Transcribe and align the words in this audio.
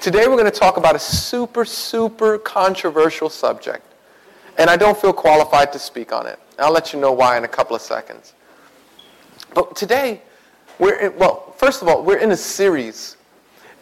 Today 0.00 0.28
we're 0.28 0.38
going 0.38 0.50
to 0.50 0.58
talk 0.58 0.78
about 0.78 0.96
a 0.96 0.98
super, 0.98 1.66
super 1.66 2.38
controversial 2.38 3.28
subject. 3.28 3.84
And 4.56 4.70
I 4.70 4.78
don't 4.78 4.96
feel 4.96 5.12
qualified 5.12 5.74
to 5.74 5.78
speak 5.78 6.10
on 6.10 6.26
it. 6.26 6.38
I'll 6.58 6.72
let 6.72 6.94
you 6.94 6.98
know 6.98 7.12
why 7.12 7.36
in 7.36 7.44
a 7.44 7.48
couple 7.48 7.76
of 7.76 7.82
seconds. 7.82 8.32
But 9.52 9.76
today, 9.76 10.22
we're 10.78 10.94
in, 10.94 11.18
well, 11.18 11.52
first 11.58 11.82
of 11.82 11.88
all, 11.88 12.02
we're 12.02 12.16
in 12.16 12.30
a 12.30 12.36
series. 12.36 13.18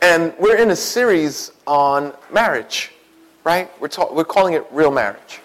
And 0.03 0.35
we're 0.41 0.57
in 0.57 0.73
a 0.73 0.77
series 0.77 1.53
on 1.69 2.13
marriage, 2.33 2.91
right? 3.45 3.71
We're, 3.81 3.87
ta- 3.87 4.13
we're 4.13 4.25
calling 4.25 4.55
it 4.55 4.67
Real 4.73 4.91
Marriage. 4.91 5.39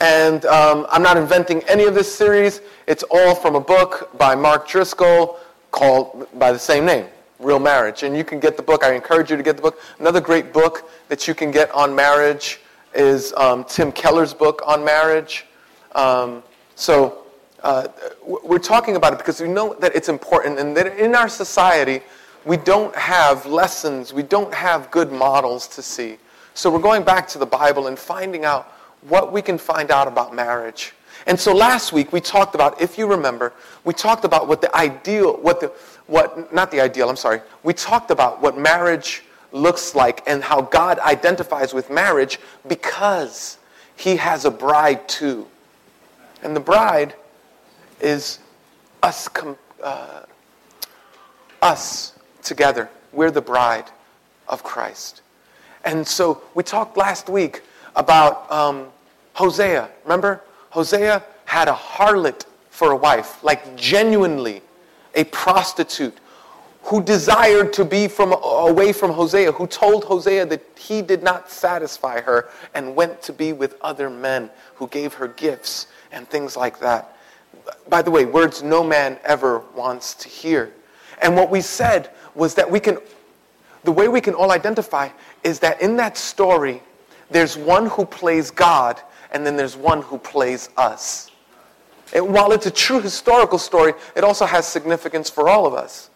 And 0.00 0.46
um, 0.46 0.86
I'm 0.88 1.02
not 1.02 1.18
inventing 1.18 1.62
any 1.64 1.84
of 1.84 1.94
this 1.94 2.10
series. 2.10 2.62
It's 2.86 3.04
all 3.10 3.34
from 3.34 3.56
a 3.56 3.60
book 3.60 4.16
by 4.16 4.34
Mark 4.34 4.68
Driscoll 4.68 5.38
called 5.70 6.28
by 6.38 6.50
the 6.50 6.58
same 6.58 6.86
name, 6.86 7.08
Real 7.38 7.58
Marriage. 7.58 8.02
And 8.02 8.16
you 8.16 8.24
can 8.24 8.40
get 8.40 8.56
the 8.56 8.62
book. 8.62 8.82
I 8.82 8.94
encourage 8.94 9.30
you 9.30 9.36
to 9.36 9.42
get 9.42 9.56
the 9.56 9.62
book. 9.62 9.80
Another 9.98 10.20
great 10.20 10.52
book 10.52 10.90
that 11.08 11.28
you 11.28 11.34
can 11.34 11.50
get 11.50 11.70
on 11.72 11.94
marriage 11.94 12.60
is 12.94 13.32
um, 13.34 13.64
Tim 13.64 13.92
Keller's 13.92 14.34
book 14.34 14.62
on 14.66 14.84
marriage. 14.84 15.46
Um, 15.94 16.42
so 16.74 17.26
uh, 17.62 17.88
we're 18.24 18.58
talking 18.58 18.96
about 18.96 19.12
it 19.12 19.18
because 19.18 19.40
we 19.40 19.48
know 19.48 19.74
that 19.74 19.94
it's 19.94 20.08
important 20.08 20.58
and 20.58 20.76
that 20.76 20.98
in 20.98 21.14
our 21.14 21.28
society, 21.28 22.02
we 22.44 22.56
don't 22.56 22.94
have 22.94 23.46
lessons, 23.46 24.12
we 24.12 24.22
don't 24.22 24.52
have 24.54 24.90
good 24.90 25.12
models 25.12 25.66
to 25.68 25.82
see. 25.82 26.18
So 26.54 26.70
we're 26.70 26.80
going 26.80 27.04
back 27.04 27.28
to 27.28 27.38
the 27.38 27.46
Bible 27.46 27.86
and 27.86 27.98
finding 27.98 28.44
out 28.44 28.72
what 29.08 29.32
we 29.32 29.42
can 29.42 29.58
find 29.58 29.90
out 29.90 30.08
about 30.08 30.34
marriage. 30.34 30.92
And 31.28 31.38
so 31.38 31.54
last 31.54 31.92
week 31.92 32.10
we 32.10 32.22
talked 32.22 32.54
about, 32.54 32.80
if 32.80 32.96
you 32.96 33.06
remember, 33.06 33.52
we 33.84 33.92
talked 33.92 34.24
about 34.24 34.48
what 34.48 34.62
the 34.62 34.74
ideal, 34.74 35.36
what 35.36 35.60
the, 35.60 35.66
what, 36.06 36.52
not 36.54 36.70
the 36.70 36.80
ideal, 36.80 37.10
I'm 37.10 37.16
sorry. 37.16 37.42
We 37.62 37.74
talked 37.74 38.10
about 38.10 38.40
what 38.40 38.56
marriage 38.56 39.22
looks 39.52 39.94
like 39.94 40.22
and 40.26 40.42
how 40.42 40.62
God 40.62 40.98
identifies 41.00 41.74
with 41.74 41.90
marriage 41.90 42.40
because 42.66 43.58
he 43.94 44.16
has 44.16 44.46
a 44.46 44.50
bride 44.50 45.06
too. 45.06 45.46
And 46.42 46.56
the 46.56 46.60
bride 46.60 47.14
is 48.00 48.38
us, 49.02 49.28
uh, 49.82 50.22
us 51.60 52.14
together. 52.42 52.88
We're 53.12 53.30
the 53.30 53.42
bride 53.42 53.90
of 54.48 54.62
Christ. 54.62 55.20
And 55.84 56.06
so 56.06 56.40
we 56.54 56.62
talked 56.62 56.96
last 56.96 57.28
week 57.28 57.60
about 57.96 58.50
um, 58.50 58.86
Hosea. 59.34 59.90
Remember? 60.04 60.42
Hosea 60.70 61.24
had 61.44 61.68
a 61.68 61.72
harlot 61.72 62.44
for 62.70 62.92
a 62.92 62.96
wife, 62.96 63.42
like 63.42 63.76
genuinely 63.76 64.62
a 65.14 65.24
prostitute 65.24 66.16
who 66.82 67.02
desired 67.02 67.72
to 67.74 67.84
be 67.84 68.08
from 68.08 68.32
away 68.42 68.92
from 68.92 69.10
Hosea, 69.10 69.52
who 69.52 69.66
told 69.66 70.04
Hosea 70.04 70.46
that 70.46 70.62
he 70.76 71.02
did 71.02 71.22
not 71.22 71.50
satisfy 71.50 72.20
her 72.20 72.48
and 72.74 72.94
went 72.94 73.20
to 73.22 73.32
be 73.32 73.52
with 73.52 73.76
other 73.80 74.08
men 74.08 74.48
who 74.74 74.86
gave 74.88 75.12
her 75.14 75.28
gifts 75.28 75.88
and 76.12 76.28
things 76.28 76.56
like 76.56 76.78
that. 76.80 77.16
By 77.88 78.00
the 78.00 78.10
way, 78.10 78.24
words 78.24 78.62
no 78.62 78.82
man 78.82 79.18
ever 79.24 79.58
wants 79.74 80.14
to 80.14 80.28
hear. 80.28 80.72
And 81.20 81.36
what 81.36 81.50
we 81.50 81.60
said 81.60 82.10
was 82.34 82.54
that 82.54 82.70
we 82.70 82.80
can 82.80 82.98
the 83.84 83.92
way 83.92 84.08
we 84.08 84.20
can 84.20 84.34
all 84.34 84.50
identify 84.50 85.08
is 85.44 85.60
that 85.60 85.80
in 85.80 85.96
that 85.96 86.16
story 86.16 86.82
there's 87.30 87.56
one 87.56 87.86
who 87.86 88.04
plays 88.04 88.50
God 88.50 89.00
and 89.32 89.46
then 89.46 89.56
there's 89.56 89.76
one 89.76 90.02
who 90.02 90.18
plays 90.18 90.70
us. 90.76 91.30
And 92.14 92.32
while 92.32 92.52
it's 92.52 92.66
a 92.66 92.70
true 92.70 93.00
historical 93.00 93.58
story, 93.58 93.92
it 94.16 94.24
also 94.24 94.46
has 94.46 94.66
significance 94.66 95.28
for 95.28 95.48
all 95.48 95.66
of 95.66 95.74
us. 95.74 96.10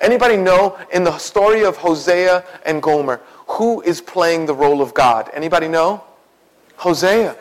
Anybody 0.00 0.36
know 0.36 0.78
in 0.92 1.04
the 1.04 1.16
story 1.18 1.64
of 1.64 1.76
Hosea 1.76 2.44
and 2.64 2.82
Gomer, 2.82 3.20
who 3.46 3.82
is 3.82 4.00
playing 4.00 4.46
the 4.46 4.54
role 4.54 4.80
of 4.80 4.94
God? 4.94 5.30
Anybody 5.34 5.68
know? 5.68 6.02
Hosea 6.76 7.36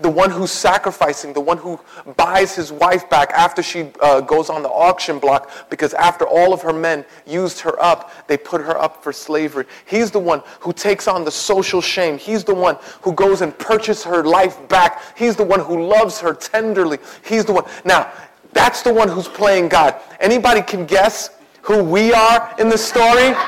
the 0.00 0.10
one 0.10 0.30
who's 0.30 0.50
sacrificing, 0.50 1.32
the 1.32 1.40
one 1.40 1.58
who 1.58 1.78
buys 2.16 2.54
his 2.54 2.70
wife 2.70 3.08
back 3.10 3.30
after 3.32 3.62
she 3.62 3.90
uh, 4.00 4.20
goes 4.20 4.48
on 4.48 4.62
the 4.62 4.68
auction 4.68 5.18
block 5.18 5.50
because 5.70 5.92
after 5.94 6.26
all 6.26 6.52
of 6.52 6.62
her 6.62 6.72
men 6.72 7.04
used 7.26 7.60
her 7.60 7.80
up, 7.82 8.12
they 8.28 8.36
put 8.36 8.60
her 8.60 8.78
up 8.78 9.02
for 9.02 9.12
slavery. 9.12 9.64
He's 9.86 10.10
the 10.10 10.18
one 10.18 10.42
who 10.60 10.72
takes 10.72 11.08
on 11.08 11.24
the 11.24 11.30
social 11.30 11.80
shame. 11.80 12.18
He's 12.18 12.44
the 12.44 12.54
one 12.54 12.78
who 13.02 13.12
goes 13.12 13.40
and 13.40 13.56
purchases 13.58 14.04
her 14.04 14.22
life 14.24 14.56
back. 14.68 15.16
He's 15.16 15.36
the 15.36 15.44
one 15.44 15.60
who 15.60 15.86
loves 15.86 16.20
her 16.20 16.34
tenderly. 16.34 16.98
He's 17.24 17.44
the 17.44 17.52
one. 17.52 17.64
Now, 17.84 18.12
that's 18.52 18.82
the 18.82 18.92
one 18.92 19.08
who's 19.08 19.28
playing 19.28 19.68
God. 19.68 19.96
Anybody 20.20 20.62
can 20.62 20.86
guess 20.86 21.30
who 21.62 21.82
we 21.82 22.12
are 22.12 22.54
in 22.58 22.68
the 22.68 22.78
story? 22.78 23.34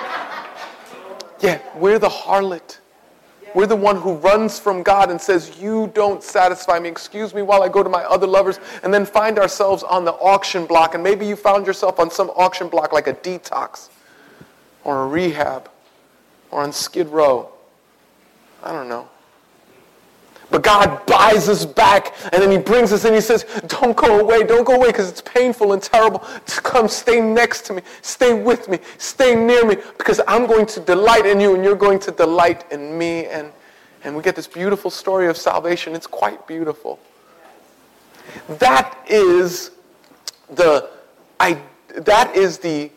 Yeah, 1.42 1.58
we're 1.74 1.98
the 1.98 2.10
harlot. 2.10 2.79
We're 3.54 3.66
the 3.66 3.76
one 3.76 3.96
who 3.96 4.14
runs 4.14 4.58
from 4.58 4.82
God 4.82 5.10
and 5.10 5.20
says, 5.20 5.58
You 5.60 5.90
don't 5.94 6.22
satisfy 6.22 6.78
me. 6.78 6.88
Excuse 6.88 7.34
me 7.34 7.42
while 7.42 7.62
I 7.62 7.68
go 7.68 7.82
to 7.82 7.88
my 7.88 8.04
other 8.04 8.26
lovers. 8.26 8.60
And 8.82 8.92
then 8.92 9.04
find 9.04 9.38
ourselves 9.38 9.82
on 9.82 10.04
the 10.04 10.12
auction 10.12 10.66
block. 10.66 10.94
And 10.94 11.02
maybe 11.02 11.26
you 11.26 11.36
found 11.36 11.66
yourself 11.66 11.98
on 11.98 12.10
some 12.10 12.30
auction 12.30 12.68
block 12.68 12.92
like 12.92 13.06
a 13.06 13.14
detox 13.14 13.88
or 14.84 15.04
a 15.04 15.06
rehab 15.06 15.70
or 16.50 16.62
on 16.62 16.72
Skid 16.72 17.08
Row. 17.08 17.50
I 18.62 18.72
don't 18.72 18.88
know. 18.88 19.08
But 20.50 20.64
God 20.64 21.06
buys 21.06 21.48
us 21.48 21.64
back 21.64 22.14
and 22.32 22.42
then 22.42 22.50
He 22.50 22.58
brings 22.58 22.92
us 22.92 23.04
in. 23.04 23.14
He 23.14 23.20
says, 23.20 23.44
Don't 23.68 23.96
go 23.96 24.20
away. 24.20 24.42
Don't 24.42 24.64
go 24.64 24.74
away 24.74 24.88
because 24.88 25.08
it's 25.08 25.20
painful 25.20 25.72
and 25.72 25.82
terrible. 25.82 26.18
To 26.18 26.60
come 26.62 26.88
stay 26.88 27.20
next 27.20 27.62
to 27.66 27.74
me. 27.74 27.82
Stay 28.02 28.34
with 28.34 28.68
me. 28.68 28.78
Stay 28.98 29.36
near 29.36 29.64
me 29.64 29.76
because 29.96 30.20
I'm 30.26 30.46
going 30.46 30.66
to 30.66 30.80
delight 30.80 31.24
in 31.24 31.40
you 31.40 31.54
and 31.54 31.64
you're 31.64 31.76
going 31.76 32.00
to 32.00 32.10
delight 32.10 32.70
in 32.72 32.98
me. 32.98 33.26
And, 33.26 33.52
and 34.02 34.16
we 34.16 34.22
get 34.22 34.34
this 34.34 34.48
beautiful 34.48 34.90
story 34.90 35.28
of 35.28 35.36
salvation. 35.36 35.94
It's 35.94 36.08
quite 36.08 36.46
beautiful. 36.48 36.98
That 38.48 38.98
is 39.08 39.70
the, 40.50 40.90
I, 41.38 41.60
that 41.94 42.34
is 42.34 42.58
the 42.58 42.90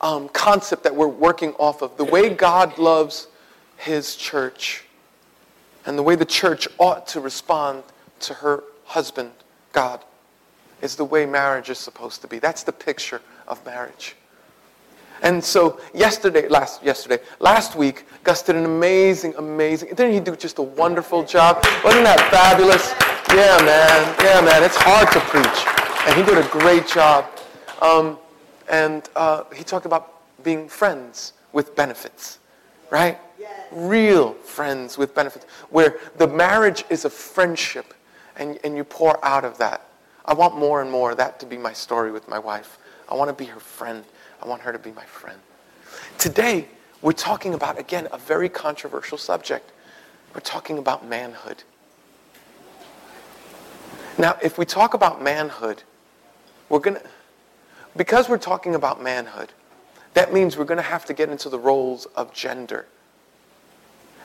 um, 0.00 0.30
concept 0.30 0.84
that 0.84 0.94
we're 0.94 1.06
working 1.06 1.52
off 1.54 1.82
of. 1.82 1.96
The 1.98 2.04
way 2.04 2.30
God 2.30 2.78
loves 2.78 3.28
His 3.76 4.16
church 4.16 4.83
and 5.86 5.98
the 5.98 6.02
way 6.02 6.16
the 6.16 6.24
church 6.24 6.68
ought 6.78 7.06
to 7.08 7.20
respond 7.20 7.82
to 8.20 8.34
her 8.34 8.64
husband, 8.84 9.30
God, 9.72 10.04
is 10.80 10.96
the 10.96 11.04
way 11.04 11.26
marriage 11.26 11.70
is 11.70 11.78
supposed 11.78 12.20
to 12.22 12.28
be. 12.28 12.38
That's 12.38 12.62
the 12.62 12.72
picture 12.72 13.20
of 13.46 13.64
marriage. 13.64 14.16
And 15.22 15.42
so 15.42 15.80
yesterday, 15.94 16.48
last 16.48 16.82
yesterday, 16.82 17.18
last 17.40 17.76
week, 17.76 18.04
Gus 18.24 18.42
did 18.42 18.56
an 18.56 18.64
amazing, 18.64 19.34
amazing. 19.38 19.88
Didn't 19.90 20.12
he 20.12 20.20
do 20.20 20.36
just 20.36 20.58
a 20.58 20.62
wonderful 20.62 21.24
job? 21.24 21.64
Wasn't 21.82 22.04
that 22.04 22.20
fabulous? 22.30 22.92
Yeah, 23.30 23.56
man. 23.64 24.14
Yeah, 24.22 24.40
man. 24.42 24.62
It's 24.62 24.76
hard 24.76 25.10
to 25.12 25.20
preach, 25.20 26.06
and 26.06 26.14
he 26.14 26.22
did 26.22 26.44
a 26.44 26.48
great 26.48 26.86
job. 26.86 27.26
Um, 27.80 28.18
and 28.68 29.08
uh, 29.16 29.44
he 29.54 29.64
talked 29.64 29.86
about 29.86 30.20
being 30.42 30.68
friends 30.68 31.32
with 31.52 31.74
benefits, 31.74 32.38
right? 32.90 33.18
Real 33.72 34.34
friends 34.34 34.96
with 34.96 35.14
benefits, 35.14 35.46
where 35.70 35.98
the 36.16 36.26
marriage 36.26 36.84
is 36.90 37.04
a 37.04 37.10
friendship 37.10 37.94
and, 38.36 38.58
and 38.64 38.76
you 38.76 38.84
pour 38.84 39.24
out 39.24 39.44
of 39.44 39.58
that. 39.58 39.88
I 40.24 40.34
want 40.34 40.56
more 40.56 40.80
and 40.80 40.90
more 40.90 41.14
that 41.14 41.38
to 41.40 41.46
be 41.46 41.56
my 41.56 41.72
story 41.72 42.10
with 42.10 42.28
my 42.28 42.38
wife. 42.38 42.78
I 43.08 43.14
want 43.14 43.28
to 43.28 43.34
be 43.34 43.50
her 43.50 43.60
friend. 43.60 44.04
I 44.42 44.48
want 44.48 44.62
her 44.62 44.72
to 44.72 44.78
be 44.78 44.92
my 44.92 45.04
friend. 45.04 45.38
Today, 46.18 46.68
we're 47.02 47.12
talking 47.12 47.54
about, 47.54 47.78
again, 47.78 48.08
a 48.12 48.18
very 48.18 48.48
controversial 48.48 49.18
subject. 49.18 49.70
We're 50.34 50.40
talking 50.40 50.78
about 50.78 51.06
manhood. 51.06 51.62
Now, 54.16 54.38
if 54.42 54.58
we 54.58 54.64
talk 54.64 54.94
about 54.94 55.22
manhood, 55.22 55.82
we're 56.68 56.78
going 56.78 56.96
to, 56.96 57.02
because 57.96 58.28
we're 58.28 58.38
talking 58.38 58.74
about 58.74 59.02
manhood, 59.02 59.52
that 60.14 60.32
means 60.32 60.56
we're 60.56 60.64
going 60.64 60.78
to 60.78 60.82
have 60.82 61.04
to 61.06 61.12
get 61.12 61.28
into 61.28 61.48
the 61.48 61.58
roles 61.58 62.06
of 62.16 62.32
gender. 62.32 62.86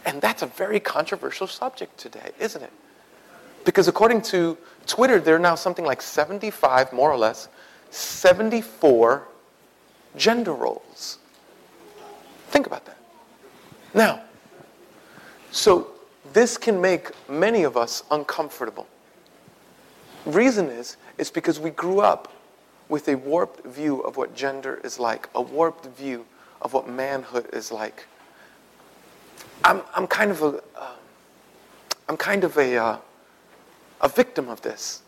And 0.06 0.22
that's 0.22 0.42
a 0.42 0.48
very 0.48 0.80
controversial 0.80 1.48
subject 1.48 1.98
today, 1.98 2.32
isn't 2.40 2.62
it? 2.62 2.72
Because 3.66 3.88
according 3.88 4.22
to 4.24 4.58
Twitter, 4.86 5.20
there 5.20 5.36
are 5.36 5.40
now 5.40 5.56
something 5.56 5.86
like 5.86 6.02
75, 6.02 6.94
more 6.94 7.12
or 7.12 7.18
less, 7.18 7.50
74 7.92 9.28
gender 10.16 10.54
roles. 10.54 11.20
Think 12.48 12.66
about 12.66 12.86
that. 12.86 12.98
Now, 13.94 14.22
so 15.52 15.92
this 16.34 16.58
can 16.58 16.80
make 16.80 17.12
many 17.30 17.64
of 17.64 17.76
us 17.76 18.04
uncomfortable. 18.12 18.88
Reason 20.26 20.68
is, 20.68 20.98
it's 21.18 21.32
because 21.32 21.60
we 21.60 21.72
grew 21.72 22.00
up 22.00 22.34
with 22.88 23.08
a 23.08 23.16
warped 23.16 23.66
view 23.66 24.02
of 24.02 24.18
what 24.18 24.36
gender 24.36 24.80
is 24.84 25.00
like, 25.00 25.30
a 25.36 25.42
warped 25.42 25.86
view 25.86 26.26
of 26.62 26.74
what 26.74 26.90
manhood 26.90 27.48
is 27.54 27.72
like. 27.72 28.06
I'm, 29.64 29.82
I'm 29.96 30.08
kind 30.08 30.32
of 30.32 30.42
a, 30.42 30.64
uh, 30.76 32.16
kind 32.18 32.44
of 32.44 32.58
a, 32.58 32.78
uh, 32.78 32.98
a 34.02 34.10
victim 34.10 34.50
of 34.50 34.62
this. 34.62 35.02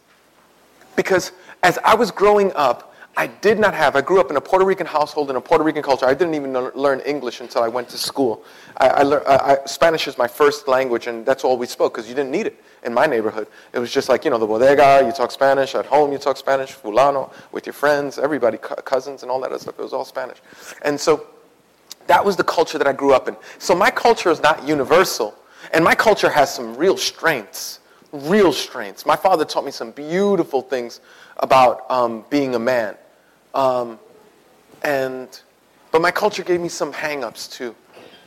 Because 0.95 1.31
as 1.63 1.77
I 1.85 1.95
was 1.95 2.11
growing 2.11 2.51
up, 2.53 2.93
I 3.17 3.27
did 3.27 3.59
not 3.59 3.73
have, 3.73 3.97
I 3.97 4.01
grew 4.01 4.21
up 4.21 4.29
in 4.29 4.37
a 4.37 4.41
Puerto 4.41 4.65
Rican 4.65 4.87
household 4.87 5.29
in 5.29 5.35
a 5.35 5.41
Puerto 5.41 5.65
Rican 5.65 5.83
culture. 5.83 6.05
I 6.05 6.13
didn't 6.13 6.33
even 6.33 6.53
learn 6.53 7.01
English 7.01 7.41
until 7.41 7.61
I 7.61 7.67
went 7.67 7.89
to 7.89 7.97
school. 7.97 8.43
I, 8.77 8.87
I, 8.87 9.01
learned, 9.03 9.27
I, 9.27 9.57
Spanish 9.65 10.07
is 10.07 10.17
my 10.17 10.27
first 10.27 10.67
language, 10.69 11.07
and 11.07 11.25
that's 11.25 11.43
all 11.43 11.57
we 11.57 11.67
spoke 11.67 11.93
because 11.93 12.07
you 12.07 12.15
didn't 12.15 12.31
need 12.31 12.47
it 12.47 12.63
in 12.83 12.93
my 12.93 13.05
neighborhood. 13.05 13.47
It 13.73 13.79
was 13.79 13.91
just 13.91 14.07
like, 14.07 14.23
you 14.23 14.31
know, 14.31 14.37
the 14.37 14.47
bodega, 14.47 15.05
you 15.05 15.11
talk 15.11 15.31
Spanish. 15.31 15.75
At 15.75 15.85
home, 15.85 16.13
you 16.13 16.17
talk 16.17 16.37
Spanish. 16.37 16.73
Fulano, 16.73 17.31
with 17.51 17.65
your 17.65 17.73
friends, 17.73 18.17
everybody, 18.17 18.57
cousins, 18.57 19.23
and 19.23 19.31
all 19.31 19.41
that 19.41 19.51
other 19.51 19.59
stuff. 19.59 19.77
It 19.77 19.83
was 19.83 19.93
all 19.93 20.05
Spanish. 20.05 20.37
And 20.83 20.97
so 20.97 21.27
that 22.11 22.23
was 22.23 22.35
the 22.35 22.43
culture 22.43 22.77
that 22.77 22.87
I 22.87 22.93
grew 22.93 23.13
up 23.13 23.27
in. 23.27 23.35
So 23.57 23.73
my 23.73 23.91
culture 23.91 24.29
is 24.29 24.41
not 24.41 24.67
universal, 24.67 25.29
and 25.73 25.83
my 25.83 25.95
culture 25.95 26.29
has 26.29 26.53
some 26.53 26.75
real 26.75 26.97
strengths 26.97 27.79
real 28.11 28.51
strengths. 28.51 29.05
My 29.05 29.15
father 29.15 29.45
taught 29.45 29.65
me 29.65 29.71
some 29.71 29.91
beautiful 29.91 30.61
things 30.61 30.99
about 31.37 31.89
um, 31.89 32.25
being 32.29 32.55
a 32.55 32.59
man. 32.59 32.95
Um, 33.53 33.99
and, 34.83 35.27
but 35.91 36.01
my 36.01 36.11
culture 36.11 36.43
gave 36.43 36.59
me 36.59 36.69
some 36.69 36.91
hangups 36.91 37.51
too 37.51 37.75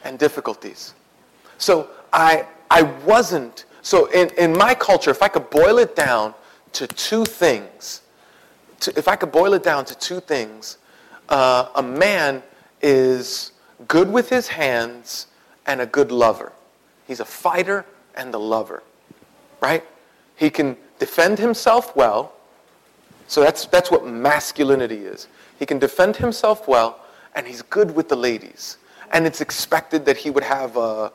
and 0.04 0.18
difficulties. 0.18 0.94
So 1.58 1.88
I, 2.12 2.46
I 2.70 2.82
wasn't, 3.04 3.64
so 3.82 4.06
in, 4.06 4.30
in 4.38 4.56
my 4.56 4.74
culture, 4.74 5.10
if 5.10 5.22
I 5.22 5.28
could 5.28 5.50
boil 5.50 5.78
it 5.78 5.96
down 5.96 6.34
to 6.72 6.86
two 6.86 7.24
things, 7.24 8.02
to, 8.80 8.98
if 8.98 9.08
I 9.08 9.16
could 9.16 9.32
boil 9.32 9.54
it 9.54 9.62
down 9.62 9.84
to 9.86 9.94
two 9.94 10.20
things, 10.20 10.78
uh, 11.28 11.68
a 11.74 11.82
man 11.82 12.42
is 12.82 13.52
good 13.88 14.10
with 14.10 14.28
his 14.28 14.48
hands 14.48 15.26
and 15.66 15.80
a 15.80 15.86
good 15.86 16.10
lover. 16.10 16.52
He's 17.06 17.20
a 17.20 17.24
fighter 17.24 17.84
and 18.16 18.34
a 18.34 18.38
lover 18.38 18.82
right? 19.64 19.82
He 20.36 20.50
can 20.50 20.76
defend 20.98 21.38
himself 21.38 21.96
well. 21.96 22.34
So 23.28 23.40
that's, 23.40 23.64
that's 23.66 23.90
what 23.90 24.06
masculinity 24.06 25.00
is. 25.06 25.28
He 25.58 25.64
can 25.64 25.78
defend 25.78 26.16
himself 26.16 26.68
well, 26.68 27.00
and 27.34 27.46
he's 27.46 27.62
good 27.62 27.94
with 27.94 28.08
the 28.10 28.16
ladies. 28.16 28.76
And 29.12 29.26
it's 29.26 29.40
expected 29.40 30.04
that 30.04 30.18
he 30.18 30.28
would 30.30 30.44
have 30.44 30.76
a, 30.76 31.10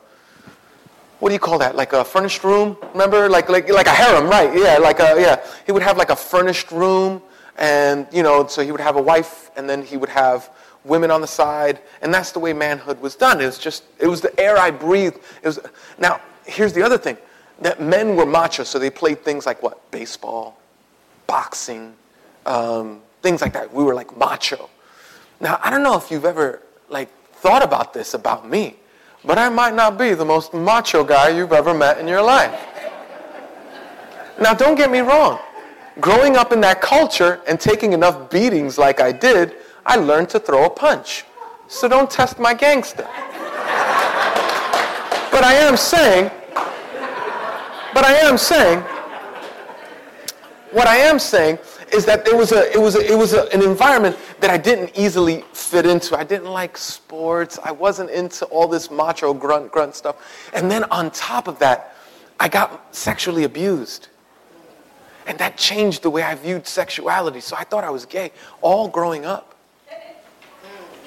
what 1.20 1.30
do 1.30 1.34
you 1.34 1.40
call 1.40 1.60
that? 1.60 1.76
Like 1.76 1.94
a 1.94 2.04
furnished 2.04 2.44
room? 2.44 2.78
Remember? 2.94 3.30
Like, 3.30 3.50
like, 3.50 3.70
like 3.70 3.88
a 3.88 3.98
harem, 4.04 4.28
right? 4.28 4.52
Yeah, 4.58 4.78
like 4.78 5.00
a, 5.00 5.16
yeah. 5.20 5.46
He 5.66 5.72
would 5.72 5.84
have 5.84 5.98
like 5.98 6.10
a 6.10 6.16
furnished 6.16 6.72
room, 6.72 7.22
and, 7.58 8.08
you 8.12 8.24
know, 8.24 8.48
so 8.48 8.64
he 8.64 8.72
would 8.72 8.82
have 8.82 8.96
a 8.96 9.02
wife, 9.02 9.52
and 9.56 9.70
then 9.70 9.84
he 9.84 9.98
would 9.98 10.10
have 10.10 10.50
women 10.86 11.12
on 11.12 11.22
the 11.22 11.28
side, 11.28 11.80
and 12.02 12.14
that's 12.14 12.32
the 12.32 12.40
way 12.40 12.54
manhood 12.54 13.02
was 13.02 13.16
done. 13.16 13.42
It 13.42 13.46
was 13.46 13.58
just, 13.58 13.84
it 14.00 14.08
was 14.08 14.22
the 14.22 14.38
air 14.40 14.58
I 14.58 14.72
breathed. 14.72 15.18
It 15.44 15.48
was, 15.48 15.60
now, 15.98 16.22
here's 16.46 16.74
the 16.74 16.84
other 16.84 16.98
thing 16.98 17.18
that 17.62 17.82
men 17.82 18.16
were 18.16 18.26
macho, 18.26 18.64
so 18.64 18.80
they 18.80 18.90
played 18.90 19.24
things 19.24 19.46
like 19.46 19.62
what? 19.62 19.92
Baseball, 19.92 20.58
boxing, 21.28 21.94
um, 22.46 23.02
things 23.22 23.42
like 23.42 23.54
that. 23.54 23.74
We 23.74 23.84
were 23.84 23.94
like 23.94 24.18
macho. 24.18 24.70
Now, 25.42 25.60
I 25.64 25.70
don't 25.70 25.84
know 25.84 25.98
if 25.98 26.10
you've 26.10 26.26
ever 26.26 26.62
like 26.90 27.10
thought 27.34 27.64
about 27.64 27.94
this 27.94 28.14
about 28.14 28.50
me, 28.50 28.76
but 29.26 29.38
I 29.38 29.50
might 29.50 29.74
not 29.74 29.98
be 29.98 30.14
the 30.14 30.26
most 30.26 30.54
macho 30.54 31.04
guy 31.04 31.30
you've 31.30 31.54
ever 31.54 31.74
met 31.74 32.00
in 32.00 32.08
your 32.08 32.22
life. 32.22 32.66
Now, 34.40 34.54
don't 34.54 34.76
get 34.76 34.90
me 34.90 35.00
wrong. 35.00 35.40
Growing 36.00 36.38
up 36.38 36.54
in 36.54 36.62
that 36.62 36.80
culture 36.80 37.42
and 37.46 37.60
taking 37.60 37.92
enough 37.92 38.30
beatings 38.30 38.78
like 38.78 39.02
I 39.02 39.12
did, 39.12 39.56
I 39.90 39.96
learned 39.98 40.30
to 40.30 40.40
throw 40.40 40.66
a 40.66 40.70
punch. 40.70 41.26
So 41.68 41.88
don't 41.88 42.10
test 42.10 42.40
my 42.40 42.54
gangster. 42.54 43.08
but 45.34 45.44
I 45.44 45.54
am 45.68 45.76
saying 45.76 46.32
but 47.94 48.06
I 48.06 48.14
am 48.14 48.38
saying, 48.38 48.80
what 50.72 50.88
I 50.88 50.98
am 50.98 51.18
saying 51.18 51.58
is 51.92 52.06
that 52.06 52.28
it 52.28 52.38
was, 52.38 52.52
a, 52.52 52.72
it 52.72 52.80
was, 52.80 52.96
a, 52.96 53.12
it 53.12 53.18
was 53.18 53.34
a, 53.34 53.52
an 53.52 53.64
environment 53.64 54.16
that 54.40 54.52
I 54.52 54.58
didn't 54.58 54.92
easily 54.96 55.44
fit 55.54 55.88
into. 55.88 56.16
I 56.18 56.24
didn't 56.24 56.52
like 56.52 56.78
sports. 56.78 57.58
I 57.64 57.72
wasn't 57.72 58.12
into 58.12 58.46
all 58.46 58.68
this 58.68 58.92
macho 58.92 59.34
grunt 59.34 59.72
grunt 59.72 59.96
stuff. 59.96 60.50
And 60.54 60.70
then 60.70 60.84
on 60.86 61.10
top 61.12 61.48
of 61.48 61.58
that, 61.60 61.96
I 62.40 62.48
got 62.48 62.96
sexually 62.96 63.44
abused. 63.44 64.10
And 65.26 65.38
that 65.40 65.58
changed 65.58 66.04
the 66.04 66.10
way 66.10 66.22
I 66.22 66.36
viewed 66.36 66.68
sexuality. 66.68 67.40
So 67.40 67.56
I 67.56 67.64
thought 67.64 67.84
I 67.84 67.90
was 67.90 68.06
gay 68.06 68.32
all 68.62 68.88
growing 68.88 69.26
up. 69.26 69.49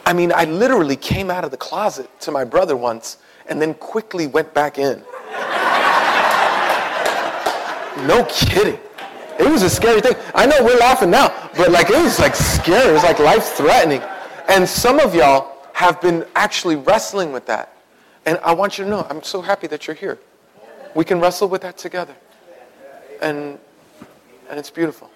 I 0.04 0.12
mean, 0.12 0.32
I 0.34 0.44
literally 0.44 0.96
came 0.96 1.30
out 1.30 1.44
of 1.44 1.50
the 1.50 1.56
closet 1.56 2.08
to 2.20 2.30
my 2.30 2.44
brother 2.44 2.76
once 2.76 3.18
and 3.46 3.60
then 3.60 3.74
quickly 3.74 4.26
went 4.26 4.52
back 4.54 4.78
in. 4.78 5.02
No 8.06 8.26
kidding. 8.28 8.78
It 9.38 9.50
was 9.50 9.62
a 9.62 9.70
scary 9.70 10.00
thing. 10.00 10.14
I 10.34 10.46
know 10.46 10.56
we're 10.62 10.78
laughing 10.78 11.10
now, 11.10 11.28
but 11.56 11.70
like 11.70 11.90
it 11.90 12.02
was 12.02 12.18
like 12.18 12.34
scary. 12.34 12.90
It 12.90 12.92
was 12.92 13.04
like 13.04 13.18
life 13.18 13.44
threatening. 13.54 14.02
And 14.48 14.68
some 14.68 14.98
of 14.98 15.14
y'all 15.14 15.56
have 15.72 16.00
been 16.00 16.24
actually 16.34 16.76
wrestling 16.76 17.32
with 17.32 17.46
that. 17.46 17.76
And 18.26 18.38
I 18.44 18.52
want 18.52 18.78
you 18.78 18.84
to 18.84 18.90
know, 18.90 19.06
I'm 19.08 19.22
so 19.22 19.40
happy 19.40 19.66
that 19.68 19.86
you're 19.86 19.96
here. 19.96 20.18
We 20.94 21.04
can 21.04 21.20
wrestle 21.20 21.48
with 21.48 21.62
that 21.62 21.78
together. 21.78 22.14
And 23.20 23.58
and 24.50 24.58
it's 24.58 24.70
beautiful. 24.70 25.10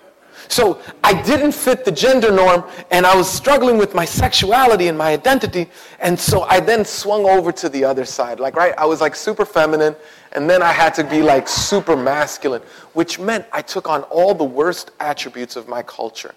So 0.49 0.81
I 1.03 1.21
didn't 1.23 1.53
fit 1.53 1.85
the 1.85 1.93
gender 1.93 2.31
norm, 2.31 2.65
and 2.91 3.07
I 3.07 3.17
was 3.17 3.29
struggling 3.29 3.79
with 3.79 3.95
my 3.95 4.05
sexuality 4.05 4.89
and 4.89 4.97
my 4.97 5.13
identity. 5.13 5.69
And 6.01 6.19
so 6.19 6.43
I 6.43 6.61
then 6.61 6.85
swung 6.85 7.25
over 7.25 7.53
to 7.53 7.69
the 7.69 7.85
other 7.85 8.05
side. 8.05 8.41
Like, 8.41 8.55
right? 8.57 8.75
I 8.79 8.87
was 8.87 9.01
like 9.01 9.15
super 9.15 9.45
feminine, 9.45 9.97
and 10.33 10.49
then 10.49 10.63
I 10.63 10.73
had 10.73 10.95
to 10.95 11.05
be 11.05 11.23
like 11.23 11.49
super 11.49 11.97
masculine, 11.97 12.63
which 12.93 13.19
meant 13.19 13.45
I 13.53 13.63
took 13.63 13.89
on 13.89 14.03
all 14.05 14.35
the 14.35 14.45
worst 14.45 14.91
attributes 15.01 15.57
of 15.57 15.69
my 15.69 15.83
culture. 15.83 16.35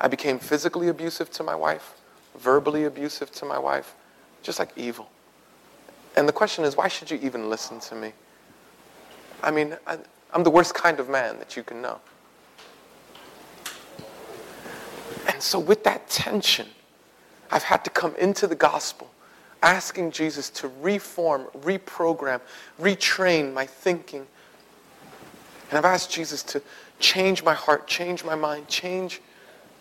I 0.00 0.08
became 0.08 0.38
physically 0.38 0.88
abusive 0.88 1.30
to 1.32 1.42
my 1.42 1.54
wife, 1.54 1.94
verbally 2.38 2.84
abusive 2.84 3.30
to 3.32 3.44
my 3.44 3.58
wife, 3.58 3.94
just 4.42 4.58
like 4.58 4.70
evil. 4.76 5.08
And 6.16 6.28
the 6.28 6.32
question 6.32 6.64
is, 6.64 6.76
why 6.76 6.88
should 6.88 7.10
you 7.10 7.18
even 7.22 7.50
listen 7.50 7.80
to 7.80 7.94
me? 7.94 8.12
I 9.42 9.50
mean, 9.50 9.76
I, 9.86 9.98
I'm 10.32 10.42
the 10.42 10.50
worst 10.50 10.74
kind 10.74 10.98
of 10.98 11.08
man 11.08 11.38
that 11.38 11.56
you 11.56 11.62
can 11.62 11.82
know. 11.82 12.00
And 15.36 15.42
so, 15.42 15.58
with 15.58 15.84
that 15.84 16.08
tension, 16.08 16.66
I've 17.50 17.64
had 17.64 17.84
to 17.84 17.90
come 17.90 18.16
into 18.16 18.46
the 18.46 18.54
gospel 18.54 19.10
asking 19.62 20.12
Jesus 20.12 20.48
to 20.48 20.68
reform, 20.80 21.44
reprogram, 21.58 22.40
retrain 22.80 23.52
my 23.52 23.66
thinking. 23.66 24.26
And 25.68 25.76
I've 25.76 25.84
asked 25.84 26.10
Jesus 26.10 26.42
to 26.44 26.62
change 27.00 27.44
my 27.44 27.52
heart, 27.52 27.86
change 27.86 28.24
my 28.24 28.34
mind, 28.34 28.66
change 28.68 29.20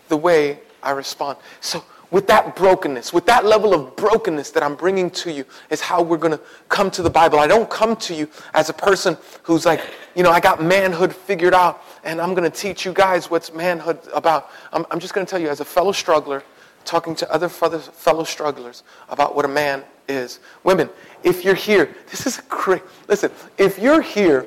the 0.09 0.17
way 0.17 0.59
I 0.83 0.91
respond. 0.91 1.37
So, 1.61 1.85
with 2.11 2.27
that 2.27 2.55
brokenness, 2.55 3.11
with 3.11 3.25
that 3.25 3.45
level 3.45 3.73
of 3.73 3.95
brokenness 3.95 4.51
that 4.51 4.63
I'm 4.63 4.75
bringing 4.75 5.09
to 5.11 5.31
you, 5.31 5.45
is 5.69 5.81
how 5.81 6.01
we're 6.01 6.17
going 6.17 6.33
to 6.33 6.41
come 6.69 6.91
to 6.91 7.01
the 7.01 7.09
Bible. 7.09 7.39
I 7.39 7.47
don't 7.47 7.69
come 7.69 7.95
to 7.97 8.13
you 8.13 8.29
as 8.53 8.69
a 8.69 8.74
person 8.74 9.17
who's 9.43 9.65
like, 9.65 9.81
you 10.15 10.24
know, 10.24 10.31
I 10.31 10.39
got 10.39 10.63
manhood 10.63 11.13
figured 11.13 11.53
out 11.53 11.83
and 12.03 12.21
I'm 12.21 12.33
going 12.33 12.50
to 12.50 12.55
teach 12.55 12.85
you 12.85 12.93
guys 12.93 13.29
what's 13.29 13.53
manhood 13.53 14.00
about. 14.13 14.50
I'm, 14.71 14.85
I'm 14.91 15.00
just 15.00 15.13
going 15.13 15.25
to 15.25 15.29
tell 15.29 15.41
you, 15.41 15.50
as 15.50 15.59
a 15.59 15.65
fellow 15.65 15.91
struggler, 15.91 16.43
talking 16.85 17.15
to 17.15 17.31
other 17.31 17.50
fellow 17.50 18.24
strugglers 18.24 18.83
about 19.09 19.35
what 19.35 19.43
a 19.43 19.47
man 19.47 19.83
is. 20.07 20.39
Women, 20.63 20.89
if 21.24 21.43
you're 21.43 21.55
here, 21.55 21.95
this 22.12 22.27
is 22.27 22.39
a 22.39 22.43
great, 22.43 22.83
listen, 23.07 23.31
if 23.57 23.79
you're 23.79 24.01
here 24.01 24.45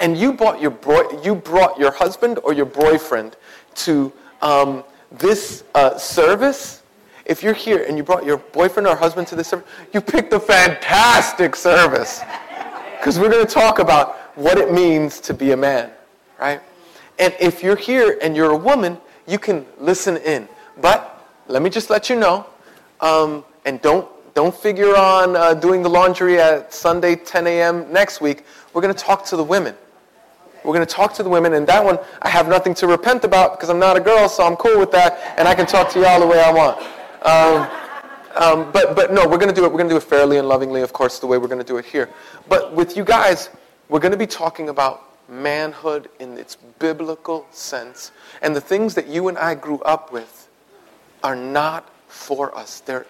and 0.00 0.16
you 0.16 0.32
brought 0.32 0.60
your, 0.60 0.70
boy, 0.70 1.02
you 1.22 1.34
brought 1.34 1.78
your 1.78 1.90
husband 1.90 2.38
or 2.44 2.52
your 2.52 2.66
boyfriend 2.66 3.36
to 3.74 4.12
um, 4.40 4.84
this 5.18 5.64
uh, 5.74 5.96
service, 5.96 6.82
if 7.26 7.42
you're 7.42 7.54
here 7.54 7.84
and 7.84 7.96
you 7.96 8.02
brought 8.02 8.24
your 8.24 8.38
boyfriend 8.38 8.86
or 8.86 8.96
husband 8.96 9.26
to 9.28 9.36
this 9.36 9.48
service, 9.48 9.66
you 9.92 10.00
picked 10.00 10.32
a 10.32 10.40
fantastic 10.40 11.54
service. 11.54 12.20
Because 12.98 13.18
we're 13.18 13.30
going 13.30 13.44
to 13.44 13.52
talk 13.52 13.78
about 13.78 14.16
what 14.36 14.58
it 14.58 14.72
means 14.72 15.20
to 15.20 15.34
be 15.34 15.52
a 15.52 15.56
man, 15.56 15.90
right? 16.40 16.60
And 17.18 17.34
if 17.40 17.62
you're 17.62 17.76
here 17.76 18.18
and 18.22 18.34
you're 18.34 18.52
a 18.52 18.56
woman, 18.56 18.98
you 19.26 19.38
can 19.38 19.66
listen 19.78 20.16
in. 20.18 20.48
But 20.80 21.26
let 21.48 21.62
me 21.62 21.70
just 21.70 21.90
let 21.90 22.08
you 22.08 22.16
know, 22.16 22.46
um, 23.00 23.44
and 23.64 23.80
don't 23.82 24.08
don't 24.34 24.54
figure 24.54 24.96
on 24.96 25.36
uh, 25.36 25.52
doing 25.52 25.82
the 25.82 25.90
laundry 25.90 26.40
at 26.40 26.72
Sunday 26.72 27.16
10 27.16 27.46
a.m. 27.46 27.92
next 27.92 28.22
week. 28.22 28.44
We're 28.72 28.80
going 28.80 28.94
to 28.94 28.98
talk 28.98 29.26
to 29.26 29.36
the 29.36 29.44
women. 29.44 29.74
We're 30.64 30.74
going 30.74 30.86
to 30.86 30.92
talk 30.92 31.14
to 31.14 31.22
the 31.22 31.28
women, 31.28 31.54
and 31.54 31.66
that 31.66 31.84
one 31.84 31.98
I 32.22 32.28
have 32.28 32.48
nothing 32.48 32.74
to 32.74 32.86
repent 32.86 33.24
about 33.24 33.52
because 33.52 33.68
I'm 33.68 33.78
not 33.78 33.96
a 33.96 34.00
girl, 34.00 34.28
so 34.28 34.44
I'm 34.44 34.56
cool 34.56 34.78
with 34.78 34.92
that, 34.92 35.34
and 35.36 35.48
I 35.48 35.54
can 35.54 35.66
talk 35.66 35.90
to 35.92 36.00
y'all 36.00 36.20
the 36.20 36.26
way 36.26 36.40
I 36.40 36.52
want. 36.52 36.78
Um, 37.22 37.70
um, 38.34 38.72
but, 38.72 38.96
but 38.96 39.12
no, 39.12 39.28
we're 39.28 39.38
going 39.38 39.48
to 39.48 39.54
do 39.54 39.64
it. 39.64 39.70
We're 39.70 39.78
going 39.78 39.88
to 39.88 39.94
do 39.94 39.98
it 39.98 40.02
fairly 40.02 40.38
and 40.38 40.48
lovingly, 40.48 40.82
of 40.82 40.92
course, 40.92 41.18
the 41.18 41.26
way 41.26 41.36
we're 41.38 41.48
going 41.48 41.58
to 41.58 41.66
do 41.66 41.76
it 41.76 41.84
here. 41.84 42.08
But 42.48 42.72
with 42.72 42.96
you 42.96 43.04
guys, 43.04 43.50
we're 43.88 44.00
going 44.00 44.12
to 44.12 44.18
be 44.18 44.26
talking 44.26 44.68
about 44.68 45.02
manhood 45.28 46.08
in 46.18 46.38
its 46.38 46.56
biblical 46.78 47.46
sense, 47.50 48.12
and 48.40 48.54
the 48.54 48.60
things 48.60 48.94
that 48.94 49.06
you 49.06 49.28
and 49.28 49.38
I 49.38 49.54
grew 49.54 49.80
up 49.80 50.12
with 50.12 50.48
are 51.22 51.36
not 51.36 51.88
for 52.08 52.56
us. 52.56 52.80
They're, 52.80 53.06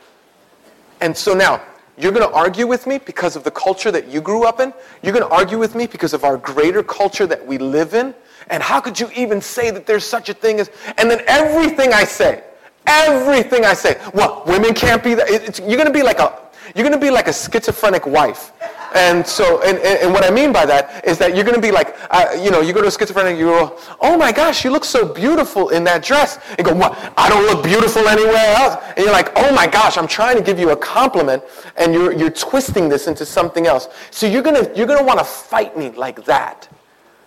and 1.00 1.16
so 1.16 1.34
now, 1.34 1.62
you're 1.98 2.12
going 2.12 2.26
to 2.26 2.34
argue 2.34 2.66
with 2.66 2.86
me 2.86 2.98
because 2.98 3.36
of 3.36 3.44
the 3.44 3.50
culture 3.50 3.90
that 3.90 4.08
you 4.08 4.20
grew 4.20 4.44
up 4.44 4.60
in. 4.60 4.72
You're 5.02 5.12
going 5.12 5.28
to 5.28 5.34
argue 5.34 5.58
with 5.58 5.74
me 5.74 5.86
because 5.86 6.14
of 6.14 6.24
our 6.24 6.36
greater 6.36 6.82
culture 6.82 7.26
that 7.26 7.46
we 7.46 7.58
live 7.58 7.94
in. 7.94 8.14
And 8.48 8.62
how 8.62 8.80
could 8.80 8.98
you 8.98 9.10
even 9.14 9.40
say 9.40 9.70
that 9.70 9.86
there's 9.86 10.04
such 10.04 10.28
a 10.28 10.34
thing 10.34 10.58
as, 10.60 10.70
and 10.96 11.10
then 11.10 11.22
everything 11.26 11.92
I 11.92 12.04
say, 12.04 12.42
everything 12.86 13.64
I 13.64 13.74
say, 13.74 13.94
what, 14.12 14.46
women 14.46 14.74
can't 14.74 15.02
be 15.04 15.14
that? 15.14 15.28
It's, 15.28 15.60
you're 15.60 15.76
going 15.76 15.86
to 15.86 15.92
be 15.92 16.02
like 16.02 16.18
a, 16.18 16.38
you're 16.74 16.86
going 16.86 16.98
to 16.98 17.04
be 17.04 17.10
like 17.10 17.28
a 17.28 17.32
schizophrenic 17.32 18.06
wife. 18.06 18.52
And 18.94 19.26
so, 19.26 19.62
and, 19.62 19.78
and, 19.78 20.12
what 20.12 20.22
I 20.22 20.30
mean 20.30 20.52
by 20.52 20.66
that 20.66 21.06
is 21.06 21.16
that 21.16 21.34
you're 21.34 21.44
going 21.44 21.54
to 21.54 21.62
be 21.62 21.70
like, 21.70 21.96
uh, 22.10 22.36
you 22.38 22.50
know, 22.50 22.60
you 22.60 22.74
go 22.74 22.82
to 22.82 22.88
a 22.88 22.90
schizophrenic, 22.90 23.38
you 23.38 23.46
go, 23.46 23.78
oh 24.02 24.18
my 24.18 24.32
gosh, 24.32 24.64
you 24.64 24.70
look 24.70 24.84
so 24.84 25.06
beautiful 25.06 25.70
in 25.70 25.82
that 25.84 26.04
dress. 26.04 26.38
And 26.58 26.66
go, 26.66 26.74
what? 26.74 27.12
I 27.16 27.30
don't 27.30 27.46
look 27.46 27.64
beautiful 27.64 28.06
anywhere 28.06 28.54
else. 28.56 28.84
And 28.88 28.98
you're 28.98 29.12
like, 29.12 29.32
oh 29.36 29.54
my 29.54 29.66
gosh, 29.66 29.96
I'm 29.96 30.06
trying 30.06 30.36
to 30.36 30.42
give 30.42 30.58
you 30.58 30.70
a 30.70 30.76
compliment, 30.76 31.42
and 31.76 31.94
you're, 31.94 32.12
you're 32.12 32.30
twisting 32.30 32.90
this 32.90 33.06
into 33.06 33.24
something 33.24 33.66
else. 33.66 33.88
So 34.10 34.26
you're 34.26 34.42
going 34.42 34.62
to, 34.62 34.76
you're 34.76 34.86
going 34.86 34.98
to 34.98 35.04
want 35.04 35.20
to 35.20 35.24
fight 35.24 35.76
me 35.76 35.90
like 35.90 36.24
that. 36.26 36.68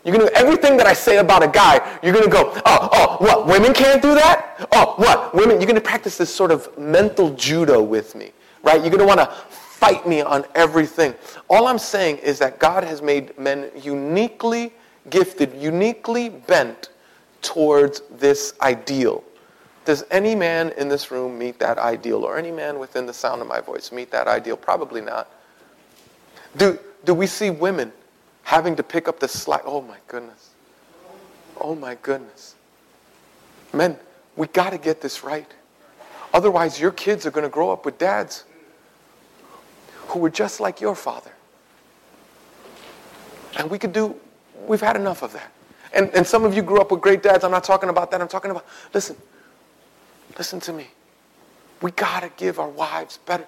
You're 0.03 0.15
going 0.15 0.27
to, 0.29 0.37
everything 0.37 0.77
that 0.77 0.85
I 0.85 0.93
say 0.93 1.17
about 1.17 1.41
a 1.41 1.47
guy, 1.47 1.81
you're 2.03 2.13
going 2.13 2.25
to 2.25 2.31
go, 2.31 2.53
oh, 2.63 2.89
oh, 2.91 3.17
what, 3.25 3.47
women 3.47 3.73
can't 3.73 4.03
do 4.03 4.13
that? 4.13 4.67
Oh, 4.71 4.93
what, 4.97 5.33
women, 5.33 5.57
you're 5.59 5.65
going 5.65 5.75
to 5.75 5.81
practice 5.81 6.15
this 6.15 6.33
sort 6.33 6.51
of 6.51 6.77
mental 6.77 7.31
judo 7.31 7.81
with 7.81 8.13
me, 8.13 8.31
right? 8.65 8.81
You're 8.81 8.91
going 8.91 8.99
to 8.99 9.05
want 9.05 9.19
to 9.19 9.27
fight 9.27 10.07
me 10.07 10.21
on 10.21 10.43
everything. 10.55 11.13
All 11.49 11.67
I'm 11.67 11.77
saying 11.77 12.17
is 12.17 12.39
that 12.39 12.59
God 12.59 12.83
has 12.83 13.01
made 13.01 13.37
men 13.37 13.69
uniquely 13.75 14.73
gifted, 15.09 15.53
uniquely 15.53 16.29
bent 16.29 16.89
towards 17.41 18.01
this 18.09 18.53
ideal. 18.61 19.23
Does 19.85 20.03
any 20.09 20.33
man 20.33 20.73
in 20.77 20.89
this 20.89 21.11
room 21.11 21.37
meet 21.37 21.59
that 21.59 21.77
ideal, 21.77 22.23
or 22.23 22.37
any 22.37 22.51
man 22.51 22.79
within 22.79 23.05
the 23.05 23.13
sound 23.13 23.39
of 23.41 23.47
my 23.47 23.61
voice 23.61 23.91
meet 23.91 24.09
that 24.09 24.27
ideal? 24.27 24.57
Probably 24.57 25.01
not. 25.01 25.29
Do, 26.57 26.79
do 27.03 27.13
we 27.13 27.27
see 27.27 27.51
women 27.51 27.93
having 28.41 28.75
to 28.77 28.83
pick 28.83 29.07
up 29.07 29.19
the 29.19 29.27
slack? 29.27 29.61
Oh 29.63 29.81
my 29.81 29.97
goodness. 30.07 30.49
Oh 31.61 31.75
my 31.75 31.95
goodness. 32.01 32.55
Men, 33.73 33.99
we 34.35 34.47
got 34.47 34.71
to 34.71 34.79
get 34.79 35.01
this 35.01 35.23
right. 35.23 35.51
Otherwise, 36.33 36.79
your 36.79 36.91
kids 36.91 37.27
are 37.27 37.31
going 37.31 37.43
to 37.43 37.49
grow 37.49 37.71
up 37.71 37.85
with 37.85 37.99
dads 37.99 38.45
who 40.15 40.19
were 40.19 40.29
just 40.29 40.61
like 40.61 40.79
your 40.79 40.95
father. 40.95 41.33
And 43.57 43.69
we 43.69 43.77
could 43.77 43.91
do, 43.91 44.15
we've 44.65 44.79
had 44.79 44.95
enough 44.95 45.23
of 45.23 45.33
that. 45.33 45.51
And, 45.93 46.09
and 46.15 46.25
some 46.25 46.45
of 46.45 46.55
you 46.55 46.61
grew 46.61 46.79
up 46.79 46.89
with 46.89 47.01
great 47.01 47.21
dads. 47.21 47.43
I'm 47.43 47.51
not 47.51 47.65
talking 47.65 47.89
about 47.89 48.11
that. 48.11 48.21
I'm 48.21 48.29
talking 48.29 48.49
about, 48.49 48.65
listen, 48.93 49.17
listen 50.37 50.61
to 50.61 50.71
me. 50.71 50.87
We 51.81 51.91
got 51.91 52.21
to 52.21 52.31
give 52.37 52.59
our 52.59 52.69
wives 52.69 53.19
better. 53.25 53.45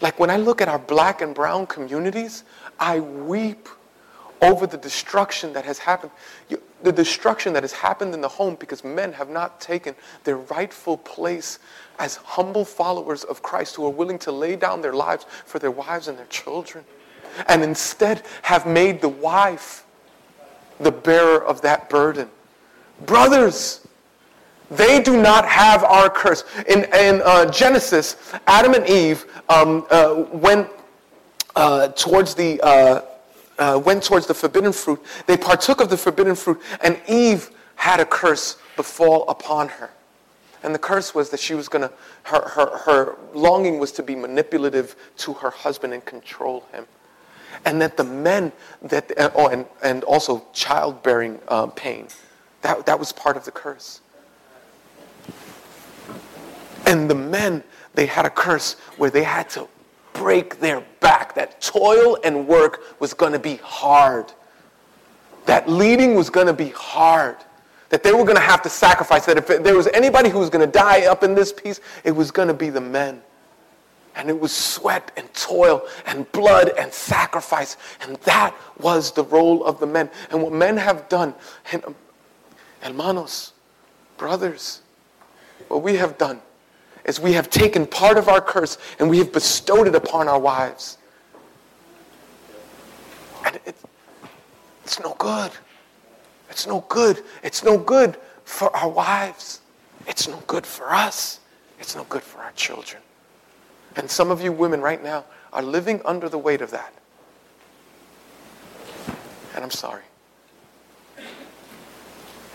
Like 0.00 0.18
when 0.18 0.30
I 0.30 0.36
look 0.36 0.60
at 0.60 0.68
our 0.68 0.80
black 0.80 1.22
and 1.22 1.32
brown 1.32 1.68
communities, 1.68 2.42
I 2.80 2.98
weep 2.98 3.68
over 4.42 4.66
the 4.66 4.78
destruction 4.78 5.52
that 5.52 5.64
has 5.64 5.78
happened. 5.78 6.10
The 6.82 6.92
destruction 6.92 7.52
that 7.52 7.62
has 7.62 7.72
happened 7.72 8.14
in 8.14 8.20
the 8.20 8.28
home 8.28 8.56
because 8.58 8.82
men 8.84 9.12
have 9.12 9.28
not 9.28 9.60
taken 9.60 9.94
their 10.24 10.36
rightful 10.36 10.96
place 10.96 11.58
as 11.98 12.16
humble 12.16 12.64
followers 12.64 13.24
of 13.24 13.42
Christ 13.42 13.76
who 13.76 13.84
are 13.84 13.90
willing 13.90 14.18
to 14.20 14.32
lay 14.32 14.56
down 14.56 14.80
their 14.80 14.94
lives 14.94 15.26
for 15.44 15.58
their 15.58 15.70
wives 15.70 16.08
and 16.08 16.16
their 16.16 16.26
children, 16.26 16.84
and 17.48 17.62
instead 17.62 18.22
have 18.42 18.66
made 18.66 19.00
the 19.00 19.08
wife 19.08 19.84
the 20.80 20.90
bearer 20.90 21.44
of 21.44 21.60
that 21.60 21.90
burden. 21.90 22.28
Brothers, 23.04 23.86
they 24.70 25.02
do 25.02 25.20
not 25.20 25.46
have 25.46 25.84
our 25.84 26.08
curse. 26.08 26.44
In, 26.68 26.84
in 26.94 27.20
uh, 27.24 27.50
Genesis, 27.50 28.16
Adam 28.46 28.74
and 28.74 28.88
Eve 28.88 29.26
um, 29.48 29.86
uh, 29.90 30.24
went 30.32 30.68
uh, 31.56 31.88
towards 31.88 32.34
the 32.34 32.60
uh, 33.60 33.78
went 33.78 34.02
towards 34.02 34.26
the 34.26 34.34
forbidden 34.34 34.72
fruit. 34.72 35.00
They 35.26 35.36
partook 35.36 35.80
of 35.80 35.90
the 35.90 35.96
forbidden 35.96 36.34
fruit, 36.34 36.60
and 36.82 37.00
Eve 37.06 37.50
had 37.76 38.00
a 38.00 38.04
curse 38.04 38.56
befall 38.74 39.28
upon 39.28 39.68
her. 39.68 39.90
And 40.62 40.74
the 40.74 40.78
curse 40.78 41.14
was 41.14 41.30
that 41.30 41.40
she 41.40 41.54
was 41.54 41.68
going 41.68 41.88
to, 41.88 41.94
her, 42.24 42.48
her, 42.48 42.78
her 42.78 43.16
longing 43.32 43.78
was 43.78 43.92
to 43.92 44.02
be 44.02 44.14
manipulative 44.14 44.96
to 45.18 45.32
her 45.34 45.50
husband 45.50 45.94
and 45.94 46.04
control 46.04 46.64
him. 46.72 46.86
And 47.64 47.80
that 47.80 47.96
the 47.96 48.04
men, 48.04 48.52
that, 48.82 49.12
oh, 49.34 49.48
and, 49.48 49.66
and 49.82 50.04
also 50.04 50.44
childbearing 50.52 51.38
uh, 51.48 51.66
pain, 51.66 52.08
that, 52.62 52.86
that 52.86 52.98
was 52.98 53.12
part 53.12 53.36
of 53.36 53.44
the 53.44 53.50
curse. 53.50 54.00
And 56.86 57.08
the 57.08 57.14
men, 57.14 57.62
they 57.94 58.06
had 58.06 58.24
a 58.24 58.30
curse 58.30 58.74
where 58.96 59.10
they 59.10 59.22
had 59.22 59.48
to 59.50 59.68
break 60.20 60.60
their 60.60 60.82
back. 61.00 61.34
That 61.34 61.62
toil 61.62 62.18
and 62.22 62.46
work 62.46 63.00
was 63.00 63.14
going 63.14 63.32
to 63.32 63.38
be 63.38 63.56
hard. 63.56 64.30
That 65.46 65.66
leading 65.66 66.14
was 66.14 66.28
going 66.28 66.46
to 66.46 66.52
be 66.52 66.68
hard 66.68 67.36
that 67.88 68.04
they 68.04 68.12
were 68.12 68.24
going 68.24 68.36
to 68.36 68.42
have 68.42 68.62
to 68.62 68.68
sacrifice, 68.68 69.26
that 69.26 69.36
if 69.36 69.46
there 69.48 69.76
was 69.76 69.88
anybody 69.88 70.28
who 70.28 70.38
was 70.38 70.48
going 70.48 70.64
to 70.64 70.72
die 70.72 71.06
up 71.06 71.24
in 71.24 71.34
this 71.34 71.52
piece, 71.52 71.80
it 72.04 72.12
was 72.12 72.30
going 72.30 72.46
to 72.46 72.54
be 72.54 72.70
the 72.70 72.80
men. 72.80 73.20
And 74.14 74.28
it 74.28 74.38
was 74.38 74.52
sweat 74.52 75.10
and 75.16 75.32
toil 75.34 75.82
and 76.06 76.30
blood 76.32 76.70
and 76.78 76.92
sacrifice. 76.92 77.76
And 78.00 78.16
that 78.18 78.54
was 78.78 79.12
the 79.12 79.24
role 79.24 79.64
of 79.64 79.80
the 79.80 79.86
men. 79.86 80.08
And 80.30 80.40
what 80.42 80.52
men 80.52 80.76
have 80.76 81.08
done, 81.08 81.34
um, 81.72 81.96
hermanos, 82.80 83.52
brothers, 84.18 84.82
what 85.66 85.82
we 85.82 85.96
have 85.96 86.16
done 86.16 86.40
is 87.04 87.20
we 87.20 87.32
have 87.32 87.50
taken 87.50 87.86
part 87.86 88.18
of 88.18 88.28
our 88.28 88.40
curse 88.40 88.78
and 88.98 89.08
we 89.08 89.18
have 89.18 89.32
bestowed 89.32 89.86
it 89.86 89.94
upon 89.94 90.28
our 90.28 90.38
wives. 90.38 90.98
And 93.44 93.56
it, 93.64 93.76
it's 94.84 95.00
no 95.00 95.14
good. 95.18 95.52
It's 96.50 96.66
no 96.66 96.84
good. 96.88 97.22
It's 97.42 97.64
no 97.64 97.78
good 97.78 98.16
for 98.44 98.74
our 98.76 98.88
wives. 98.88 99.60
It's 100.06 100.28
no 100.28 100.42
good 100.46 100.66
for 100.66 100.92
us. 100.92 101.40
It's 101.78 101.94
no 101.94 102.04
good 102.04 102.22
for 102.22 102.40
our 102.40 102.52
children. 102.52 103.02
And 103.96 104.10
some 104.10 104.30
of 104.30 104.42
you 104.42 104.52
women 104.52 104.80
right 104.80 105.02
now 105.02 105.24
are 105.52 105.62
living 105.62 106.00
under 106.04 106.28
the 106.28 106.38
weight 106.38 106.60
of 106.60 106.70
that. 106.70 106.92
And 109.54 109.64
I'm 109.64 109.70
sorry. 109.70 110.02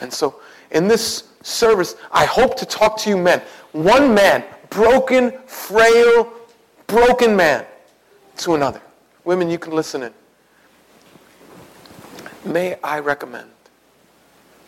And 0.02 0.12
so, 0.14 0.40
in 0.72 0.88
this 0.88 1.29
service, 1.41 1.95
I 2.12 2.25
hope 2.25 2.57
to 2.57 2.65
talk 2.65 2.98
to 3.00 3.10
you 3.10 3.17
men. 3.17 3.41
One 3.72 4.13
man, 4.13 4.43
broken, 4.69 5.31
frail, 5.45 6.31
broken 6.88 7.36
man, 7.36 7.65
to 8.38 8.55
another. 8.55 8.81
Women, 9.24 9.50
you 9.50 9.57
can 9.57 9.74
listen 9.74 10.03
in. 10.03 10.13
May 12.45 12.77
I 12.84 13.00
recommend 13.00 13.50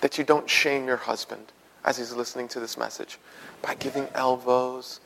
that 0.01 0.17
you 0.17 0.23
don't 0.23 0.49
shame 0.49 0.87
your 0.87 0.97
husband 0.97 1.51
as 1.85 1.97
he's 1.97 2.13
listening 2.13 2.47
to 2.49 2.59
this 2.59 2.77
message 2.77 3.17
by 3.61 3.75
giving 3.75 4.07
elbows, 4.15 4.99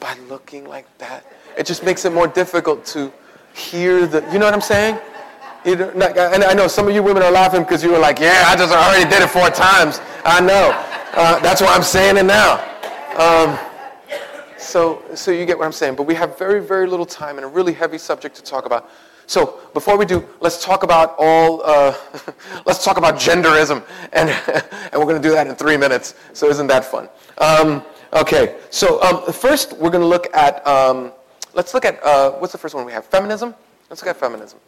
by 0.00 0.14
looking 0.28 0.66
like 0.66 0.86
that. 0.98 1.24
It 1.56 1.66
just 1.66 1.84
makes 1.84 2.04
it 2.04 2.12
more 2.12 2.26
difficult 2.26 2.84
to 2.86 3.12
hear 3.54 4.06
the, 4.06 4.20
you 4.32 4.38
know 4.38 4.44
what 4.44 4.54
I'm 4.54 4.60
saying? 4.60 4.98
And 5.66 6.44
I 6.44 6.54
know 6.54 6.68
some 6.68 6.86
of 6.86 6.94
you 6.94 7.02
women 7.02 7.22
are 7.22 7.30
laughing 7.30 7.62
because 7.62 7.82
you 7.82 7.90
were 7.90 7.98
like, 7.98 8.20
yeah, 8.20 8.44
I 8.46 8.56
just 8.56 8.72
already 8.72 9.08
did 9.10 9.22
it 9.22 9.28
four 9.28 9.50
times. 9.50 10.00
I 10.24 10.40
know. 10.40 10.70
Uh, 11.12 11.40
that's 11.40 11.60
why 11.60 11.74
I'm 11.74 11.82
saying 11.82 12.16
it 12.18 12.24
now. 12.24 12.62
Um, 13.16 13.58
so, 14.58 15.02
so 15.14 15.30
you 15.30 15.44
get 15.44 15.58
what 15.58 15.64
I'm 15.64 15.72
saying. 15.72 15.96
But 15.96 16.04
we 16.04 16.14
have 16.14 16.38
very, 16.38 16.60
very 16.60 16.86
little 16.86 17.06
time 17.06 17.36
and 17.36 17.44
a 17.44 17.48
really 17.48 17.72
heavy 17.72 17.98
subject 17.98 18.36
to 18.36 18.42
talk 18.42 18.64
about. 18.64 18.90
So 19.26 19.60
before 19.74 19.98
we 19.98 20.04
do, 20.04 20.24
let's 20.40 20.64
talk 20.64 20.84
about 20.84 21.16
all, 21.18 21.62
uh, 21.64 21.96
let's 22.66 22.84
talk 22.84 22.96
about 22.96 23.16
genderism. 23.16 23.84
And, 24.12 24.30
and 24.92 24.94
we're 24.94 25.06
going 25.06 25.20
to 25.20 25.28
do 25.28 25.34
that 25.34 25.48
in 25.48 25.56
three 25.56 25.76
minutes. 25.76 26.14
So 26.32 26.48
isn't 26.48 26.68
that 26.68 26.84
fun? 26.84 27.08
Um, 27.38 27.82
okay, 28.12 28.58
so 28.70 29.02
um, 29.02 29.32
first 29.32 29.72
we're 29.72 29.90
going 29.90 30.02
to 30.02 30.06
look 30.06 30.32
at, 30.32 30.64
um, 30.64 31.12
let's 31.54 31.74
look 31.74 31.84
at, 31.84 32.00
uh, 32.04 32.32
what's 32.32 32.52
the 32.52 32.58
first 32.58 32.74
one 32.74 32.84
we 32.84 32.92
have? 32.92 33.04
Feminism? 33.04 33.54
Let's 33.90 34.00
look 34.02 34.10
at 34.10 34.16
feminism. 34.16 34.60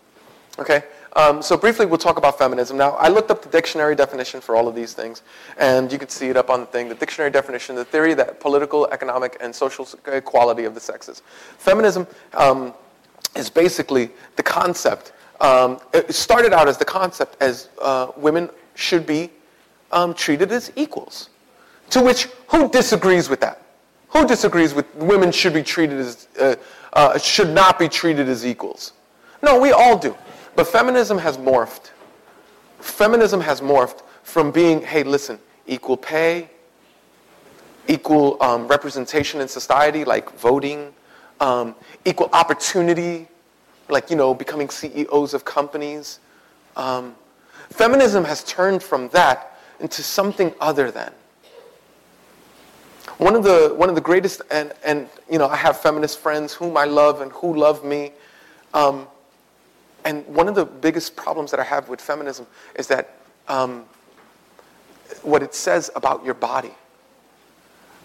Okay, 0.58 0.82
um, 1.14 1.40
so 1.40 1.56
briefly 1.56 1.86
we'll 1.86 1.98
talk 1.98 2.18
about 2.18 2.36
feminism. 2.36 2.76
Now, 2.76 2.90
I 2.92 3.08
looked 3.08 3.30
up 3.30 3.42
the 3.42 3.48
dictionary 3.48 3.94
definition 3.94 4.40
for 4.40 4.56
all 4.56 4.66
of 4.66 4.74
these 4.74 4.92
things, 4.92 5.22
and 5.56 5.90
you 5.92 5.98
can 5.98 6.08
see 6.08 6.30
it 6.30 6.36
up 6.36 6.50
on 6.50 6.60
the 6.60 6.66
thing. 6.66 6.88
The 6.88 6.96
dictionary 6.96 7.30
definition, 7.30 7.76
the 7.76 7.84
theory 7.84 8.12
that 8.14 8.40
political, 8.40 8.88
economic, 8.88 9.36
and 9.40 9.54
social 9.54 9.88
equality 10.06 10.64
of 10.64 10.74
the 10.74 10.80
sexes. 10.80 11.22
Feminism 11.58 12.08
um, 12.34 12.74
is 13.36 13.48
basically 13.48 14.10
the 14.34 14.42
concept. 14.42 15.12
Um, 15.40 15.78
it 15.94 16.12
started 16.12 16.52
out 16.52 16.66
as 16.66 16.76
the 16.76 16.84
concept 16.84 17.36
as 17.40 17.68
uh, 17.80 18.10
women 18.16 18.50
should 18.74 19.06
be 19.06 19.30
um, 19.92 20.12
treated 20.12 20.50
as 20.50 20.72
equals. 20.74 21.30
To 21.90 22.02
which, 22.02 22.24
who 22.48 22.68
disagrees 22.68 23.28
with 23.28 23.40
that? 23.40 23.62
Who 24.08 24.26
disagrees 24.26 24.74
with 24.74 24.92
women 24.96 25.30
should 25.30 25.54
be 25.54 25.62
treated 25.62 25.98
as, 26.00 26.26
uh, 26.40 26.56
uh, 26.94 27.18
should 27.18 27.50
not 27.50 27.78
be 27.78 27.88
treated 27.88 28.28
as 28.28 28.44
equals? 28.44 28.92
No, 29.40 29.60
we 29.60 29.70
all 29.70 29.96
do. 29.96 30.16
But 30.58 30.66
feminism 30.66 31.18
has 31.18 31.38
morphed. 31.38 31.92
Feminism 32.80 33.40
has 33.42 33.60
morphed 33.60 34.02
from 34.24 34.50
being, 34.50 34.82
hey, 34.82 35.04
listen, 35.04 35.38
equal 35.68 35.96
pay, 35.96 36.50
equal 37.86 38.42
um, 38.42 38.66
representation 38.66 39.40
in 39.40 39.46
society, 39.46 40.04
like 40.04 40.36
voting, 40.36 40.92
um, 41.38 41.76
equal 42.04 42.28
opportunity, 42.32 43.28
like, 43.88 44.10
you 44.10 44.16
know, 44.16 44.34
becoming 44.34 44.68
CEOs 44.68 45.32
of 45.32 45.44
companies. 45.44 46.18
Um, 46.74 47.14
Feminism 47.70 48.24
has 48.24 48.42
turned 48.42 48.82
from 48.82 49.10
that 49.10 49.60
into 49.78 50.02
something 50.02 50.52
other 50.60 50.90
than. 50.90 51.12
One 53.18 53.36
of 53.36 53.44
the, 53.44 53.74
one 53.76 53.88
of 53.88 53.94
the 53.94 54.00
greatest, 54.00 54.42
and, 54.50 54.72
and 54.82 55.08
you 55.30 55.38
know, 55.38 55.46
I 55.46 55.54
have 55.54 55.80
feminist 55.80 56.18
friends 56.18 56.52
whom 56.52 56.76
I 56.76 56.84
love 56.84 57.20
and 57.20 57.30
who 57.30 57.54
love 57.54 57.84
me. 57.84 58.10
Um, 58.74 59.06
and 60.08 60.26
one 60.26 60.48
of 60.48 60.54
the 60.54 60.64
biggest 60.64 61.16
problems 61.16 61.50
that 61.50 61.60
I 61.60 61.64
have 61.64 61.90
with 61.90 62.00
feminism 62.00 62.46
is 62.76 62.86
that 62.86 63.18
um, 63.46 63.84
what 65.20 65.42
it 65.42 65.54
says 65.54 65.90
about 65.94 66.24
your 66.24 66.32
body. 66.32 66.70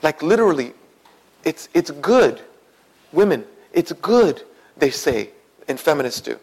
Like 0.02 0.22
literally, 0.22 0.74
it's, 1.46 1.70
it's 1.74 1.92
good. 1.92 2.42
Women, 3.14 3.46
it's 3.72 3.94
good, 3.94 4.44
they 4.76 4.90
say, 4.90 5.30
and 5.70 5.80
feminists 5.80 6.20
do. 6.20 6.38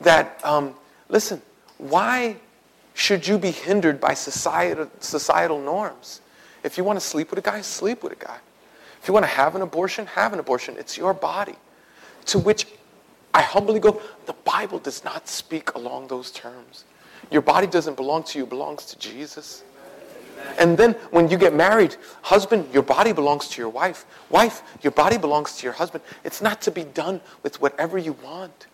That, 0.00 0.38
um, 0.44 0.74
listen, 1.08 1.40
why 1.78 2.36
should 2.92 3.26
you 3.26 3.38
be 3.38 3.52
hindered 3.52 4.02
by 4.02 4.12
societal, 4.12 4.90
societal 5.00 5.62
norms? 5.62 6.20
If 6.62 6.76
you 6.76 6.84
want 6.84 7.00
to 7.00 7.04
sleep 7.04 7.30
with 7.30 7.38
a 7.38 7.42
guy, 7.42 7.62
sleep 7.62 8.02
with 8.02 8.12
a 8.12 8.22
guy. 8.22 8.36
If 9.00 9.08
you 9.08 9.14
want 9.14 9.24
to 9.24 9.30
have 9.30 9.56
an 9.56 9.62
abortion, 9.62 10.04
have 10.08 10.34
an 10.34 10.40
abortion. 10.40 10.76
It's 10.78 10.98
your 10.98 11.14
body. 11.14 11.56
To 12.26 12.38
which 12.38 12.66
I 13.32 13.42
humbly 13.42 13.80
go, 13.80 14.00
the 14.26 14.32
Bible 14.44 14.78
does 14.78 15.04
not 15.04 15.28
speak 15.28 15.74
along 15.74 16.08
those 16.08 16.30
terms. 16.30 16.84
Your 17.30 17.42
body 17.42 17.66
doesn't 17.66 17.96
belong 17.96 18.24
to 18.24 18.38
you, 18.38 18.44
it 18.44 18.50
belongs 18.50 18.84
to 18.86 18.98
Jesus. 18.98 19.62
And 20.58 20.76
then 20.76 20.92
when 21.10 21.28
you 21.28 21.36
get 21.36 21.54
married, 21.54 21.96
husband, 22.22 22.66
your 22.72 22.82
body 22.82 23.12
belongs 23.12 23.48
to 23.48 23.60
your 23.60 23.68
wife. 23.68 24.06
Wife, 24.30 24.62
your 24.82 24.90
body 24.90 25.18
belongs 25.18 25.56
to 25.58 25.64
your 25.64 25.72
husband. 25.72 26.02
It's 26.24 26.40
not 26.40 26.60
to 26.62 26.70
be 26.70 26.84
done 26.84 27.20
with 27.42 27.60
whatever 27.60 27.98
you 27.98 28.14
want. 28.24 28.66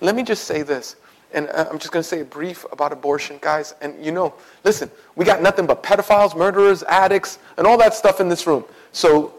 Let 0.00 0.14
me 0.14 0.22
just 0.22 0.44
say 0.44 0.62
this, 0.62 0.96
and 1.32 1.48
uh, 1.48 1.66
I'm 1.70 1.78
just 1.78 1.92
going 1.92 2.02
to 2.02 2.08
say 2.08 2.20
a 2.20 2.24
brief 2.24 2.66
about 2.70 2.92
abortion, 2.92 3.38
guys. 3.40 3.74
And 3.80 4.04
you 4.04 4.12
know, 4.12 4.34
listen, 4.64 4.90
we 5.14 5.24
got 5.24 5.42
nothing 5.42 5.66
but 5.66 5.82
pedophiles, 5.82 6.36
murderers, 6.36 6.82
addicts, 6.84 7.38
and 7.56 7.66
all 7.66 7.78
that 7.78 7.94
stuff 7.94 8.20
in 8.20 8.28
this 8.28 8.46
room. 8.46 8.64
So 8.92 9.34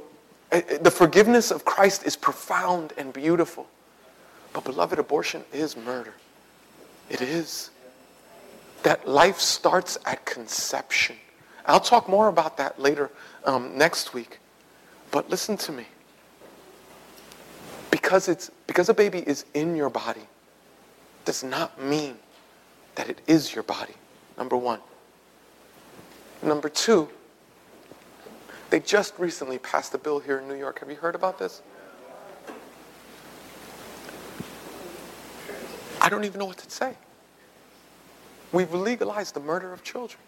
uh, 0.51 0.57
uh, 0.57 0.77
the 0.79 0.91
forgiveness 0.91 1.51
of 1.51 1.65
Christ 1.65 2.05
is 2.05 2.15
profound 2.15 2.93
and 2.97 3.13
beautiful. 3.13 3.67
But 4.57 4.63
beloved, 4.63 4.97
abortion 4.97 5.43
is 5.53 5.77
murder. 5.77 6.15
It 7.11 7.21
is. 7.21 7.69
That 8.81 9.07
life 9.07 9.39
starts 9.39 9.99
at 10.03 10.25
conception. 10.25 11.15
I'll 11.67 11.79
talk 11.79 12.09
more 12.09 12.27
about 12.27 12.57
that 12.57 12.81
later 12.81 13.11
um, 13.45 13.77
next 13.77 14.15
week. 14.15 14.39
But 15.11 15.29
listen 15.29 15.57
to 15.57 15.71
me. 15.71 15.85
Because, 17.91 18.27
it's, 18.27 18.49
because 18.65 18.89
a 18.89 18.95
baby 18.95 19.19
is 19.19 19.45
in 19.53 19.75
your 19.75 19.91
body 19.91 20.25
does 21.23 21.43
not 21.43 21.79
mean 21.79 22.17
that 22.95 23.11
it 23.11 23.21
is 23.27 23.53
your 23.53 23.63
body, 23.63 23.93
number 24.39 24.57
one. 24.57 24.79
Number 26.41 26.69
two, 26.69 27.09
they 28.71 28.79
just 28.79 29.19
recently 29.19 29.59
passed 29.59 29.93
a 29.93 29.99
bill 29.99 30.17
here 30.17 30.39
in 30.39 30.47
New 30.47 30.55
York. 30.55 30.79
Have 30.79 30.89
you 30.89 30.95
heard 30.95 31.13
about 31.13 31.37
this? 31.37 31.61
I 36.07 36.09
don't 36.09 36.23
even 36.23 36.39
know 36.39 36.45
what 36.45 36.57
to 36.59 36.71
say. 36.71 36.93
We've 38.53 38.73
legalized 38.73 39.33
the 39.33 39.41
murder 39.41 39.73
of 39.73 39.83
children. 39.83 40.21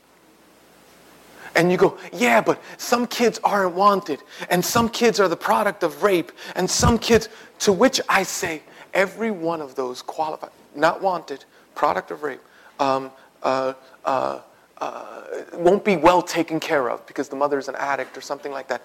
And 1.55 1.71
you 1.71 1.77
go, 1.77 1.97
yeah, 2.11 2.41
but 2.41 2.61
some 2.77 3.07
kids 3.07 3.39
aren't 3.45 3.75
wanted, 3.75 4.21
and 4.49 4.63
some 4.63 4.89
kids 4.89 5.21
are 5.21 5.29
the 5.29 5.37
product 5.37 5.83
of 5.83 6.03
rape, 6.03 6.33
and 6.57 6.69
some 6.69 6.99
kids, 6.99 7.29
to 7.59 7.71
which 7.71 8.01
I 8.09 8.23
say, 8.23 8.61
every 8.93 9.31
one 9.31 9.61
of 9.61 9.75
those 9.75 10.01
qualified, 10.01 10.49
not 10.75 11.01
wanted, 11.01 11.45
product 11.75 12.11
of 12.11 12.23
rape, 12.23 12.41
um, 12.81 13.09
uh, 13.41 13.71
uh, 14.03 14.41
uh, 14.79 15.21
won't 15.53 15.85
be 15.85 15.95
well 15.95 16.21
taken 16.21 16.59
care 16.59 16.89
of 16.89 17.07
because 17.07 17.29
the 17.29 17.37
mother 17.37 17.57
is 17.57 17.69
an 17.69 17.75
addict 17.75 18.17
or 18.17 18.21
something 18.21 18.51
like 18.51 18.67
that. 18.67 18.81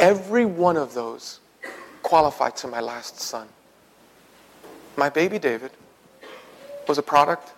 Every 0.00 0.46
one 0.46 0.76
of 0.76 0.94
those 0.94 1.38
qualified 2.02 2.56
to 2.56 2.66
my 2.66 2.80
last 2.80 3.20
son. 3.20 3.46
My 4.96 5.08
baby 5.08 5.38
David 5.38 5.70
was 6.88 6.98
a 6.98 7.02
product. 7.02 7.52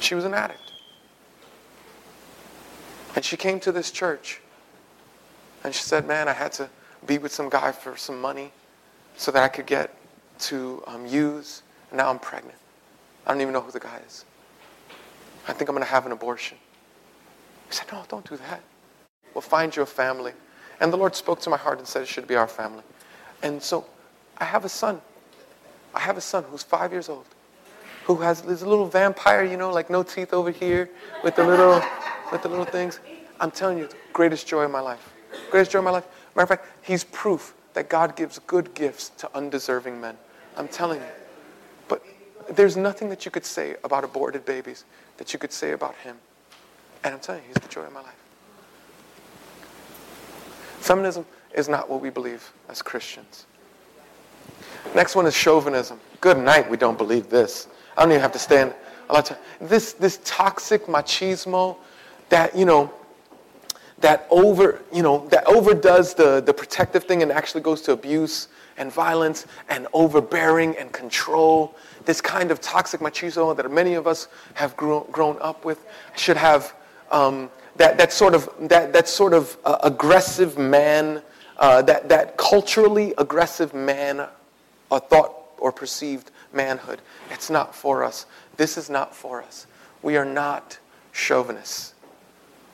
She 0.00 0.14
was 0.14 0.24
an 0.24 0.34
addict. 0.34 0.72
And 3.14 3.24
she 3.24 3.36
came 3.36 3.60
to 3.60 3.72
this 3.72 3.90
church 3.90 4.40
and 5.64 5.74
she 5.74 5.82
said, 5.82 6.06
Man, 6.06 6.28
I 6.28 6.32
had 6.32 6.52
to 6.52 6.68
be 7.06 7.18
with 7.18 7.32
some 7.32 7.48
guy 7.48 7.72
for 7.72 7.96
some 7.96 8.20
money 8.20 8.52
so 9.16 9.30
that 9.30 9.42
I 9.42 9.48
could 9.48 9.66
get 9.66 9.94
to 10.40 10.82
um, 10.86 11.06
use. 11.06 11.62
And 11.90 11.98
now 11.98 12.10
I'm 12.10 12.18
pregnant. 12.18 12.58
I 13.26 13.32
don't 13.32 13.40
even 13.40 13.52
know 13.52 13.60
who 13.60 13.70
the 13.70 13.80
guy 13.80 14.00
is. 14.06 14.24
I 15.46 15.52
think 15.52 15.68
I'm 15.68 15.76
going 15.76 15.84
to 15.84 15.90
have 15.90 16.06
an 16.06 16.12
abortion. 16.12 16.58
He 17.68 17.74
said, 17.74 17.86
No, 17.92 18.04
don't 18.08 18.28
do 18.28 18.36
that. 18.36 18.60
We'll 19.34 19.42
find 19.42 19.74
you 19.74 19.82
a 19.82 19.86
family. 19.86 20.32
And 20.80 20.92
the 20.92 20.96
Lord 20.96 21.14
spoke 21.14 21.40
to 21.42 21.50
my 21.50 21.56
heart 21.56 21.78
and 21.78 21.86
said 21.86 22.02
it 22.02 22.08
should 22.08 22.26
be 22.26 22.34
our 22.34 22.48
family. 22.48 22.82
And 23.42 23.62
so 23.62 23.86
I 24.38 24.44
have 24.44 24.64
a 24.64 24.68
son. 24.68 25.00
I 25.94 26.00
have 26.00 26.16
a 26.16 26.20
son 26.20 26.44
who's 26.44 26.62
five 26.62 26.92
years 26.92 27.08
old, 27.08 27.26
who 28.04 28.16
has 28.16 28.42
this 28.42 28.62
little 28.62 28.86
vampire, 28.86 29.44
you 29.44 29.56
know, 29.56 29.70
like 29.70 29.90
no 29.90 30.02
teeth 30.02 30.32
over 30.32 30.50
here, 30.50 30.90
with 31.22 31.36
the 31.36 31.44
little 31.44 31.82
with 32.30 32.42
the 32.42 32.48
little 32.48 32.64
things. 32.64 33.00
I'm 33.40 33.50
telling 33.50 33.78
you, 33.78 33.88
greatest 34.12 34.46
joy 34.46 34.62
of 34.62 34.70
my 34.70 34.80
life. 34.80 35.12
Greatest 35.50 35.72
joy 35.72 35.78
of 35.78 35.84
my 35.84 35.90
life. 35.90 36.06
Matter 36.34 36.44
of 36.44 36.48
fact, 36.48 36.66
he's 36.82 37.04
proof 37.04 37.54
that 37.74 37.88
God 37.88 38.16
gives 38.16 38.38
good 38.40 38.74
gifts 38.74 39.10
to 39.18 39.30
undeserving 39.34 40.00
men. 40.00 40.16
I'm 40.56 40.68
telling 40.68 41.00
you. 41.00 41.06
But 41.88 42.04
there's 42.50 42.76
nothing 42.76 43.08
that 43.10 43.24
you 43.24 43.30
could 43.30 43.44
say 43.44 43.76
about 43.84 44.04
aborted 44.04 44.44
babies 44.44 44.84
that 45.16 45.32
you 45.32 45.38
could 45.38 45.52
say 45.52 45.72
about 45.72 45.94
him. 45.96 46.16
And 47.04 47.14
I'm 47.14 47.20
telling 47.20 47.42
you, 47.42 47.48
he's 47.48 47.62
the 47.62 47.68
joy 47.68 47.82
of 47.82 47.92
my 47.92 48.00
life. 48.00 48.14
Feminism 50.80 51.26
is 51.54 51.68
not 51.68 51.88
what 51.88 52.00
we 52.00 52.10
believe 52.10 52.52
as 52.68 52.82
Christians. 52.82 53.46
Next 54.94 55.14
one 55.16 55.26
is 55.26 55.34
chauvinism. 55.34 56.00
Good 56.20 56.38
night, 56.38 56.68
we 56.70 56.76
don't 56.76 56.98
believe 56.98 57.30
this. 57.30 57.68
I 57.96 58.02
don't 58.02 58.12
even 58.12 58.22
have 58.22 58.32
to 58.32 58.38
stand 58.38 58.74
a 59.08 59.12
lot 59.12 59.30
of 59.30 59.36
time. 59.36 59.44
This, 59.68 59.92
this 59.94 60.20
toxic 60.24 60.86
machismo, 60.86 61.76
that, 62.28 62.56
you 62.56 62.64
know, 62.64 62.90
that 63.98 64.26
over, 64.30 64.82
you 64.92 65.02
know, 65.02 65.28
that 65.28 65.46
overdoes 65.46 66.14
the, 66.14 66.40
the 66.40 66.52
protective 66.52 67.04
thing 67.04 67.22
and 67.22 67.30
actually 67.30 67.60
goes 67.60 67.82
to 67.82 67.92
abuse 67.92 68.48
and 68.78 68.90
violence 68.90 69.46
and 69.68 69.86
overbearing 69.92 70.76
and 70.76 70.92
control. 70.92 71.76
This 72.04 72.20
kind 72.20 72.50
of 72.50 72.60
toxic 72.60 73.00
machismo 73.00 73.56
that 73.56 73.70
many 73.70 73.94
of 73.94 74.06
us 74.06 74.28
have 74.54 74.76
grown, 74.76 75.08
grown 75.10 75.36
up 75.40 75.64
with 75.64 75.84
should 76.16 76.36
have 76.36 76.74
um, 77.10 77.50
that, 77.76 77.98
that 77.98 78.12
sort 78.12 78.34
of, 78.34 78.48
that, 78.60 78.92
that 78.92 79.08
sort 79.08 79.34
of 79.34 79.56
uh, 79.64 79.78
aggressive 79.82 80.58
man, 80.58 81.22
uh, 81.58 81.82
that, 81.82 82.08
that 82.08 82.36
culturally 82.36 83.14
aggressive 83.18 83.74
man, 83.74 84.26
a 84.92 85.00
thought 85.00 85.34
or 85.58 85.72
perceived 85.72 86.30
manhood. 86.52 87.00
It's 87.30 87.50
not 87.50 87.74
for 87.74 88.04
us. 88.04 88.26
This 88.56 88.76
is 88.76 88.90
not 88.90 89.14
for 89.14 89.42
us. 89.42 89.66
We 90.02 90.16
are 90.16 90.24
not 90.24 90.78
chauvinists. 91.12 91.94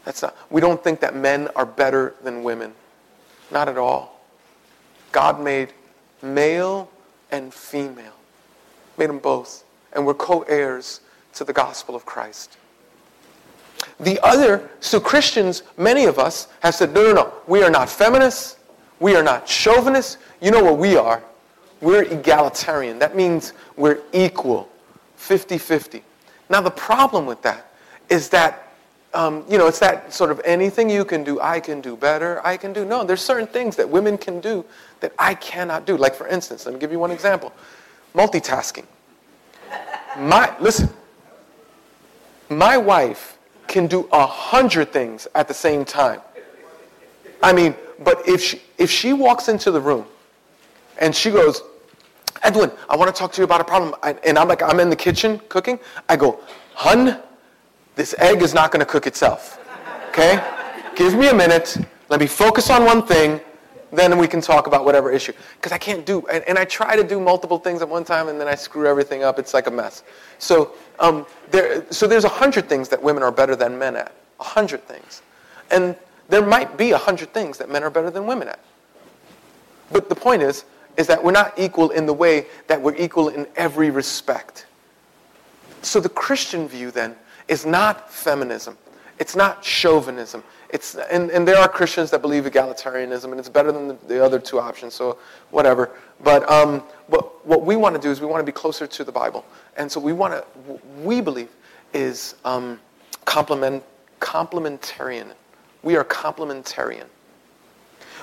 That's 0.05 0.23
not, 0.23 0.37
we 0.51 0.61
don't 0.61 0.83
think 0.83 1.01
that 1.01 1.15
men 1.15 1.49
are 1.55 1.67
better 1.67 2.15
than 2.23 2.43
women. 2.43 2.73
Not 3.51 3.69
at 3.69 3.79
all. 3.79 4.21
God 5.13 5.41
made 5.41 5.73
male 6.23 6.91
and 7.31 7.53
female, 7.53 8.15
made 8.97 9.09
them 9.09 9.19
both. 9.19 9.65
And 9.93 10.07
we're 10.07 10.15
co 10.15 10.43
heirs 10.43 11.01
to 11.35 11.45
the 11.45 11.53
gospel 11.53 11.95
of 11.95 12.05
Christ. 12.05 12.57
The 14.01 14.19
other, 14.25 14.69
so 14.81 14.99
Christians, 14.99 15.63
many 15.77 16.05
of 16.05 16.19
us 16.19 16.49
have 16.61 16.75
said, 16.75 16.93
no, 16.93 17.03
no, 17.05 17.13
no, 17.13 17.33
we 17.47 17.63
are 17.63 17.71
not 17.71 17.89
feminists. 17.89 18.57
We 19.01 19.15
are 19.15 19.23
not 19.23 19.49
chauvinists. 19.49 20.19
You 20.41 20.51
know 20.51 20.63
what 20.63 20.79
we 20.79 20.97
are? 20.97 21.23
We're 21.81 22.03
egalitarian. 22.03 22.99
That 22.99 23.17
means 23.17 23.53
we're 23.77 24.01
equal, 24.13 24.69
50 25.17 25.59
50. 25.59 26.03
Now, 26.51 26.61
the 26.61 26.71
problem 26.71 27.27
with 27.27 27.43
that 27.43 27.73
is 28.09 28.29
that 28.31 28.69
um, 29.15 29.45
you 29.49 29.57
know, 29.57 29.67
it's 29.67 29.79
that 29.79 30.13
sort 30.13 30.31
of 30.31 30.41
anything 30.45 30.91
you 30.91 31.05
can 31.05 31.25
do, 31.25 31.41
I 31.41 31.61
can 31.61 31.81
do 31.81 31.97
better, 31.97 32.45
I 32.47 32.57
can 32.57 32.75
do. 32.75 32.85
No, 32.85 33.05
there's 33.05 33.23
certain 33.23 33.47
things 33.47 33.75
that 33.77 33.89
women 33.89 34.19
can 34.19 34.39
do 34.41 34.65
that 35.01 35.13
I 35.19 35.35
cannot 35.35 35.87
do. 35.87 35.97
Like, 35.97 36.15
for 36.15 36.29
instance, 36.29 36.67
let 36.67 36.75
me 36.75 36.81
give 36.81 36.93
you 36.93 36.99
one 36.99 37.11
example 37.11 37.53
multitasking. 38.15 38.85
My, 40.19 40.55
listen, 40.61 40.89
my 42.49 42.77
wife 42.77 43.39
can 43.67 43.87
do 43.87 44.09
a 44.13 44.27
hundred 44.27 44.93
things 44.93 45.29
at 45.35 45.49
the 45.49 45.55
same 45.55 45.85
time. 45.85 46.21
I 47.43 47.53
mean, 47.53 47.75
but 48.01 48.27
if 48.27 48.43
she, 48.43 48.63
if 48.79 48.91
she 48.91 49.13
walks 49.13 49.49
into 49.49 49.71
the 49.71 49.81
room 49.81 50.07
and 50.99 51.15
she 51.15 51.31
goes, 51.31 51.63
Edwin, 52.43 52.71
I 52.89 52.97
want 52.97 53.15
to 53.15 53.19
talk 53.19 53.33
to 53.33 53.41
you 53.41 53.45
about 53.45 53.61
a 53.61 53.65
problem. 53.65 53.95
and 54.25 54.39
I'm 54.39 54.49
like, 54.49 54.63
I'm 54.63 54.81
in 54.81 54.91
the 54.91 54.97
kitchen 54.97 55.41
cooking. 55.49 55.79
I 56.09 56.17
go, 56.17 56.41
hun, 56.75 57.21
this 57.97 58.15
egg 58.19 58.43
is 58.43 58.55
not 58.55 58.71
going 58.71 58.81
to 58.81 58.87
cook 58.87 59.07
itself. 59.07 59.59
Okay? 60.11 60.43
Give 60.95 61.15
me 61.15 61.29
a 61.29 61.35
minute. 61.35 61.77
Let 62.09 62.21
me 62.21 62.27
focus 62.27 62.71
on 62.71 62.85
one 62.85 63.07
thing. 63.07 63.41
then 63.91 64.19
we 64.19 64.29
can 64.29 64.41
talk 64.41 64.67
about 64.67 64.85
whatever 64.85 65.11
issue. 65.11 65.33
Because 65.57 65.73
I 65.73 65.79
can't 65.79 66.05
do, 66.05 66.27
and, 66.29 66.45
and, 66.45 66.59
I 66.59 66.65
try 66.65 66.95
to 66.95 67.03
do 67.03 67.19
multiple 67.19 67.59
things 67.59 67.81
at 67.81 67.89
one 67.89 68.05
time, 68.05 68.29
and 68.29 68.39
then 68.39 68.47
I 68.47 68.55
screw 68.55 68.87
everything 68.87 69.23
up. 69.23 69.39
It's 69.39 69.55
like 69.55 69.67
a 69.67 69.71
mess. 69.71 70.03
So, 70.39 70.75
um, 71.01 71.25
there, 71.51 71.91
so 71.91 72.07
there's 72.07 72.25
a 72.25 72.29
hundred 72.29 72.69
things 72.69 72.89
that 72.91 73.03
women 73.03 73.23
are 73.23 73.33
better 73.33 73.57
than 73.57 73.79
men 73.79 73.97
at. 73.97 74.13
A 74.41 74.45
hundred 74.45 74.87
things. 74.87 75.23
And 75.71 75.97
there 76.29 76.45
might 76.45 76.77
be 76.77 76.91
a 76.91 76.99
hundred 76.99 77.33
things 77.33 77.57
that 77.59 77.71
men 77.71 77.83
are 77.83 77.91
better 77.91 78.11
than 78.11 78.27
women 78.27 78.49
at. 78.49 78.61
But 79.91 80.09
the 80.09 80.15
point 80.15 80.43
is, 80.43 80.65
is 80.99 81.07
that 81.07 81.23
we're 81.23 81.33
not 81.33 81.59
equal 81.59 81.91
in 81.91 82.05
the 82.05 82.13
way 82.13 82.47
that 82.67 82.83
we're 82.83 82.97
equal 82.97 83.29
in 83.31 83.47
every 83.57 83.89
respect. 83.89 84.67
So 85.81 86.01
the 86.01 86.09
Christian 86.11 86.69
view 86.69 86.91
then 86.91 87.17
is 87.47 87.65
not 87.65 88.13
feminism. 88.13 88.77
It's 89.19 89.35
not 89.35 89.63
chauvinism. 89.63 90.43
It's, 90.71 90.97
and, 90.97 91.31
and 91.31 91.49
there 91.49 91.57
are 91.57 91.69
Christians 91.69 92.11
that 92.11 92.21
believe 92.21 92.45
egalitarianism, 92.45 93.31
and 93.31 93.39
it's 93.39 93.49
better 93.49 93.73
than 93.73 93.89
the, 93.89 93.97
the 94.07 94.23
other 94.23 94.39
two 94.39 94.61
options, 94.61 94.93
so 94.93 95.19
whatever. 95.51 95.91
But, 96.23 96.49
um, 96.51 96.83
but 97.09 97.47
what 97.47 97.65
we 97.65 97.77
want 97.77 97.95
to 97.95 98.01
do 98.01 98.11
is 98.11 98.21
we 98.21 98.27
want 98.27 98.41
to 98.41 98.45
be 98.45 98.53
closer 98.53 98.87
to 98.87 99.05
the 99.05 99.13
Bible. 99.13 99.47
And 99.77 99.91
so 99.91 99.99
we 100.01 100.13
want 100.13 100.35
to, 100.35 100.45
we 101.03 101.21
believe, 101.21 101.49
is 101.95 102.35
um, 102.45 102.81
complement, 103.25 103.83
complementarian. 104.21 105.33
We 105.83 105.97
are 105.97 106.05
complementarian. 106.05 107.07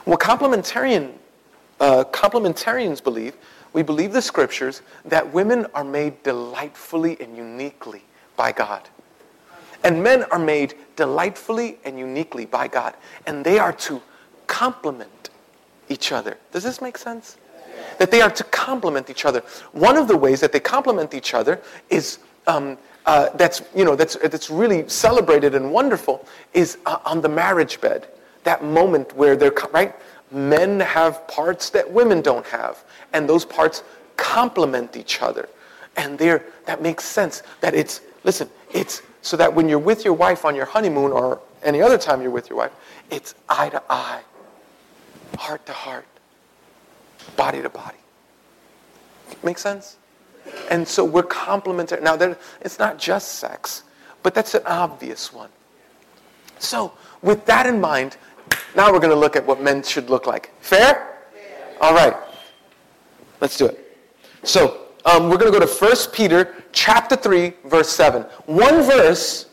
What 0.03 0.19
complementarian, 0.19 1.13
uh, 1.79 2.03
complementarians 2.05 3.03
believe, 3.03 3.35
we 3.73 3.83
believe 3.83 4.13
the 4.13 4.21
scriptures 4.21 4.81
that 5.03 5.33
women 5.33 5.67
are 5.73 5.83
made 5.83 6.21
delightfully 6.23 7.17
and 7.19 7.35
uniquely 7.35 8.03
by 8.37 8.51
God. 8.51 8.87
And 9.83 10.01
men 10.01 10.23
are 10.31 10.39
made 10.39 10.75
delightfully 10.95 11.77
and 11.83 11.99
uniquely 11.99 12.45
by 12.45 12.67
God. 12.67 12.95
And 13.27 13.45
they 13.45 13.59
are 13.59 13.73
to 13.73 14.01
complement 14.47 15.29
each 15.89 16.11
other. 16.11 16.37
Does 16.51 16.63
this 16.63 16.81
make 16.81 16.97
sense? 16.97 17.37
That 17.99 18.11
they 18.11 18.21
are 18.21 18.31
to 18.31 18.43
complement 18.45 19.09
each 19.09 19.25
other. 19.25 19.41
One 19.73 19.97
of 19.97 20.07
the 20.07 20.17
ways 20.17 20.39
that 20.39 20.51
they 20.51 20.59
complement 20.59 21.13
each 21.13 21.33
other 21.33 21.61
is 21.89 22.19
um, 22.47 22.77
uh, 23.05 23.29
that's 23.35 23.61
you 23.75 23.85
know 23.85 23.95
that's 23.95 24.15
that's 24.15 24.49
really 24.49 24.87
celebrated 24.89 25.53
and 25.53 25.71
wonderful 25.71 26.25
is 26.53 26.77
uh, 26.85 26.97
on 27.05 27.21
the 27.21 27.29
marriage 27.29 27.79
bed. 27.81 28.07
That 28.43 28.63
moment 28.63 29.15
where 29.15 29.35
they're 29.35 29.53
right. 29.73 29.95
Men 30.31 30.79
have 30.79 31.27
parts 31.27 31.69
that 31.71 31.89
women 31.89 32.21
don't 32.21 32.45
have, 32.47 32.83
and 33.13 33.29
those 33.29 33.45
parts 33.45 33.83
complement 34.17 34.97
each 34.97 35.21
other, 35.21 35.49
and 35.97 36.17
there 36.17 36.43
that 36.65 36.81
makes 36.81 37.03
sense. 37.03 37.43
That 37.61 37.75
it's 37.75 38.01
listen, 38.23 38.49
it's 38.73 39.01
so 39.21 39.37
that 39.37 39.53
when 39.53 39.69
you're 39.69 39.79
with 39.79 40.03
your 40.03 40.13
wife 40.13 40.45
on 40.45 40.55
your 40.55 40.65
honeymoon 40.65 41.11
or 41.11 41.39
any 41.63 41.81
other 41.81 41.97
time 41.97 42.21
you're 42.21 42.31
with 42.31 42.49
your 42.49 42.57
wife, 42.57 42.71
it's 43.09 43.35
eye 43.49 43.69
to 43.69 43.81
eye, 43.89 44.21
heart 45.37 45.65
to 45.65 45.73
heart, 45.73 46.05
body 47.35 47.61
to 47.61 47.69
body. 47.69 47.97
Make 49.43 49.57
sense? 49.57 49.97
And 50.69 50.87
so 50.87 51.03
we're 51.03 51.23
complementary. 51.23 52.01
Now, 52.01 52.15
it's 52.61 52.77
not 52.77 52.99
just 52.99 53.39
sex, 53.39 53.83
but 54.23 54.33
that's 54.33 54.53
an 54.53 54.61
obvious 54.65 55.33
one. 55.33 55.49
So, 56.59 56.93
with 57.21 57.45
that 57.45 57.65
in 57.65 57.81
mind, 57.81 58.17
now 58.75 58.91
we're 58.91 58.99
going 58.99 59.13
to 59.13 59.19
look 59.19 59.35
at 59.35 59.45
what 59.45 59.61
men 59.61 59.83
should 59.83 60.09
look 60.09 60.27
like. 60.27 60.51
Fair? 60.59 61.19
All 61.81 61.93
right. 61.93 62.15
Let's 63.41 63.57
do 63.57 63.65
it. 63.65 63.97
So, 64.43 64.85
um, 65.05 65.29
we're 65.29 65.37
going 65.37 65.51
to 65.51 65.59
go 65.59 65.65
to 65.65 65.71
1 65.71 65.95
Peter 66.13 66.63
chapter 66.71 67.15
3, 67.15 67.53
verse 67.65 67.89
7. 67.89 68.23
One 68.45 68.81
verse, 68.81 69.47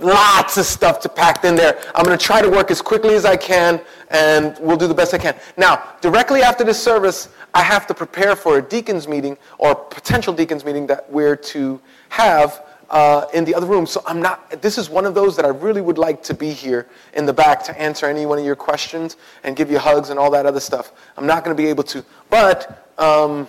lots 0.00 0.56
of 0.56 0.64
stuff 0.64 1.00
to 1.00 1.08
pack 1.08 1.44
in 1.44 1.56
there. 1.56 1.78
I'm 1.94 2.04
going 2.04 2.18
to 2.18 2.24
try 2.24 2.40
to 2.40 2.48
work 2.48 2.70
as 2.70 2.80
quickly 2.80 3.14
as 3.14 3.24
I 3.24 3.36
can, 3.36 3.80
and 4.10 4.56
we'll 4.60 4.76
do 4.76 4.88
the 4.88 4.94
best 4.94 5.12
I 5.14 5.18
can. 5.18 5.36
Now, 5.56 5.82
directly 6.00 6.42
after 6.42 6.64
this 6.64 6.82
service, 6.82 7.28
I 7.54 7.62
have 7.62 7.86
to 7.88 7.94
prepare 7.94 8.36
for 8.36 8.58
a 8.58 8.62
deacons 8.62 9.08
meeting 9.08 9.36
or 9.58 9.74
potential 9.74 10.32
deacons 10.32 10.64
meeting 10.64 10.86
that 10.86 11.10
we're 11.10 11.36
to 11.36 11.80
have 12.08 12.64
uh, 12.90 13.26
in 13.34 13.44
the 13.44 13.54
other 13.54 13.66
room. 13.66 13.86
So 13.86 14.02
I'm 14.06 14.22
not, 14.22 14.62
this 14.62 14.78
is 14.78 14.88
one 14.88 15.04
of 15.04 15.14
those 15.14 15.36
that 15.36 15.44
I 15.44 15.48
really 15.48 15.80
would 15.80 15.98
like 15.98 16.22
to 16.24 16.34
be 16.34 16.52
here 16.52 16.86
in 17.14 17.26
the 17.26 17.32
back 17.32 17.62
to 17.64 17.80
answer 17.80 18.06
any 18.06 18.26
one 18.26 18.38
of 18.38 18.44
your 18.44 18.56
questions 18.56 19.16
and 19.44 19.56
give 19.56 19.70
you 19.70 19.78
hugs 19.78 20.10
and 20.10 20.18
all 20.18 20.30
that 20.30 20.46
other 20.46 20.60
stuff. 20.60 20.92
I'm 21.16 21.26
not 21.26 21.44
going 21.44 21.56
to 21.56 21.62
be 21.62 21.68
able 21.68 21.84
to. 21.84 22.04
But, 22.30 22.88
um, 22.98 23.48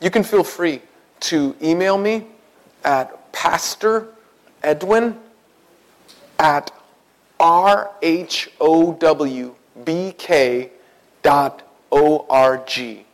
you 0.00 0.10
can 0.10 0.22
feel 0.22 0.44
free 0.44 0.82
to 1.20 1.56
email 1.62 1.96
me 1.96 2.26
at 2.84 3.32
Pastor 3.32 4.08
Edwin 4.62 5.18
at 6.38 6.70
r 7.40 7.90
h 8.02 8.50
o 8.60 8.92
w 8.92 9.54
b 9.84 10.14
k 10.18 10.70
dot 11.22 11.62
o 11.90 12.26
r 12.28 12.62
g. 12.66 13.06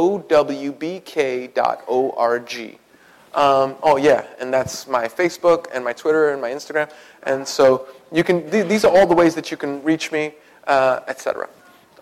Um, 3.34 3.74
oh 3.82 3.96
yeah, 3.96 4.26
and 4.38 4.52
that's 4.52 4.86
my 4.86 5.08
Facebook 5.08 5.66
and 5.74 5.82
my 5.84 5.92
Twitter 5.92 6.30
and 6.30 6.40
my 6.40 6.50
Instagram. 6.50 6.88
And 7.24 7.48
so 7.48 7.88
you 8.12 8.22
can. 8.22 8.48
Th- 8.50 8.66
these 8.68 8.84
are 8.84 8.96
all 8.96 9.06
the 9.06 9.14
ways 9.14 9.34
that 9.34 9.50
you 9.50 9.56
can 9.56 9.82
reach 9.82 10.12
me, 10.12 10.34
uh, 10.68 11.00
etc. 11.08 11.48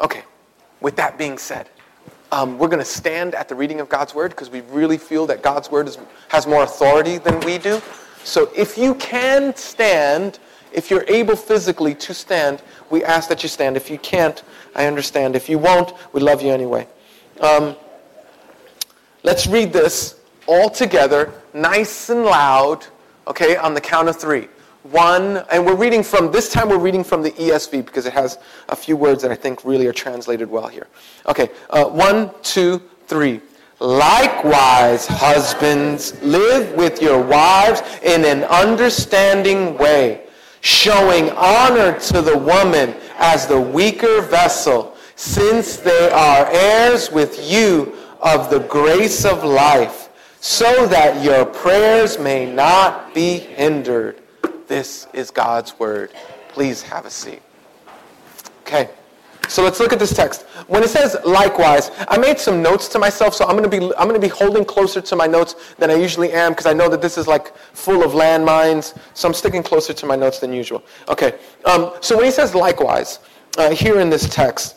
Okay, 0.00 0.24
with 0.80 0.96
that 0.96 1.16
being 1.16 1.38
said, 1.38 1.70
um, 2.32 2.58
we're 2.58 2.68
going 2.68 2.80
to 2.80 2.84
stand 2.84 3.34
at 3.34 3.48
the 3.48 3.54
reading 3.54 3.80
of 3.80 3.88
God's 3.88 4.14
Word 4.14 4.32
because 4.32 4.50
we 4.50 4.60
really 4.62 4.98
feel 4.98 5.26
that 5.26 5.42
God's 5.42 5.70
Word 5.70 5.88
is, 5.88 5.96
has 6.28 6.46
more 6.46 6.64
authority 6.64 7.16
than 7.18 7.40
we 7.40 7.56
do. 7.58 7.80
So 8.24 8.50
if 8.54 8.76
you 8.76 8.94
can 8.96 9.54
stand, 9.56 10.38
if 10.72 10.90
you're 10.90 11.04
able 11.08 11.36
physically 11.36 11.94
to 11.96 12.14
stand, 12.14 12.62
we 12.90 13.04
ask 13.04 13.28
that 13.28 13.42
you 13.42 13.48
stand. 13.48 13.76
If 13.76 13.90
you 13.90 13.98
can't, 13.98 14.42
I 14.74 14.86
understand. 14.86 15.36
If 15.36 15.48
you 15.48 15.58
won't, 15.58 15.92
we 16.12 16.20
love 16.20 16.42
you 16.42 16.50
anyway. 16.50 16.86
Um, 17.40 17.76
let's 19.22 19.46
read 19.46 19.72
this 19.72 20.20
all 20.46 20.68
together, 20.70 21.32
nice 21.54 22.10
and 22.10 22.24
loud, 22.24 22.86
okay, 23.26 23.56
on 23.56 23.74
the 23.74 23.80
count 23.80 24.08
of 24.08 24.16
three. 24.16 24.48
One, 24.82 25.44
and 25.52 25.64
we're 25.64 25.76
reading 25.76 26.02
from, 26.02 26.32
this 26.32 26.50
time 26.50 26.68
we're 26.68 26.78
reading 26.78 27.04
from 27.04 27.22
the 27.22 27.30
ESV 27.32 27.86
because 27.86 28.06
it 28.06 28.12
has 28.12 28.38
a 28.68 28.74
few 28.74 28.96
words 28.96 29.22
that 29.22 29.30
I 29.30 29.36
think 29.36 29.64
really 29.64 29.86
are 29.86 29.92
translated 29.92 30.50
well 30.50 30.66
here. 30.66 30.88
Okay, 31.26 31.50
uh, 31.70 31.84
one, 31.84 32.32
two, 32.42 32.82
three. 33.06 33.40
Likewise, 33.78 35.06
husbands, 35.06 36.20
live 36.22 36.72
with 36.74 37.00
your 37.00 37.20
wives 37.22 37.82
in 38.02 38.24
an 38.24 38.44
understanding 38.44 39.76
way, 39.78 40.21
showing 40.62 41.28
honor 41.30 41.98
to 41.98 42.22
the 42.22 42.38
woman 42.38 42.94
as 43.18 43.46
the 43.46 43.60
weaker 43.60 44.22
vessel, 44.22 44.96
since 45.16 45.76
they 45.76 46.08
are 46.10 46.48
heirs 46.50 47.10
with 47.10 47.38
you 47.50 47.94
of 48.22 48.48
the 48.48 48.60
grace 48.60 49.24
of 49.24 49.44
life, 49.44 50.08
so 50.40 50.86
that 50.86 51.22
your 51.22 51.44
prayers 51.44 52.18
may 52.18 52.50
not 52.50 53.12
be 53.12 53.38
hindered. 53.38 54.22
This 54.68 55.06
is 55.12 55.30
God's 55.30 55.78
word. 55.78 56.12
Please 56.48 56.80
have 56.82 57.06
a 57.06 57.10
seat. 57.10 57.42
Okay. 58.62 58.88
So 59.48 59.62
let's 59.62 59.80
look 59.80 59.92
at 59.92 59.98
this 59.98 60.14
text. 60.14 60.42
When 60.68 60.82
it 60.82 60.88
says 60.88 61.16
likewise, 61.24 61.90
I 62.08 62.16
made 62.16 62.38
some 62.38 62.62
notes 62.62 62.88
to 62.88 62.98
myself, 62.98 63.34
so 63.34 63.44
I'm 63.44 63.56
going 63.56 63.68
to 63.68 63.80
be 63.80 63.84
I'm 63.96 64.08
going 64.08 64.20
to 64.20 64.26
be 64.26 64.28
holding 64.28 64.64
closer 64.64 65.00
to 65.00 65.16
my 65.16 65.26
notes 65.26 65.74
than 65.78 65.90
I 65.90 65.94
usually 65.94 66.32
am 66.32 66.52
because 66.52 66.66
I 66.66 66.72
know 66.72 66.88
that 66.88 67.02
this 67.02 67.18
is 67.18 67.26
like 67.26 67.56
full 67.56 68.02
of 68.02 68.12
landmines. 68.12 68.96
So 69.14 69.28
I'm 69.28 69.34
sticking 69.34 69.62
closer 69.62 69.92
to 69.92 70.06
my 70.06 70.16
notes 70.16 70.38
than 70.38 70.52
usual. 70.52 70.82
Okay. 71.08 71.38
Um, 71.64 71.92
so 72.00 72.16
when 72.16 72.24
he 72.24 72.30
says 72.30 72.54
likewise 72.54 73.18
uh, 73.58 73.70
here 73.70 74.00
in 74.00 74.08
this 74.08 74.28
text, 74.28 74.76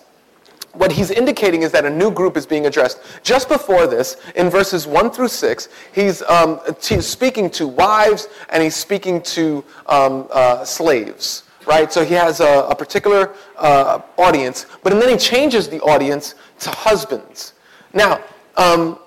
what 0.75 0.91
he's 0.91 1.09
indicating 1.09 1.61
is 1.61 1.71
that 1.71 1.85
a 1.85 1.89
new 1.89 2.11
group 2.11 2.35
is 2.37 2.45
being 2.45 2.65
addressed. 2.65 2.99
Just 3.23 3.47
before 3.47 3.87
this, 3.87 4.17
in 4.35 4.49
verses 4.49 4.85
1 4.85 5.11
through 5.11 5.29
6, 5.29 5.69
he's 5.93 6.21
um, 6.23 6.59
t- 6.81 6.99
speaking 7.01 7.49
to 7.51 7.67
wives 7.67 8.27
and 8.49 8.61
he's 8.61 8.75
speaking 8.75 9.21
to 9.21 9.63
um, 9.87 10.27
uh, 10.31 10.65
slaves, 10.65 11.43
right? 11.65 11.91
So 11.91 12.03
he 12.03 12.13
has 12.13 12.39
a, 12.39 12.67
a 12.69 12.75
particular 12.75 13.33
uh, 13.57 14.01
audience, 14.17 14.65
but 14.83 14.93
then 14.93 15.09
he 15.09 15.17
changes 15.17 15.67
the 15.67 15.79
audience 15.81 16.35
to 16.59 16.69
husbands. 16.71 17.53
Now, 17.93 18.21
um, 18.57 18.99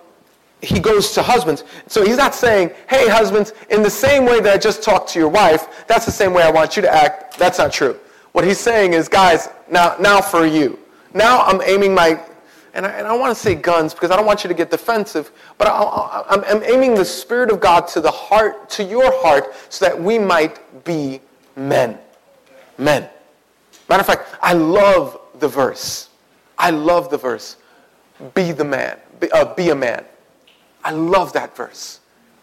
he 0.60 0.80
goes 0.80 1.12
to 1.12 1.22
husbands. 1.22 1.64
So 1.86 2.04
he's 2.04 2.16
not 2.16 2.34
saying, 2.34 2.70
hey, 2.88 3.08
husbands, 3.08 3.52
in 3.70 3.82
the 3.82 3.90
same 3.90 4.24
way 4.24 4.40
that 4.40 4.52
I 4.52 4.58
just 4.58 4.82
talked 4.82 5.08
to 5.10 5.18
your 5.18 5.28
wife, 5.28 5.86
that's 5.86 6.04
the 6.04 6.12
same 6.12 6.32
way 6.34 6.42
I 6.42 6.50
want 6.50 6.76
you 6.76 6.82
to 6.82 6.92
act. 6.92 7.38
That's 7.38 7.58
not 7.58 7.72
true. 7.72 7.98
What 8.32 8.44
he's 8.44 8.58
saying 8.58 8.92
is, 8.92 9.08
guys, 9.08 9.48
now, 9.70 9.96
now 10.00 10.20
for 10.20 10.46
you. 10.46 10.78
Now 11.14 11.42
I'm 11.42 11.62
aiming 11.62 11.94
my, 11.94 12.20
and 12.74 12.86
I, 12.86 12.90
and 12.90 13.06
I 13.06 13.16
want 13.16 13.34
to 13.34 13.40
say 13.40 13.54
guns 13.54 13.94
because 13.94 14.10
I 14.10 14.16
don't 14.16 14.26
want 14.26 14.44
you 14.44 14.48
to 14.48 14.54
get 14.54 14.70
defensive, 14.70 15.30
but 15.56 15.68
I, 15.68 16.24
am 16.30 16.44
I'm 16.44 16.62
aiming 16.64 16.94
the 16.94 17.04
Spirit 17.04 17.50
of 17.50 17.60
God 17.60 17.88
to 17.88 18.00
the 18.00 18.10
heart, 18.10 18.68
to 18.70 18.84
your 18.84 19.10
heart, 19.22 19.54
so 19.68 19.84
that 19.84 20.00
we 20.00 20.18
might 20.18 20.84
be 20.84 21.20
men. 21.56 21.98
Men. 22.78 23.08
Matter 23.88 24.00
of 24.00 24.06
fact, 24.06 24.36
I 24.40 24.52
love 24.54 25.20
the 25.38 25.48
verse. 25.48 26.08
I 26.56 26.70
love 26.70 27.10
the 27.10 27.18
verse. 27.18 27.56
Be 28.34 28.52
the 28.52 28.64
man. 28.64 28.98
Be, 29.20 29.30
uh, 29.32 29.54
be 29.54 29.70
a 29.70 29.74
man. 29.74 30.04
I 30.84 30.92
love 30.92 31.32
that 31.34 31.56
verse. 31.56 32.00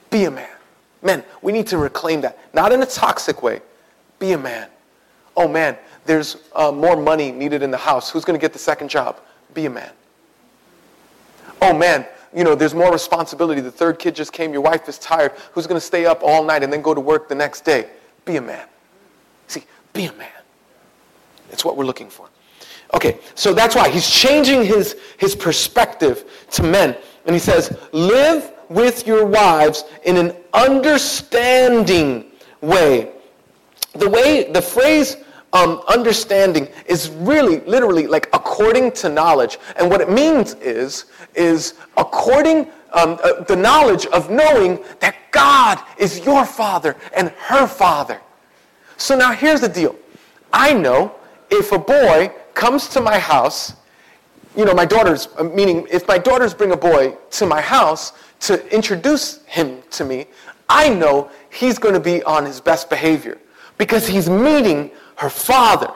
Be 0.09 0.25
a 0.25 0.31
man. 0.31 0.49
Men, 1.01 1.23
we 1.41 1.51
need 1.51 1.67
to 1.67 1.77
reclaim 1.77 2.21
that. 2.21 2.37
Not 2.53 2.71
in 2.71 2.81
a 2.81 2.85
toxic 2.85 3.43
way. 3.43 3.61
Be 4.19 4.33
a 4.33 4.37
man. 4.37 4.69
Oh 5.37 5.47
man, 5.47 5.77
there's 6.05 6.37
uh, 6.55 6.71
more 6.71 6.95
money 6.95 7.31
needed 7.31 7.61
in 7.61 7.71
the 7.71 7.77
house. 7.77 8.09
Who's 8.09 8.25
going 8.25 8.39
to 8.39 8.41
get 8.41 8.53
the 8.53 8.59
second 8.59 8.89
job? 8.89 9.19
Be 9.53 9.65
a 9.65 9.69
man. 9.69 9.91
Oh 11.61 11.73
man, 11.73 12.05
you 12.33 12.43
know, 12.43 12.55
there's 12.55 12.73
more 12.73 12.91
responsibility. 12.91 13.61
The 13.61 13.71
third 13.71 13.99
kid 13.99 14.15
just 14.15 14.33
came. 14.33 14.51
Your 14.51 14.61
wife 14.61 14.87
is 14.89 14.97
tired. 14.97 15.33
Who's 15.51 15.67
going 15.67 15.79
to 15.79 15.85
stay 15.85 16.05
up 16.05 16.21
all 16.23 16.43
night 16.43 16.63
and 16.63 16.71
then 16.71 16.81
go 16.81 16.93
to 16.93 17.01
work 17.01 17.29
the 17.29 17.35
next 17.35 17.65
day? 17.65 17.89
Be 18.25 18.37
a 18.37 18.41
man. 18.41 18.67
Be 19.95 20.05
a 20.05 20.13
man. 20.13 20.27
It's 21.51 21.63
what 21.63 21.77
we're 21.77 21.85
looking 21.85 22.09
for. 22.09 22.27
Okay, 22.93 23.17
so 23.33 23.53
that's 23.53 23.75
why 23.75 23.89
he's 23.89 24.09
changing 24.09 24.63
his, 24.65 24.97
his 25.17 25.35
perspective 25.35 26.45
to 26.51 26.63
men. 26.63 26.95
And 27.25 27.33
he 27.33 27.39
says, 27.39 27.75
live 27.93 28.51
with 28.69 29.07
your 29.07 29.25
wives 29.25 29.85
in 30.03 30.17
an 30.17 30.35
understanding 30.53 32.25
way. 32.59 33.11
The 33.93 34.09
way, 34.09 34.51
the 34.51 34.61
phrase 34.61 35.17
um, 35.53 35.81
understanding 35.87 36.67
is 36.87 37.09
really, 37.09 37.61
literally, 37.61 38.05
like 38.05 38.27
according 38.33 38.91
to 38.93 39.09
knowledge. 39.09 39.57
And 39.77 39.89
what 39.89 40.01
it 40.01 40.09
means 40.11 40.55
is, 40.55 41.05
is 41.35 41.75
according 41.95 42.67
um, 42.91 43.17
uh, 43.23 43.43
the 43.43 43.55
knowledge 43.55 44.07
of 44.07 44.29
knowing 44.29 44.83
that 44.99 45.15
God 45.31 45.79
is 45.97 46.19
your 46.25 46.45
father 46.45 46.97
and 47.15 47.29
her 47.29 47.65
father. 47.65 48.19
So 48.97 49.15
now 49.15 49.31
here's 49.31 49.61
the 49.61 49.69
deal. 49.69 49.95
I 50.53 50.73
know 50.73 51.15
if 51.49 51.71
a 51.71 51.79
boy 51.79 52.31
comes 52.53 52.87
to 52.89 53.01
my 53.01 53.19
house, 53.19 53.73
you 54.55 54.65
know, 54.65 54.73
my 54.73 54.85
daughters, 54.85 55.27
uh, 55.37 55.43
meaning 55.43 55.87
if 55.91 56.07
my 56.07 56.17
daughters 56.17 56.53
bring 56.53 56.71
a 56.71 56.77
boy 56.77 57.17
to 57.31 57.45
my 57.45 57.61
house 57.61 58.13
to 58.41 58.73
introduce 58.73 59.43
him 59.45 59.81
to 59.91 60.05
me, 60.05 60.27
I 60.69 60.89
know 60.89 61.29
he's 61.51 61.77
going 61.77 61.93
to 61.93 61.99
be 61.99 62.23
on 62.23 62.45
his 62.45 62.61
best 62.61 62.89
behavior 62.89 63.37
because 63.77 64.07
he's 64.07 64.29
meeting 64.29 64.91
her 65.17 65.29
father. 65.29 65.91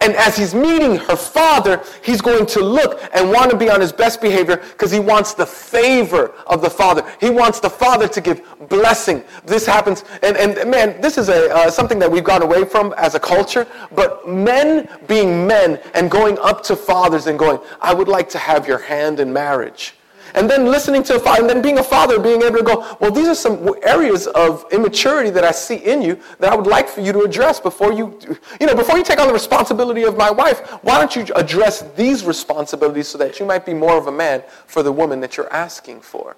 And 0.00 0.14
as 0.14 0.36
he's 0.36 0.54
meeting 0.54 0.96
her 0.96 1.16
father, 1.16 1.82
he's 2.02 2.20
going 2.20 2.46
to 2.46 2.60
look 2.60 3.02
and 3.14 3.30
want 3.30 3.50
to 3.50 3.56
be 3.56 3.68
on 3.68 3.80
his 3.80 3.92
best 3.92 4.20
behavior 4.20 4.56
because 4.56 4.90
he 4.90 5.00
wants 5.00 5.34
the 5.34 5.46
favor 5.46 6.32
of 6.46 6.62
the 6.62 6.70
father. 6.70 7.04
He 7.20 7.30
wants 7.30 7.60
the 7.60 7.70
father 7.70 8.08
to 8.08 8.20
give 8.20 8.42
blessing. 8.68 9.22
This 9.44 9.66
happens, 9.66 10.04
and, 10.22 10.36
and 10.36 10.70
man, 10.70 11.00
this 11.00 11.18
is 11.18 11.28
a, 11.28 11.54
uh, 11.54 11.70
something 11.70 11.98
that 11.98 12.10
we've 12.10 12.24
gone 12.24 12.42
away 12.42 12.64
from 12.64 12.94
as 12.96 13.14
a 13.14 13.20
culture. 13.20 13.66
But 13.94 14.28
men 14.28 14.88
being 15.06 15.46
men 15.46 15.80
and 15.94 16.10
going 16.10 16.38
up 16.38 16.62
to 16.64 16.76
fathers 16.76 17.26
and 17.26 17.38
going, 17.38 17.58
I 17.80 17.92
would 17.94 18.08
like 18.08 18.28
to 18.30 18.38
have 18.38 18.66
your 18.66 18.78
hand 18.78 19.20
in 19.20 19.32
marriage 19.32 19.94
and 20.34 20.50
then 20.50 20.66
listening 20.66 21.02
to 21.04 21.16
a 21.16 21.20
father, 21.20 21.42
and 21.42 21.50
then 21.50 21.62
being 21.62 21.78
a 21.78 21.82
father, 21.82 22.18
being 22.18 22.42
able 22.42 22.58
to 22.58 22.62
go, 22.64 22.96
well, 23.00 23.10
these 23.10 23.28
are 23.28 23.34
some 23.34 23.74
areas 23.84 24.26
of 24.28 24.66
immaturity 24.72 25.30
that 25.30 25.44
I 25.44 25.52
see 25.52 25.76
in 25.76 26.02
you 26.02 26.20
that 26.40 26.52
I 26.52 26.56
would 26.56 26.66
like 26.66 26.88
for 26.88 27.00
you 27.00 27.12
to 27.12 27.20
address 27.20 27.60
before 27.60 27.92
you, 27.92 28.18
you 28.60 28.66
know, 28.66 28.74
before 28.74 28.98
you 28.98 29.04
take 29.04 29.20
on 29.20 29.28
the 29.28 29.32
responsibility 29.32 30.02
of 30.02 30.16
my 30.16 30.30
wife. 30.30 30.60
Why 30.82 30.98
don't 30.98 31.14
you 31.14 31.32
address 31.36 31.82
these 31.94 32.24
responsibilities 32.24 33.08
so 33.08 33.18
that 33.18 33.38
you 33.38 33.46
might 33.46 33.64
be 33.64 33.74
more 33.74 33.96
of 33.96 34.08
a 34.08 34.12
man 34.12 34.42
for 34.66 34.82
the 34.82 34.92
woman 34.92 35.20
that 35.20 35.36
you're 35.36 35.52
asking 35.52 36.00
for? 36.00 36.36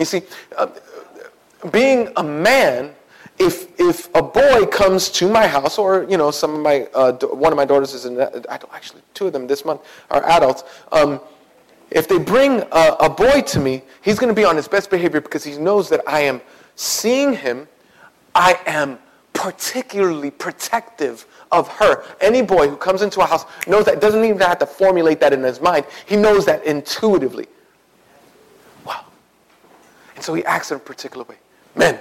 You 0.00 0.04
see, 0.04 0.22
uh, 0.56 0.66
being 1.70 2.12
a 2.16 2.22
man 2.24 2.94
if 3.38 3.68
if 3.80 4.14
a 4.14 4.22
boy 4.22 4.64
comes 4.66 5.10
to 5.10 5.28
my 5.28 5.46
house 5.46 5.76
or 5.76 6.06
you 6.08 6.16
know 6.16 6.30
some 6.30 6.54
of 6.54 6.60
my 6.60 6.82
uh, 6.94 7.12
one 7.12 7.52
of 7.52 7.56
my 7.56 7.64
daughters 7.64 7.92
is 7.92 8.04
in 8.04 8.20
actually 8.48 9.02
two 9.12 9.26
of 9.26 9.32
them 9.32 9.46
this 9.46 9.64
month 9.64 9.80
are 10.10 10.24
adults 10.24 10.62
um, 10.92 11.20
if 11.90 12.08
they 12.08 12.18
bring 12.18 12.62
a, 12.72 12.96
a 13.00 13.10
boy 13.10 13.42
to 13.42 13.60
me, 13.60 13.82
he's 14.02 14.18
going 14.18 14.28
to 14.28 14.34
be 14.34 14.44
on 14.44 14.56
his 14.56 14.68
best 14.68 14.90
behavior 14.90 15.20
because 15.20 15.44
he 15.44 15.56
knows 15.56 15.88
that 15.90 16.00
I 16.06 16.20
am 16.20 16.40
seeing 16.76 17.34
him. 17.34 17.68
I 18.34 18.58
am 18.66 18.98
particularly 19.32 20.30
protective 20.30 21.26
of 21.52 21.68
her. 21.68 22.04
Any 22.20 22.42
boy 22.42 22.68
who 22.68 22.76
comes 22.76 23.02
into 23.02 23.20
a 23.20 23.26
house 23.26 23.44
knows 23.66 23.84
that, 23.84 24.00
doesn't 24.00 24.24
even 24.24 24.38
have 24.40 24.58
to 24.58 24.66
formulate 24.66 25.20
that 25.20 25.32
in 25.32 25.42
his 25.42 25.60
mind. 25.60 25.86
He 26.06 26.16
knows 26.16 26.46
that 26.46 26.64
intuitively. 26.64 27.46
Wow. 28.84 29.04
And 30.16 30.24
so 30.24 30.34
he 30.34 30.44
acts 30.44 30.70
in 30.70 30.78
a 30.78 30.80
particular 30.80 31.24
way. 31.24 31.36
Men, 31.74 32.00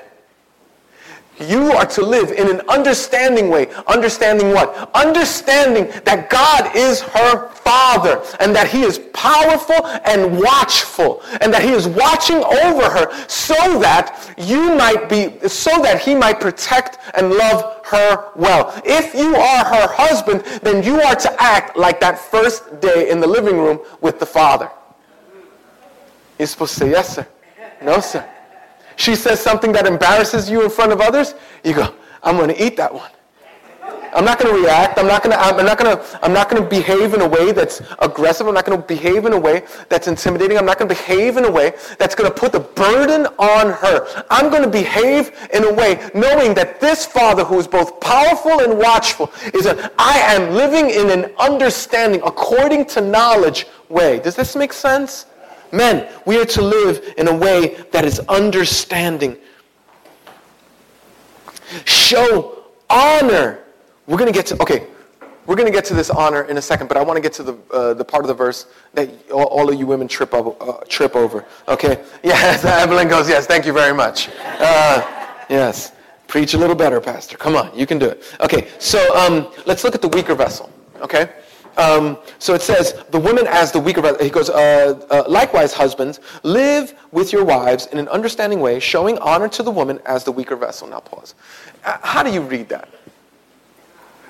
you 1.39 1.71
are 1.71 1.85
to 1.85 2.01
live 2.01 2.31
in 2.31 2.49
an 2.49 2.61
understanding 2.69 3.49
way. 3.49 3.67
Understanding 3.87 4.49
what? 4.49 4.91
Understanding 4.93 5.85
that 6.05 6.29
God 6.29 6.75
is 6.75 7.01
her 7.01 7.49
Father 7.49 8.23
and 8.39 8.55
that 8.55 8.67
He 8.69 8.81
is 8.81 8.99
powerful 9.13 9.85
and 10.05 10.37
watchful 10.39 11.21
and 11.41 11.53
that 11.53 11.63
He 11.63 11.71
is 11.71 11.87
watching 11.87 12.37
over 12.37 12.89
her 12.89 13.27
so 13.27 13.79
that 13.79 14.33
you 14.37 14.75
might 14.75 15.09
be, 15.09 15.39
so 15.47 15.81
that 15.81 16.01
He 16.01 16.13
might 16.13 16.39
protect 16.39 16.99
and 17.15 17.31
love 17.31 17.85
her 17.85 18.31
well. 18.35 18.79
If 18.85 19.13
you 19.15 19.35
are 19.35 19.65
her 19.65 19.87
husband, 19.91 20.43
then 20.61 20.83
you 20.83 21.01
are 21.01 21.15
to 21.15 21.41
act 21.41 21.77
like 21.77 21.99
that 22.01 22.19
first 22.19 22.79
day 22.79 23.09
in 23.09 23.19
the 23.19 23.27
living 23.27 23.57
room 23.57 23.79
with 24.01 24.19
the 24.19 24.25
Father. 24.25 24.69
You're 26.37 26.47
supposed 26.47 26.73
to 26.73 26.79
say, 26.79 26.89
yes, 26.91 27.15
sir. 27.15 27.27
No, 27.81 27.99
sir. 27.99 28.27
She 28.95 29.15
says 29.15 29.39
something 29.39 29.71
that 29.73 29.85
embarrasses 29.85 30.49
you 30.49 30.63
in 30.63 30.69
front 30.69 30.91
of 30.91 31.01
others, 31.01 31.35
you 31.63 31.73
go, 31.73 31.93
I'm 32.21 32.37
going 32.37 32.49
to 32.49 32.65
eat 32.65 32.77
that 32.77 32.93
one. 32.93 33.11
I'm 34.15 34.25
not 34.25 34.39
going 34.39 34.53
to 34.53 34.61
react. 34.61 34.99
I'm 34.99 35.07
not 35.07 35.23
going 35.23 35.35
to. 35.35 35.41
I'm 35.41 35.65
not 35.65 35.77
going 35.77 35.97
to. 35.97 36.19
I'm 36.23 36.33
not 36.33 36.49
going 36.49 36.61
to 36.61 36.69
behave 36.69 37.13
in 37.13 37.21
a 37.21 37.27
way 37.27 37.51
that's 37.51 37.81
aggressive. 37.99 38.47
I'm 38.47 38.53
not 38.53 38.65
going 38.65 38.79
to 38.79 38.87
behave 38.87 39.25
in 39.25 39.33
a 39.33 39.39
way 39.39 39.63
that's 39.89 40.07
intimidating. 40.07 40.57
I'm 40.57 40.65
not 40.65 40.77
going 40.77 40.87
to 40.87 40.95
behave 40.95 41.37
in 41.37 41.45
a 41.45 41.51
way 41.51 41.73
that's 41.97 42.15
going 42.15 42.31
to 42.31 42.39
put 42.39 42.51
the 42.51 42.59
burden 42.59 43.25
on 43.39 43.71
her. 43.71 44.25
I'm 44.29 44.49
going 44.49 44.63
to 44.63 44.69
behave 44.69 45.31
in 45.53 45.63
a 45.63 45.73
way 45.73 46.09
knowing 46.13 46.53
that 46.53 46.79
this 46.79 47.05
Father, 47.05 47.43
who 47.43 47.59
is 47.59 47.67
both 47.67 47.99
powerful 47.99 48.61
and 48.61 48.77
watchful, 48.77 49.31
is 49.53 49.65
a. 49.65 49.91
I 49.97 50.19
am 50.19 50.53
living 50.53 50.89
in 50.89 51.09
an 51.09 51.33
understanding 51.39 52.21
according 52.23 52.85
to 52.87 53.01
knowledge 53.01 53.65
way. 53.89 54.19
Does 54.19 54.35
this 54.35 54.55
make 54.55 54.73
sense? 54.73 55.25
Men, 55.73 56.07
we 56.27 56.39
are 56.39 56.45
to 56.45 56.61
live 56.61 57.15
in 57.17 57.27
a 57.27 57.35
way 57.35 57.83
that 57.91 58.05
is 58.05 58.19
understanding. 58.29 59.35
Show 61.85 62.65
honor. 62.91 63.63
We're 64.05 64.19
going 64.19 64.31
to 64.31 64.37
get 64.37 64.45
to, 64.47 64.61
okay, 64.61 64.85
we're 65.47 65.55
going 65.55 65.65
to 65.65 65.73
get 65.73 65.83
to 65.85 65.95
this 65.95 66.11
honor 66.11 66.43
in 66.43 66.57
a 66.57 66.61
second, 66.61 66.89
but 66.89 66.95
I 66.95 67.01
want 67.01 67.17
to 67.17 67.21
get 67.21 67.33
to 67.33 67.43
the, 67.43 67.57
uh, 67.71 67.93
the 67.95 68.05
part 68.05 68.23
of 68.23 68.27
the 68.27 68.35
verse 68.35 68.67
that 68.93 69.09
all, 69.31 69.45
all 69.45 69.67
of 69.67 69.79
you 69.79 69.87
women 69.87 70.07
trip, 70.07 70.35
over, 70.35 70.53
uh, 70.61 70.83
trip 70.87 71.15
over. 71.15 71.43
Okay? 71.67 72.03
Yes, 72.23 72.63
Evelyn 72.63 73.07
goes, 73.07 73.27
yes, 73.27 73.47
thank 73.47 73.65
you 73.65 73.73
very 73.73 73.95
much. 73.95 74.29
Uh, 74.39 75.01
yes. 75.49 75.93
Preach 76.27 76.53
a 76.53 76.57
little 76.57 76.75
better, 76.75 77.01
Pastor. 77.01 77.35
Come 77.35 77.55
on, 77.55 77.75
you 77.75 77.87
can 77.87 77.97
do 77.97 78.09
it. 78.09 78.23
Okay, 78.41 78.67
so 78.77 78.99
um, 79.17 79.51
let's 79.65 79.83
look 79.83 79.95
at 79.95 80.03
the 80.03 80.07
weaker 80.09 80.35
vessel. 80.35 80.69
Okay? 81.01 81.29
Um, 81.77 82.17
so 82.39 82.53
it 82.53 82.61
says, 82.61 83.03
the 83.09 83.19
woman 83.19 83.47
as 83.47 83.71
the 83.71 83.79
weaker 83.79 84.01
vessel. 84.01 84.23
He 84.23 84.29
goes, 84.29 84.49
uh, 84.49 85.05
uh, 85.09 85.23
likewise, 85.27 85.73
husbands, 85.73 86.19
live 86.43 86.93
with 87.11 87.33
your 87.33 87.43
wives 87.43 87.87
in 87.87 87.97
an 87.97 88.07
understanding 88.09 88.59
way, 88.59 88.79
showing 88.79 89.17
honor 89.19 89.49
to 89.49 89.63
the 89.63 89.71
woman 89.71 89.99
as 90.05 90.23
the 90.23 90.31
weaker 90.31 90.55
vessel. 90.55 90.87
Now 90.87 90.99
pause. 90.99 91.33
Uh, 91.83 91.97
how 92.01 92.21
do 92.21 92.31
you 92.31 92.41
read 92.41 92.69
that? 92.69 92.89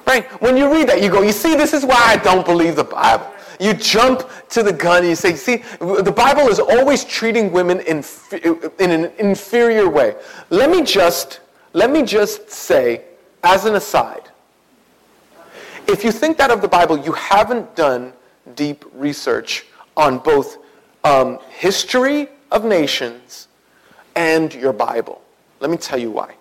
Right? 0.08 0.26
When 0.42 0.58
you 0.58 0.72
read 0.72 0.88
that, 0.90 1.02
you 1.02 1.10
go, 1.10 1.22
you 1.22 1.32
see, 1.32 1.56
this 1.56 1.74
is 1.74 1.86
why 1.86 2.00
I 2.00 2.18
don't 2.18 2.46
believe 2.46 2.76
the 2.76 2.84
Bible. 2.84 3.28
You 3.60 3.74
jump 3.74 4.30
to 4.50 4.64
the 4.64 4.74
gun 4.74 5.00
and 5.00 5.08
you 5.08 5.16
say, 5.16 5.36
see, 5.36 5.58
the 5.80 6.14
Bible 6.16 6.50
is 6.50 6.60
always 6.60 7.06
treating 7.06 7.52
women 7.52 7.80
in, 7.82 8.04
in 8.80 8.92
an 8.92 9.12
inferior 9.20 9.90
way. 9.90 10.16
Let 10.50 10.70
me 10.70 10.84
just, 10.84 11.40
let 11.74 11.90
me 11.90 12.04
just 12.04 12.50
say, 12.50 13.04
as 13.44 13.66
an 13.66 13.76
aside, 13.76 14.30
if 15.88 16.04
you 16.04 16.12
think 16.12 16.38
that 16.38 16.52
of 16.52 16.62
the 16.62 16.68
Bible, 16.68 16.98
you 16.98 17.12
haven't 17.14 17.76
done 17.76 18.14
deep 18.56 18.86
research 18.94 19.66
on 19.96 20.20
both 20.20 20.58
um, 21.04 21.40
history 21.50 22.30
of 22.52 22.66
nations 22.66 23.48
and 24.16 24.54
your 24.54 24.74
Bible. 24.74 25.22
Let 25.60 25.70
me 25.70 25.78
tell 25.78 26.00
you 26.00 26.12
why. 26.12 26.36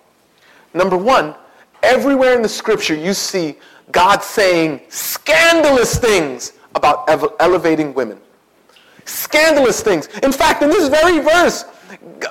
Number 0.73 0.97
one, 0.97 1.35
everywhere 1.81 2.35
in 2.35 2.41
the 2.41 2.49
scripture 2.49 2.95
you 2.95 3.13
see 3.13 3.55
God 3.91 4.23
saying 4.23 4.81
scandalous 4.89 5.97
things 5.97 6.53
about 6.75 7.07
ev- 7.09 7.33
elevating 7.39 7.93
women. 7.93 8.19
Scandalous 9.05 9.81
things. 9.81 10.07
In 10.23 10.31
fact, 10.31 10.61
in 10.63 10.69
this 10.69 10.87
very 10.87 11.19
verse, 11.19 11.65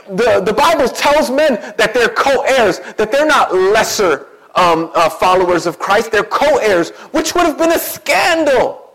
the, 0.08 0.42
the 0.44 0.52
Bible 0.52 0.88
tells 0.88 1.30
men 1.30 1.54
that 1.76 1.92
they're 1.94 2.08
co 2.08 2.42
heirs, 2.42 2.80
that 2.96 3.12
they're 3.12 3.26
not 3.26 3.54
lesser 3.54 4.26
um, 4.54 4.90
uh, 4.94 5.08
followers 5.08 5.66
of 5.66 5.78
Christ. 5.78 6.12
They're 6.12 6.24
co-heirs, 6.24 6.90
which 7.10 7.34
would 7.34 7.44
have 7.44 7.58
been 7.58 7.72
a 7.72 7.78
scandal. 7.78 8.92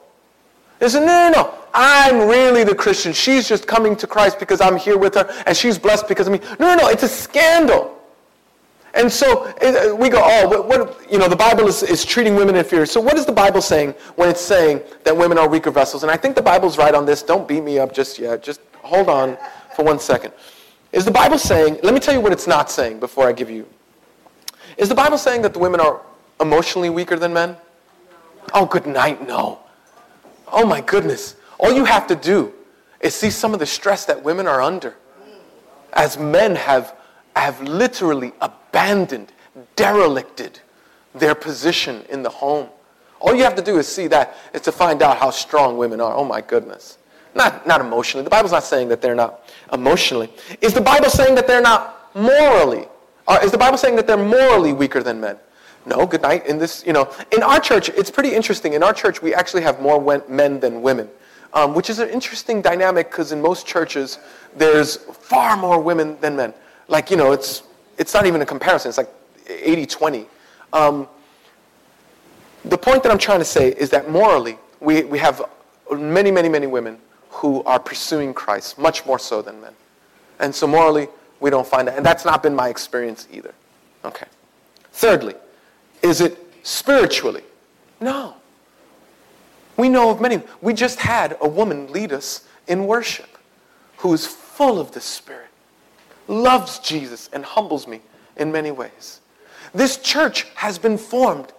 They 0.80 0.90
said, 0.90 1.06
no, 1.06 1.30
no, 1.30 1.42
no. 1.42 1.54
I'm 1.74 2.28
really 2.28 2.64
the 2.64 2.76
Christian. 2.76 3.14
She's 3.14 3.48
just 3.48 3.68
coming 3.68 3.96
to 3.98 4.08
Christ 4.08 4.40
because 4.40 4.62
I'm 4.62 4.78
here 4.78 4.98
with 4.98 5.16
her, 5.16 5.32
and 5.46 5.56
she's 5.56 5.78
blessed 5.78 6.08
because 6.08 6.28
of 6.28 6.34
me. 6.34 6.40
No, 6.60 6.76
no, 6.76 6.84
no. 6.84 6.88
It's 6.88 7.04
a 7.04 7.08
scandal. 7.08 7.94
And 8.94 9.12
so 9.12 9.44
uh, 9.62 9.96
we 9.96 10.10
go, 10.10 10.22
oh, 10.24 10.48
what, 10.48 10.68
what, 10.68 11.12
you 11.12 11.20
know, 11.20 11.28
the 11.28 11.36
Bible 11.36 11.68
is, 11.68 11.84
is 11.84 12.04
treating 12.04 12.36
women 12.36 12.56
inferior. 12.56 12.88
So 12.88 13.00
what 13.00 13.16
is 13.16 13.26
the 13.26 13.32
Bible 13.32 13.62
saying 13.62 13.94
when 14.16 14.28
it's 14.28 14.42
saying 14.42 14.82
that 15.04 15.16
women 15.16 15.38
are 15.38 15.48
weaker 15.48 15.70
vessels? 15.70 16.02
And 16.02 16.12
I 16.12 16.18
think 16.18 16.36
the 16.36 16.42
Bible's 16.42 16.78
right 16.80 16.96
on 16.96 17.06
this. 17.06 17.22
Don't 17.22 17.48
beat 17.48 17.64
me 17.64 17.78
up 17.78 17.94
just 17.94 18.18
yet. 18.18 18.42
Just 18.42 18.60
hold 18.82 19.08
on 19.08 19.38
for 19.76 19.86
one 19.86 20.00
second. 20.00 20.34
Is 20.94 21.06
the 21.06 21.12
Bible 21.12 21.38
saying, 21.38 21.80
let 21.84 21.94
me 21.94 22.00
tell 22.00 22.14
you 22.14 22.22
what 22.22 22.32
it's 22.32 22.48
not 22.48 22.72
saying 22.72 23.00
before 23.00 23.28
I 23.28 23.34
give 23.34 23.52
you 23.52 23.68
is 24.78 24.90
the 24.90 24.96
Bible 24.96 25.18
saying 25.18 25.42
that 25.42 25.54
the 25.54 25.60
women 25.60 25.80
are 25.80 26.02
emotionally 26.40 26.90
weaker 26.90 27.18
than 27.18 27.34
men? 27.34 27.58
Oh, 28.54 28.66
good 28.66 28.86
night, 28.86 29.28
no. 29.28 29.60
Oh 30.52 30.66
my 30.66 30.82
goodness. 30.82 31.36
All 31.60 31.72
you 31.72 31.86
have 31.86 32.08
to 32.08 32.16
do 32.16 32.54
is 33.02 33.14
see 33.14 33.30
some 33.30 33.54
of 33.54 33.60
the 33.60 33.66
stress 33.66 34.06
that 34.06 34.24
women 34.24 34.48
are 34.48 34.62
under 34.62 34.96
as 35.94 36.18
men 36.18 36.56
have, 36.56 36.96
have 37.36 37.62
literally 37.62 38.32
abandoned, 38.42 39.32
derelicted 39.76 40.60
their 41.16 41.36
position 41.36 42.06
in 42.10 42.24
the 42.24 42.30
home. 42.30 42.70
All 43.20 43.34
you 43.34 43.44
have 43.44 43.56
to 43.56 43.62
do 43.62 43.80
is 43.80 43.88
see 43.88 44.08
that, 44.08 44.38
is 44.54 44.62
to 44.62 44.72
find 44.72 45.02
out 45.02 45.18
how 45.18 45.32
strong 45.32 45.78
women 45.78 46.00
are. 46.00 46.14
Oh 46.14 46.24
my 46.24 46.42
goodness. 46.42 47.00
Not, 47.34 47.68
not 47.68 47.82
emotionally. 47.82 48.24
The 48.24 48.30
Bible's 48.30 48.52
not 48.52 48.64
saying 48.64 48.90
that 48.90 49.02
they're 49.02 49.16
not 49.16 49.48
emotionally. 49.74 50.32
Is 50.62 50.74
the 50.74 50.82
Bible 50.82 51.10
saying 51.10 51.36
that 51.36 51.48
they're 51.48 51.62
not 51.62 52.16
morally? 52.16 52.88
Uh, 53.28 53.40
is 53.44 53.52
the 53.52 53.58
Bible 53.58 53.78
saying 53.78 53.96
that 53.98 54.08
they're 54.08 54.18
morally 54.18 54.74
weaker 54.74 55.04
than 55.04 55.20
men? 55.20 55.38
No, 55.86 56.06
good 56.06 56.22
night. 56.22 56.46
In 56.46 56.58
this, 56.58 56.86
you 56.86 56.94
know, 56.94 57.12
in 57.32 57.44
our 57.44 57.60
church, 57.60 57.90
it's 57.90 58.12
pretty 58.12 58.34
interesting. 58.34 58.74
In 58.74 58.84
our 58.84 58.94
church, 58.94 59.22
we 59.22 59.34
actually 59.34 59.64
have 59.64 59.82
more 59.82 60.24
men 60.28 60.60
than 60.60 60.82
women, 60.82 61.10
um, 61.54 61.74
which 61.74 61.90
is 61.90 62.00
an 62.00 62.10
interesting 62.10 62.62
dynamic 62.62 63.10
because 63.10 63.32
in 63.32 63.42
most 63.42 63.66
churches, 63.66 64.20
there's 64.56 64.98
far 64.98 65.56
more 65.56 65.80
women 65.80 66.18
than 66.20 66.36
men. 66.36 66.54
Like, 66.88 67.10
you 67.10 67.18
know, 67.18 67.32
it's, 67.32 67.64
it's 67.98 68.14
not 68.14 68.26
even 68.26 68.42
a 68.42 68.46
comparison. 68.46 68.90
It's 68.90 68.98
like 68.98 69.10
80-20. 69.48 70.26
Um, 70.74 71.08
the 72.66 72.78
point 72.78 73.04
that 73.04 73.12
I'm 73.12 73.18
trying 73.18 73.40
to 73.40 73.46
say 73.46 73.70
is 73.70 73.90
that 73.92 74.10
morally, 74.10 74.58
we, 74.82 75.04
we 75.04 75.20
have 75.20 75.42
many, 75.92 76.32
many, 76.32 76.50
many 76.50 76.68
women 76.68 76.98
who 77.30 77.64
are 77.64 77.80
pursuing 77.80 78.34
Christ, 78.34 78.78
much 78.78 79.06
more 79.06 79.20
so 79.20 79.42
than 79.42 79.62
men. 79.62 79.74
And 80.40 80.54
so 80.54 80.68
morally, 80.68 81.08
we 81.40 81.50
don't 81.50 81.68
find 81.68 81.88
that. 81.88 81.98
And 81.98 82.06
that's 82.06 82.26
not 82.26 82.44
been 82.44 82.56
my 82.56 82.70
experience 82.70 83.28
either. 83.32 83.54
Okay. 84.06 84.28
Thirdly, 84.92 85.36
is 86.02 86.22
it 86.22 86.38
spiritually? 86.64 87.44
No. 88.00 88.36
We 89.76 89.90
know 89.90 90.10
of 90.10 90.20
many. 90.20 90.42
We 90.62 90.74
just 90.74 91.00
had 91.00 91.38
a 91.42 91.48
woman 91.48 91.92
lead 91.92 92.12
us 92.12 92.48
in 92.68 92.88
worship 92.88 93.38
who 93.98 94.14
is 94.14 94.26
full 94.26 94.80
of 94.80 94.92
the 94.92 95.02
Spirit, 95.02 95.50
loves 96.28 96.80
Jesus, 96.80 97.30
and 97.34 97.46
humbles 97.46 97.88
me 97.88 98.02
in 98.38 98.52
many 98.52 98.72
ways. 98.72 99.22
This 99.74 99.98
church 99.98 100.48
has 100.56 100.80
been 100.80 100.98
formed 100.98 101.54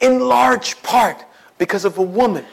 in 0.00 0.20
large 0.20 0.80
part 0.82 1.24
because 1.58 1.84
of 1.84 1.98
a 1.98 2.02
woman 2.02 2.44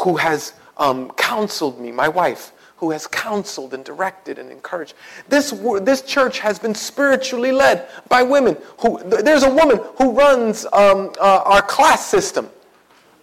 who 0.00 0.16
has 0.16 0.54
um, 0.76 1.10
counseled 1.12 1.80
me, 1.80 1.92
my 1.92 2.08
wife, 2.08 2.52
who 2.84 2.90
has 2.90 3.06
counseled 3.06 3.72
and 3.72 3.82
directed 3.82 4.38
and 4.38 4.52
encouraged. 4.52 4.92
This, 5.26 5.52
this 5.80 6.02
church 6.02 6.38
has 6.40 6.58
been 6.58 6.74
spiritually 6.74 7.50
led 7.50 7.88
by 8.10 8.22
women. 8.22 8.58
Who, 8.80 9.02
there's 9.02 9.42
a 9.42 9.50
woman 9.50 9.80
who 9.96 10.10
runs 10.12 10.66
um, 10.66 11.10
uh, 11.18 11.40
our 11.46 11.62
class 11.62 12.06
system. 12.06 12.50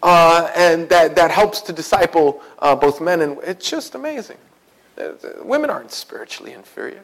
Uh, 0.02 0.50
and 0.56 0.90
that, 0.90 1.16
that 1.16 1.30
helps 1.30 1.62
to 1.62 1.74
disciple 1.74 2.42
uh, 2.58 2.76
both 2.76 3.00
men 3.00 3.22
and 3.22 3.38
it's 3.44 3.70
just 3.70 3.94
amazing. 3.94 4.38
Women 5.44 5.70
aren't 5.70 5.92
spiritually 5.92 6.54
inferior. 6.54 7.04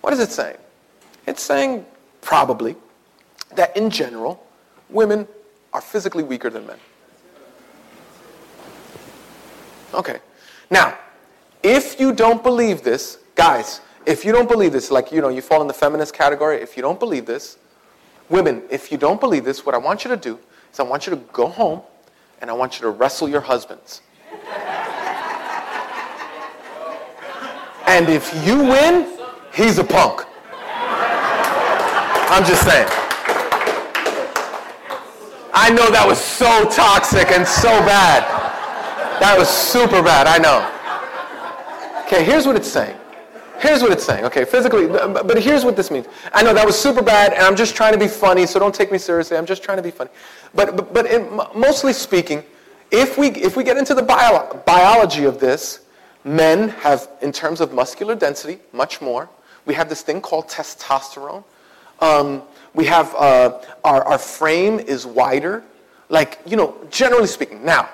What 0.00 0.14
is 0.14 0.20
it 0.20 0.30
saying? 0.30 0.56
It's 1.26 1.42
saying 1.42 1.84
probably 2.22 2.74
that 3.54 3.76
in 3.76 3.90
general, 3.90 4.46
women 4.88 5.28
are 5.74 5.82
physically 5.82 6.22
weaker 6.22 6.48
than 6.48 6.66
men. 6.66 6.78
Okay. 9.92 10.20
Now, 10.70 10.96
if 11.62 11.98
you 12.00 12.12
don't 12.12 12.42
believe 12.42 12.82
this, 12.82 13.18
guys, 13.34 13.80
if 14.06 14.24
you 14.24 14.32
don't 14.32 14.48
believe 14.48 14.72
this, 14.72 14.90
like, 14.90 15.12
you 15.12 15.20
know, 15.20 15.28
you 15.28 15.42
fall 15.42 15.60
in 15.60 15.68
the 15.68 15.74
feminist 15.74 16.14
category, 16.14 16.60
if 16.62 16.76
you 16.76 16.82
don't 16.82 16.98
believe 16.98 17.26
this, 17.26 17.58
women, 18.28 18.62
if 18.70 18.90
you 18.92 18.98
don't 18.98 19.20
believe 19.20 19.44
this, 19.44 19.66
what 19.66 19.74
I 19.74 19.78
want 19.78 20.04
you 20.04 20.10
to 20.10 20.16
do 20.16 20.38
is 20.72 20.80
I 20.80 20.82
want 20.82 21.06
you 21.06 21.10
to 21.10 21.20
go 21.32 21.48
home 21.48 21.82
and 22.40 22.50
I 22.50 22.52
want 22.54 22.76
you 22.76 22.82
to 22.82 22.90
wrestle 22.90 23.28
your 23.28 23.40
husbands. 23.40 24.02
and 27.86 28.08
if 28.08 28.32
you 28.46 28.58
win, 28.58 29.18
he's 29.52 29.78
a 29.78 29.84
punk. 29.84 30.24
I'm 32.30 32.44
just 32.44 32.62
saying. 32.62 32.88
I 35.52 35.70
know 35.70 35.90
that 35.90 36.04
was 36.06 36.20
so 36.20 36.68
toxic 36.70 37.30
and 37.32 37.46
so 37.46 37.70
bad. 37.84 38.22
That 39.20 39.36
was 39.36 39.48
super 39.48 40.02
bad, 40.02 40.26
I 40.26 40.38
know. 40.38 40.77
Okay, 42.08 42.24
here's 42.24 42.46
what 42.46 42.56
it's 42.56 42.72
saying. 42.72 42.96
Here's 43.58 43.82
what 43.82 43.92
it's 43.92 44.02
saying. 44.02 44.24
Okay, 44.24 44.46
physically, 44.46 44.86
but 44.86 45.38
here's 45.42 45.62
what 45.62 45.76
this 45.76 45.90
means. 45.90 46.06
I 46.32 46.42
know 46.42 46.54
that 46.54 46.64
was 46.64 46.80
super 46.80 47.02
bad, 47.02 47.34
and 47.34 47.42
I'm 47.42 47.54
just 47.54 47.76
trying 47.76 47.92
to 47.92 47.98
be 47.98 48.08
funny, 48.08 48.46
so 48.46 48.58
don't 48.58 48.74
take 48.74 48.90
me 48.90 48.96
seriously. 48.96 49.36
I'm 49.36 49.44
just 49.44 49.62
trying 49.62 49.76
to 49.76 49.82
be 49.82 49.90
funny. 49.90 50.08
But, 50.54 50.74
but, 50.74 50.94
but 50.94 51.04
in, 51.04 51.38
mostly 51.54 51.92
speaking, 51.92 52.44
if 52.90 53.18
we, 53.18 53.28
if 53.32 53.58
we 53.58 53.62
get 53.62 53.76
into 53.76 53.94
the 53.94 54.02
bio, 54.02 54.58
biology 54.64 55.24
of 55.24 55.38
this, 55.38 55.80
men 56.24 56.70
have, 56.70 57.10
in 57.20 57.30
terms 57.30 57.60
of 57.60 57.74
muscular 57.74 58.14
density, 58.14 58.58
much 58.72 59.02
more. 59.02 59.28
We 59.66 59.74
have 59.74 59.90
this 59.90 60.00
thing 60.00 60.22
called 60.22 60.48
testosterone. 60.48 61.44
Um, 62.00 62.40
we 62.72 62.86
have 62.86 63.14
uh, 63.16 63.60
our, 63.84 64.02
our 64.04 64.18
frame 64.18 64.80
is 64.80 65.04
wider. 65.04 65.62
Like, 66.08 66.38
you 66.46 66.56
know, 66.56 66.74
generally 66.88 67.26
speaking. 67.26 67.66
Now, 67.66 67.90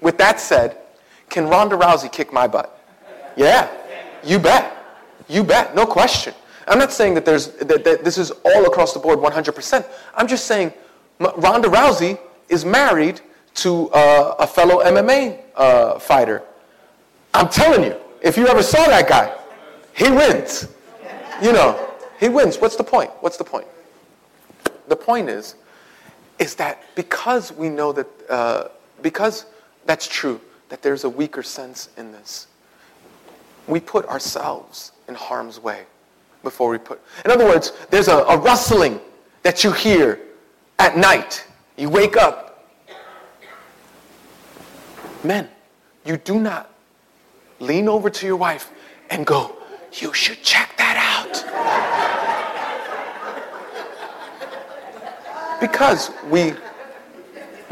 with 0.00 0.18
that 0.18 0.40
said, 0.40 0.78
can 1.28 1.46
Ronda 1.46 1.76
Rousey 1.76 2.10
kick 2.10 2.32
my 2.32 2.48
butt? 2.48 2.80
Yeah, 3.36 3.70
you 4.22 4.38
bet. 4.38 4.76
You 5.28 5.42
bet, 5.44 5.74
no 5.74 5.86
question. 5.86 6.34
I'm 6.68 6.78
not 6.78 6.92
saying 6.92 7.14
that, 7.14 7.24
there's, 7.24 7.48
that, 7.54 7.84
that 7.84 8.04
this 8.04 8.18
is 8.18 8.30
all 8.30 8.66
across 8.66 8.92
the 8.92 8.98
board 8.98 9.18
100%. 9.18 9.86
I'm 10.14 10.28
just 10.28 10.46
saying 10.46 10.72
Ronda 11.18 11.68
Rousey 11.68 12.18
is 12.48 12.64
married 12.64 13.20
to 13.54 13.90
uh, 13.90 14.36
a 14.38 14.46
fellow 14.46 14.82
MMA 14.82 15.40
uh, 15.56 15.98
fighter. 15.98 16.42
I'm 17.34 17.48
telling 17.48 17.84
you, 17.84 17.96
if 18.20 18.36
you 18.36 18.46
ever 18.46 18.62
saw 18.62 18.84
that 18.86 19.08
guy, 19.08 19.34
he 19.94 20.10
wins. 20.10 20.68
You 21.42 21.52
know, 21.52 21.88
he 22.20 22.28
wins. 22.28 22.58
What's 22.58 22.76
the 22.76 22.84
point? 22.84 23.10
What's 23.20 23.36
the 23.36 23.44
point? 23.44 23.66
The 24.88 24.96
point 24.96 25.28
is, 25.28 25.56
is 26.38 26.54
that 26.56 26.82
because 26.94 27.52
we 27.52 27.68
know 27.68 27.92
that, 27.92 28.06
uh, 28.28 28.68
because 29.00 29.46
that's 29.86 30.06
true, 30.06 30.40
that 30.68 30.82
there's 30.82 31.04
a 31.04 31.08
weaker 31.08 31.42
sense 31.42 31.88
in 31.96 32.12
this 32.12 32.46
we 33.72 33.80
put 33.80 34.06
ourselves 34.06 34.92
in 35.08 35.14
harm's 35.14 35.58
way 35.58 35.84
before 36.42 36.68
we 36.68 36.78
put. 36.78 37.00
In 37.24 37.30
other 37.30 37.46
words, 37.46 37.72
there's 37.90 38.08
a, 38.08 38.18
a 38.18 38.36
rustling 38.36 39.00
that 39.42 39.64
you 39.64 39.72
hear 39.72 40.20
at 40.78 40.96
night. 40.96 41.46
You 41.76 41.88
wake 41.88 42.16
up. 42.16 42.68
Men, 45.24 45.48
you 46.04 46.18
do 46.18 46.38
not 46.38 46.70
lean 47.60 47.88
over 47.88 48.10
to 48.10 48.26
your 48.26 48.36
wife 48.36 48.70
and 49.08 49.24
go, 49.24 49.56
You 49.92 50.12
should 50.12 50.42
check 50.42 50.76
that 50.76 50.96
out. 50.98 51.34
because 55.60 56.10
we 56.28 56.54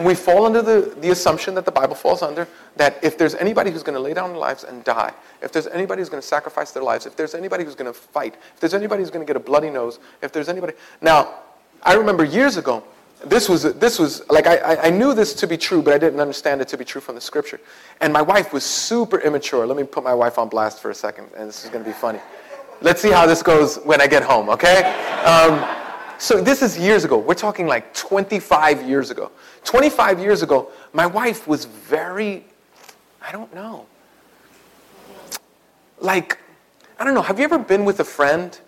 we 0.04 0.14
fall 0.14 0.46
under 0.46 0.62
the, 0.62 0.94
the 1.00 1.10
assumption 1.10 1.54
that 1.54 1.64
the 1.64 1.72
Bible 1.72 1.94
falls 1.94 2.22
under 2.22 2.46
that 2.76 3.02
if 3.02 3.18
there's 3.18 3.34
anybody 3.34 3.70
who's 3.70 3.82
going 3.82 3.94
to 3.94 4.00
lay 4.00 4.14
down 4.14 4.30
their 4.30 4.38
lives 4.38 4.64
and 4.64 4.84
die, 4.84 5.12
if 5.42 5.52
there's 5.52 5.66
anybody 5.68 6.00
who's 6.00 6.08
going 6.08 6.20
to 6.22 6.26
sacrifice 6.26 6.72
their 6.72 6.82
lives, 6.82 7.06
if 7.06 7.16
there's 7.16 7.34
anybody 7.34 7.64
who's 7.64 7.74
going 7.74 7.92
to 7.92 7.98
fight, 7.98 8.34
if 8.54 8.60
there's 8.60 8.74
anybody 8.74 9.02
who's 9.02 9.10
going 9.10 9.24
to 9.24 9.30
get 9.30 9.36
a 9.36 9.44
bloody 9.44 9.70
nose, 9.70 9.98
if 10.22 10.32
there's 10.32 10.48
anybody. 10.48 10.74
Now, 11.00 11.34
I 11.82 11.94
remember 11.94 12.24
years 12.24 12.56
ago, 12.56 12.84
this 13.24 13.48
was, 13.48 13.62
this 13.74 13.98
was 13.98 14.28
like, 14.30 14.46
I, 14.46 14.76
I 14.76 14.90
knew 14.90 15.12
this 15.12 15.34
to 15.34 15.46
be 15.46 15.58
true, 15.58 15.82
but 15.82 15.92
I 15.92 15.98
didn't 15.98 16.20
understand 16.20 16.62
it 16.62 16.68
to 16.68 16.78
be 16.78 16.84
true 16.84 17.00
from 17.00 17.14
the 17.14 17.20
scripture. 17.20 17.60
And 18.00 18.12
my 18.12 18.22
wife 18.22 18.52
was 18.52 18.64
super 18.64 19.20
immature. 19.20 19.66
Let 19.66 19.76
me 19.76 19.84
put 19.84 20.02
my 20.02 20.14
wife 20.14 20.38
on 20.38 20.48
blast 20.48 20.80
for 20.80 20.90
a 20.90 20.94
second, 20.94 21.28
and 21.36 21.48
this 21.48 21.64
is 21.64 21.70
going 21.70 21.84
to 21.84 21.90
be 21.90 21.94
funny. 21.94 22.20
Let's 22.80 23.02
see 23.02 23.10
how 23.10 23.26
this 23.26 23.42
goes 23.42 23.76
when 23.76 24.00
I 24.00 24.06
get 24.06 24.22
home, 24.22 24.48
okay? 24.48 24.82
Um, 25.24 25.80
so 26.20 26.42
this 26.42 26.61
is 26.61 26.78
years 26.78 27.04
ago. 27.04 27.16
We're 27.16 27.33
talking 27.33 27.66
like 27.66 27.94
25 27.94 28.87
years 28.87 29.11
ago. 29.11 29.33
25 29.64 30.20
years 30.20 30.42
ago, 30.42 30.70
my 30.92 31.06
wife 31.06 31.48
was 31.48 31.64
very, 31.64 32.44
I 33.22 33.33
don't 33.33 33.52
know. 33.54 33.87
Like, 35.98 36.38
I 36.98 37.04
don't 37.04 37.14
know, 37.14 37.22
have 37.22 37.38
you 37.38 37.44
ever 37.46 37.59
been 37.59 37.87
with 37.87 38.00
a 38.00 38.04
friend 38.04 38.59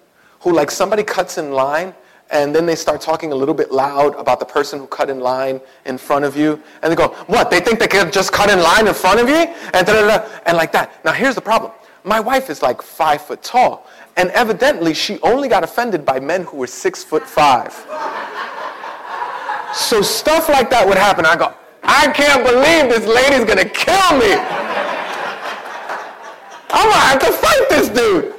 who, 0.41 0.53
like, 0.55 0.71
somebody 0.71 1.03
cuts 1.03 1.37
in 1.37 1.53
line 1.53 1.95
and 2.31 2.57
then 2.57 2.65
they 2.65 2.75
start 2.75 3.03
talking 3.03 3.33
a 3.33 3.35
little 3.35 3.55
bit 3.55 3.71
loud 3.71 4.15
about 4.15 4.41
the 4.41 4.47
person 4.47 4.79
who 4.79 4.87
cut 4.87 5.11
in 5.11 5.21
line 5.21 5.61
in 5.85 5.99
front 5.99 6.25
of 6.25 6.35
you. 6.35 6.59
And 6.83 6.91
they 6.91 6.97
go, 6.97 7.09
what, 7.27 7.51
they 7.51 7.61
think 7.61 7.79
they 7.79 7.87
can 7.87 8.11
just 8.11 8.33
cut 8.33 8.51
in 8.51 8.61
line 8.61 8.89
in 8.89 8.95
front 8.95 9.21
of 9.21 9.29
you? 9.29 9.55
And, 9.75 9.87
and 9.87 10.57
like 10.57 10.73
that. 10.73 11.05
Now, 11.05 11.13
here's 11.13 11.35
the 11.35 11.43
problem. 11.43 11.73
My 12.05 12.21
wife 12.21 12.51
is 12.51 12.63
like 12.63 12.83
five 12.83 13.23
foot 13.23 13.43
tall. 13.43 13.87
And 14.17 14.31
evidently, 14.31 14.93
she 14.95 15.19
only 15.21 15.49
got 15.49 15.65
offended 15.65 16.05
by 16.05 16.21
men 16.21 16.45
who 16.45 16.59
were 16.59 16.67
six 16.67 17.03
foot 17.05 17.23
five. 17.23 17.73
So 19.75 20.03
stuff 20.03 20.49
like 20.49 20.69
that 20.71 20.87
would 20.87 20.99
happen. 20.99 21.25
I 21.25 21.37
go, 21.37 21.55
I 21.83 22.13
can't 22.13 22.45
believe 22.45 22.91
this 22.91 23.07
lady's 23.07 23.45
gonna 23.47 23.69
kill 23.69 24.19
me. 24.19 24.35
I'm 26.75 26.89
gonna 26.89 27.07
have 27.09 27.21
to 27.21 27.33
fight 27.33 27.67
this 27.71 27.89
dude. 27.89 28.35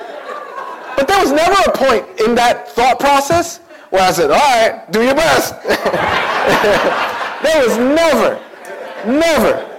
But 0.96 1.08
there 1.08 1.20
was 1.20 1.32
never 1.32 1.56
a 1.70 1.72
point 1.76 2.20
in 2.20 2.36
that 2.36 2.70
thought 2.70 3.00
process 3.00 3.60
where 3.90 4.04
I 4.04 4.12
said, 4.12 4.30
all 4.32 4.38
right, 4.38 4.92
do 4.92 5.04
your 5.04 5.16
best. 5.16 5.54
there 7.44 7.66
was 7.66 7.78
never, 7.78 8.40
never, 9.06 9.70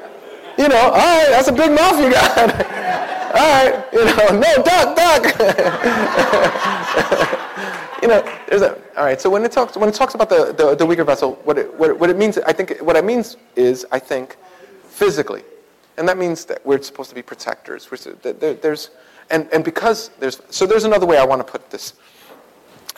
you 0.58 0.68
know, 0.68 0.76
all 0.76 0.90
right, 0.90 1.28
that's 1.30 1.48
a 1.48 1.52
big 1.52 1.70
mouth 1.70 2.00
you 2.00 2.10
got. 2.10 2.66
all 3.34 3.40
right, 3.40 3.84
you 3.92 4.04
know, 4.04 4.14
no, 4.38 4.62
duck, 4.62 4.96
duck. 4.96 5.24
you 8.02 8.08
know, 8.08 8.22
there's 8.48 8.62
a, 8.62 8.80
all 8.96 9.04
right, 9.04 9.20
so 9.20 9.28
when 9.28 9.44
it 9.44 9.50
talks, 9.50 9.76
when 9.76 9.88
it 9.88 9.94
talks 9.94 10.14
about 10.14 10.28
the, 10.28 10.54
the, 10.56 10.76
the 10.76 10.86
weaker 10.86 11.02
vessel, 11.02 11.34
what 11.42 11.58
it, 11.58 11.74
what, 11.74 11.90
it, 11.90 11.98
what 11.98 12.10
it 12.10 12.16
means, 12.16 12.38
I 12.38 12.52
think, 12.52 12.78
what 12.78 12.94
it 12.94 13.04
means 13.04 13.36
is, 13.56 13.84
I 13.90 13.98
think, 13.98 14.36
physically. 14.88 15.42
And 15.96 16.08
that 16.08 16.16
means 16.16 16.44
that 16.44 16.64
we're 16.64 16.80
supposed 16.80 17.08
to 17.08 17.14
be 17.14 17.22
protectors. 17.22 17.90
We're, 17.90 17.98
there, 18.32 18.54
there's, 18.54 18.90
and, 19.30 19.48
and 19.52 19.64
because 19.64 20.10
there's, 20.20 20.40
so 20.50 20.66
there's 20.66 20.84
another 20.84 21.06
way 21.06 21.18
I 21.18 21.24
want 21.24 21.44
to 21.44 21.50
put 21.50 21.70
this. 21.70 21.94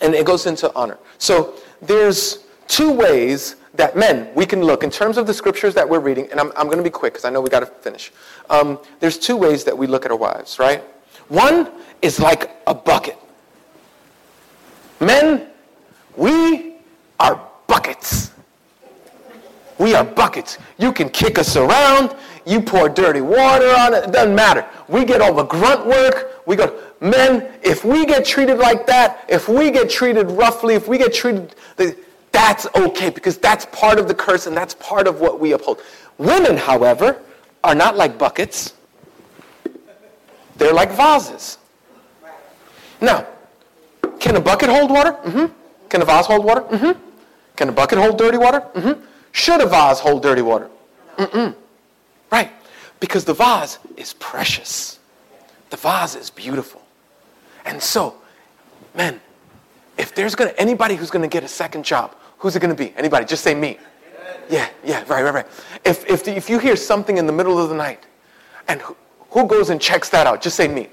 And 0.02 0.14
it 0.14 0.26
goes 0.26 0.44
into 0.44 0.70
honor. 0.74 0.98
So 1.16 1.54
there's 1.80 2.44
two 2.68 2.92
ways 2.92 3.56
that 3.76 3.96
men, 3.96 4.30
we 4.34 4.46
can 4.46 4.62
look 4.62 4.82
in 4.82 4.90
terms 4.90 5.18
of 5.18 5.26
the 5.26 5.34
scriptures 5.34 5.74
that 5.74 5.88
we're 5.88 6.00
reading, 6.00 6.28
and 6.30 6.40
I'm, 6.40 6.52
I'm 6.56 6.66
going 6.66 6.78
to 6.78 6.84
be 6.84 6.90
quick 6.90 7.12
because 7.12 7.24
I 7.24 7.30
know 7.30 7.40
we 7.40 7.50
got 7.50 7.60
to 7.60 7.66
finish. 7.66 8.12
Um, 8.50 8.78
there's 9.00 9.18
two 9.18 9.36
ways 9.36 9.64
that 9.64 9.76
we 9.76 9.86
look 9.86 10.04
at 10.04 10.10
our 10.10 10.16
wives, 10.16 10.58
right? 10.58 10.82
One 11.28 11.70
is 12.02 12.20
like 12.20 12.50
a 12.66 12.74
bucket. 12.74 13.18
Men, 15.00 15.48
we 16.16 16.76
are 17.20 17.40
buckets. 17.66 18.32
We 19.78 19.94
are 19.94 20.04
buckets. 20.04 20.58
You 20.78 20.92
can 20.92 21.10
kick 21.10 21.38
us 21.38 21.56
around. 21.56 22.16
You 22.46 22.62
pour 22.62 22.88
dirty 22.88 23.20
water 23.20 23.68
on 23.68 23.92
it. 23.92 24.04
It 24.04 24.12
doesn't 24.12 24.34
matter. 24.34 24.64
We 24.88 25.04
get 25.04 25.20
all 25.20 25.34
the 25.34 25.44
grunt 25.44 25.86
work. 25.86 26.42
We 26.46 26.56
go, 26.56 26.80
men, 27.00 27.52
if 27.62 27.84
we 27.84 28.06
get 28.06 28.24
treated 28.24 28.58
like 28.58 28.86
that, 28.86 29.24
if 29.28 29.48
we 29.48 29.70
get 29.70 29.90
treated 29.90 30.30
roughly, 30.30 30.74
if 30.74 30.88
we 30.88 30.96
get 30.96 31.12
treated, 31.12 31.54
that's 32.36 32.66
okay 32.76 33.08
because 33.08 33.38
that's 33.38 33.64
part 33.72 33.98
of 33.98 34.08
the 34.08 34.14
curse 34.14 34.46
and 34.46 34.54
that's 34.54 34.74
part 34.74 35.08
of 35.08 35.20
what 35.22 35.40
we 35.40 35.52
uphold. 35.52 35.80
Women, 36.18 36.58
however, 36.58 37.22
are 37.64 37.74
not 37.74 37.96
like 37.96 38.18
buckets. 38.18 38.74
They're 40.58 40.74
like 40.74 40.90
vases. 40.90 41.56
Now, 43.00 43.26
can 44.20 44.36
a 44.36 44.40
bucket 44.40 44.68
hold 44.68 44.90
water? 44.90 45.12
Mm-hmm. 45.12 45.46
Can 45.88 46.02
a 46.02 46.04
vase 46.04 46.26
hold 46.26 46.44
water? 46.44 46.60
Mm-hmm. 46.60 47.00
Can 47.56 47.70
a 47.70 47.72
bucket 47.72 47.96
hold 47.96 48.18
dirty 48.18 48.36
water? 48.36 48.60
Mm-hmm. 48.60 49.02
Should 49.32 49.62
a 49.62 49.66
vase 49.66 49.98
hold 49.98 50.22
dirty 50.22 50.42
water? 50.42 50.68
Mm-mm. 51.16 51.54
Right. 52.30 52.50
Because 53.00 53.24
the 53.24 53.32
vase 53.32 53.78
is 53.96 54.12
precious. 54.12 54.98
The 55.70 55.78
vase 55.78 56.14
is 56.14 56.28
beautiful. 56.28 56.82
And 57.64 57.82
so, 57.82 58.16
men, 58.94 59.22
if 59.96 60.14
there's 60.14 60.34
gonna 60.34 60.52
anybody 60.58 60.96
who's 60.96 61.10
gonna 61.10 61.28
get 61.28 61.42
a 61.42 61.48
second 61.48 61.86
job, 61.86 62.14
who's 62.46 62.54
it 62.54 62.60
gonna 62.60 62.76
be? 62.76 62.94
Anybody? 62.96 63.24
Just 63.26 63.42
say 63.42 63.56
me. 63.56 63.76
Yeah, 64.48 64.68
yeah, 64.84 65.00
right, 65.08 65.24
right, 65.24 65.34
right. 65.34 65.46
If, 65.84 66.08
if, 66.08 66.28
if 66.28 66.48
you 66.48 66.60
hear 66.60 66.76
something 66.76 67.18
in 67.18 67.26
the 67.26 67.32
middle 67.32 67.58
of 67.58 67.68
the 67.70 67.74
night, 67.74 68.06
and 68.68 68.80
who, 68.80 68.96
who 69.30 69.48
goes 69.48 69.70
and 69.70 69.80
checks 69.80 70.10
that 70.10 70.28
out? 70.28 70.40
Just 70.40 70.54
say 70.54 70.68
me. 70.68 70.86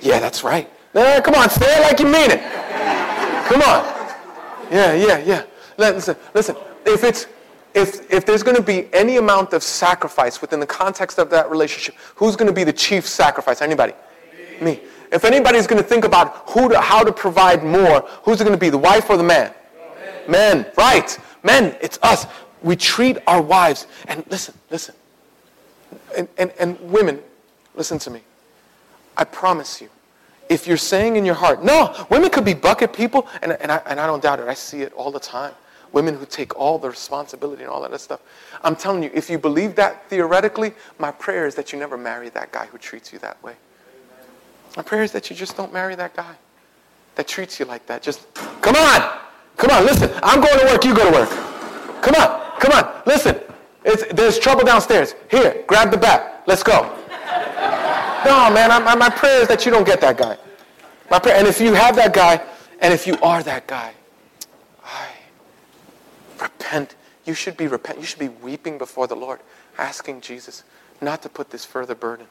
Yeah, 0.00 0.20
that's 0.20 0.44
right. 0.44 0.70
Nah, 0.94 1.20
come 1.22 1.34
on, 1.34 1.50
say 1.50 1.66
it 1.66 1.80
like 1.82 1.98
you 1.98 2.04
mean 2.04 2.30
it. 2.30 2.40
Come 3.48 3.62
on. 3.62 3.84
Yeah, 4.70 4.92
yeah, 4.92 5.18
yeah. 5.18 5.42
Listen, 5.76 6.14
listen. 6.32 6.54
If 6.84 7.02
it's 7.02 7.26
if, 7.74 8.08
if 8.08 8.24
there's 8.24 8.44
going 8.44 8.56
to 8.56 8.62
be 8.62 8.88
any 8.94 9.16
amount 9.16 9.54
of 9.54 9.64
sacrifice 9.64 10.40
within 10.40 10.60
the 10.60 10.66
context 10.66 11.18
of 11.18 11.30
that 11.30 11.50
relationship, 11.50 11.96
who's 12.14 12.36
going 12.36 12.46
to 12.46 12.54
be 12.54 12.62
the 12.62 12.72
chief 12.72 13.08
sacrifice? 13.08 13.60
Anybody? 13.60 13.92
Me. 14.60 14.64
Me. 14.64 14.80
If 15.10 15.24
anybody's 15.24 15.66
going 15.66 15.82
to 15.82 15.88
think 15.88 16.04
about 16.04 16.48
who 16.50 16.68
to, 16.68 16.80
how 16.80 17.02
to 17.02 17.12
provide 17.12 17.64
more, 17.64 18.02
who's 18.22 18.40
it 18.40 18.44
going 18.44 18.56
to 18.56 18.60
be, 18.60 18.70
the 18.70 18.78
wife 18.78 19.10
or 19.10 19.16
the 19.16 19.24
man? 19.24 19.52
Men. 20.28 20.66
Right. 20.76 21.18
Men, 21.42 21.76
it's 21.80 21.98
us. 22.02 22.26
We 22.62 22.76
treat 22.76 23.18
our 23.26 23.40
wives, 23.40 23.86
and 24.08 24.24
listen, 24.28 24.54
listen. 24.70 24.94
And, 26.16 26.28
and, 26.38 26.52
and 26.58 26.80
women, 26.80 27.20
listen 27.74 27.98
to 28.00 28.10
me. 28.10 28.20
I 29.16 29.24
promise 29.24 29.80
you, 29.80 29.88
if 30.48 30.66
you're 30.66 30.76
saying 30.76 31.16
in 31.16 31.24
your 31.24 31.34
heart, 31.34 31.64
no, 31.64 32.06
women 32.10 32.30
could 32.30 32.44
be 32.44 32.54
bucket 32.54 32.92
people, 32.92 33.28
and, 33.42 33.52
and, 33.52 33.70
I, 33.70 33.82
and 33.86 34.00
I 34.00 34.06
don't 34.06 34.22
doubt 34.22 34.40
it, 34.40 34.48
I 34.48 34.54
see 34.54 34.82
it 34.82 34.92
all 34.94 35.10
the 35.10 35.20
time 35.20 35.52
women 35.96 36.14
who 36.14 36.26
take 36.26 36.54
all 36.56 36.78
the 36.78 36.90
responsibility 36.90 37.62
and 37.62 37.72
all 37.72 37.80
that 37.88 37.98
stuff. 37.98 38.20
I'm 38.62 38.76
telling 38.76 39.02
you, 39.02 39.10
if 39.14 39.30
you 39.30 39.38
believe 39.38 39.74
that 39.76 40.08
theoretically, 40.10 40.74
my 40.98 41.10
prayer 41.10 41.46
is 41.46 41.54
that 41.54 41.72
you 41.72 41.78
never 41.78 41.96
marry 41.96 42.28
that 42.30 42.52
guy 42.52 42.66
who 42.66 42.76
treats 42.76 43.14
you 43.14 43.18
that 43.20 43.42
way. 43.42 43.54
My 44.76 44.82
prayer 44.82 45.02
is 45.02 45.12
that 45.12 45.30
you 45.30 45.36
just 45.36 45.56
don't 45.56 45.72
marry 45.72 45.94
that 45.94 46.14
guy 46.14 46.34
that 47.14 47.26
treats 47.26 47.58
you 47.58 47.64
like 47.64 47.86
that. 47.86 48.02
Just, 48.02 48.26
come 48.34 48.76
on, 48.76 49.15
come 49.56 49.70
on, 49.70 49.84
listen. 49.84 50.10
I'm 50.22 50.40
going 50.40 50.58
to 50.58 50.66
work, 50.66 50.84
you 50.84 50.94
go 50.94 51.10
to 51.10 51.18
work. 51.18 51.30
Come 52.02 52.14
on, 52.14 52.58
come 52.60 52.72
on, 52.72 53.02
listen. 53.06 53.40
It's, 53.84 54.04
there's 54.12 54.38
trouble 54.38 54.64
downstairs. 54.64 55.14
Here, 55.30 55.64
grab 55.66 55.90
the 55.90 55.96
bat. 55.96 56.42
Let's 56.46 56.62
go. 56.62 56.82
No, 58.24 58.50
man, 58.50 58.70
I, 58.72 58.94
my 58.96 59.08
prayer 59.08 59.40
is 59.42 59.48
that 59.48 59.64
you 59.64 59.70
don't 59.70 59.86
get 59.86 60.00
that 60.00 60.16
guy. 60.18 60.36
My 61.10 61.20
prayer, 61.20 61.36
and 61.36 61.46
if 61.46 61.60
you 61.60 61.72
have 61.74 61.94
that 61.96 62.12
guy, 62.12 62.40
and 62.80 62.92
if 62.92 63.06
you 63.06 63.16
are 63.22 63.42
that 63.44 63.68
guy, 63.68 63.92
I 64.84 65.08
repent. 66.40 66.96
You 67.24 67.34
should 67.34 67.56
be 67.56 67.68
repent. 67.68 67.98
You 67.98 68.04
should 68.04 68.18
be 68.18 68.28
weeping 68.28 68.78
before 68.78 69.06
the 69.06 69.14
Lord, 69.14 69.40
asking 69.78 70.20
Jesus 70.20 70.64
not 71.00 71.22
to 71.22 71.28
put 71.28 71.50
this 71.50 71.64
further 71.64 71.94
burden. 71.94 72.26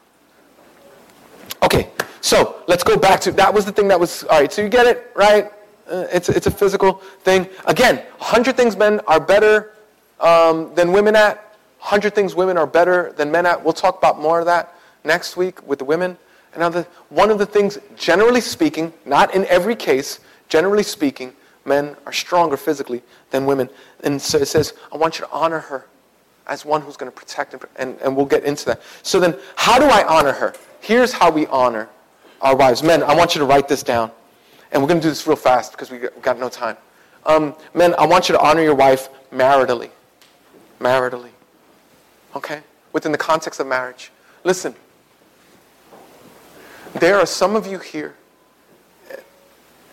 Okay, 1.62 1.88
so 2.20 2.62
let's 2.66 2.84
go 2.84 2.96
back 2.96 3.20
to 3.20 3.32
that 3.32 3.52
was 3.52 3.64
the 3.64 3.72
thing 3.72 3.88
that 3.88 3.98
was 3.98 4.24
all 4.24 4.40
right. 4.40 4.52
So 4.52 4.62
you 4.62 4.68
get 4.68 4.86
it 4.86 5.10
right? 5.14 5.50
Uh, 5.88 6.06
it's 6.12 6.28
it's 6.28 6.46
a 6.46 6.50
physical 6.50 6.94
thing. 7.20 7.48
Again, 7.66 8.02
hundred 8.18 8.56
things 8.56 8.76
men 8.76 9.00
are 9.06 9.20
better 9.20 9.74
um, 10.20 10.74
than 10.74 10.92
women 10.92 11.16
at. 11.16 11.56
Hundred 11.78 12.14
things 12.14 12.34
women 12.34 12.58
are 12.58 12.66
better 12.66 13.12
than 13.16 13.30
men 13.30 13.46
at. 13.46 13.62
We'll 13.62 13.72
talk 13.72 13.98
about 13.98 14.20
more 14.20 14.40
of 14.40 14.46
that 14.46 14.74
next 15.04 15.36
week 15.36 15.66
with 15.66 15.78
the 15.78 15.84
women. 15.84 16.18
The, 16.56 16.86
one 17.10 17.30
of 17.30 17.38
the 17.38 17.44
things, 17.44 17.78
generally 17.96 18.40
speaking, 18.40 18.92
not 19.04 19.34
in 19.34 19.44
every 19.46 19.76
case, 19.76 20.20
generally 20.48 20.82
speaking, 20.82 21.34
men 21.66 21.96
are 22.06 22.12
stronger 22.12 22.56
physically 22.56 23.02
than 23.30 23.44
women. 23.44 23.68
And 24.02 24.20
so 24.20 24.38
it 24.38 24.46
says, 24.46 24.72
I 24.90 24.96
want 24.96 25.18
you 25.18 25.26
to 25.26 25.30
honor 25.30 25.60
her 25.60 25.86
as 26.46 26.64
one 26.64 26.80
who's 26.80 26.96
going 26.96 27.12
to 27.12 27.16
protect 27.16 27.52
and, 27.52 27.62
and, 27.76 28.00
and 28.00 28.16
we'll 28.16 28.26
get 28.26 28.44
into 28.44 28.64
that. 28.66 28.80
So 29.02 29.20
then, 29.20 29.36
how 29.56 29.78
do 29.78 29.84
I 29.84 30.04
honor 30.06 30.32
her? 30.32 30.54
Here's 30.80 31.12
how 31.12 31.30
we 31.30 31.46
honor 31.48 31.90
our 32.40 32.56
wives. 32.56 32.82
Men, 32.82 33.02
I 33.02 33.14
want 33.14 33.34
you 33.34 33.40
to 33.40 33.44
write 33.44 33.68
this 33.68 33.82
down. 33.82 34.10
And 34.76 34.82
we're 34.82 34.88
going 34.88 35.00
to 35.00 35.06
do 35.06 35.08
this 35.08 35.26
real 35.26 35.36
fast 35.36 35.72
because 35.72 35.90
we 35.90 36.00
got, 36.20 36.38
no 36.38 36.50
time. 36.50 36.76
Um, 37.24 37.54
men, 37.72 37.94
I 37.98 38.04
want 38.04 38.28
you 38.28 38.34
to 38.34 38.40
honor 38.42 38.60
your 38.60 38.74
wife 38.74 39.08
maritally. 39.32 39.88
Maritally. 40.78 41.30
Okay? 42.34 42.60
Within 42.92 43.10
the 43.10 43.16
context 43.16 43.58
of 43.58 43.66
marriage. 43.66 44.12
Listen, 44.44 44.74
there 46.92 47.16
are 47.16 47.24
some 47.24 47.56
of 47.56 47.66
you 47.66 47.78
here. 47.78 48.16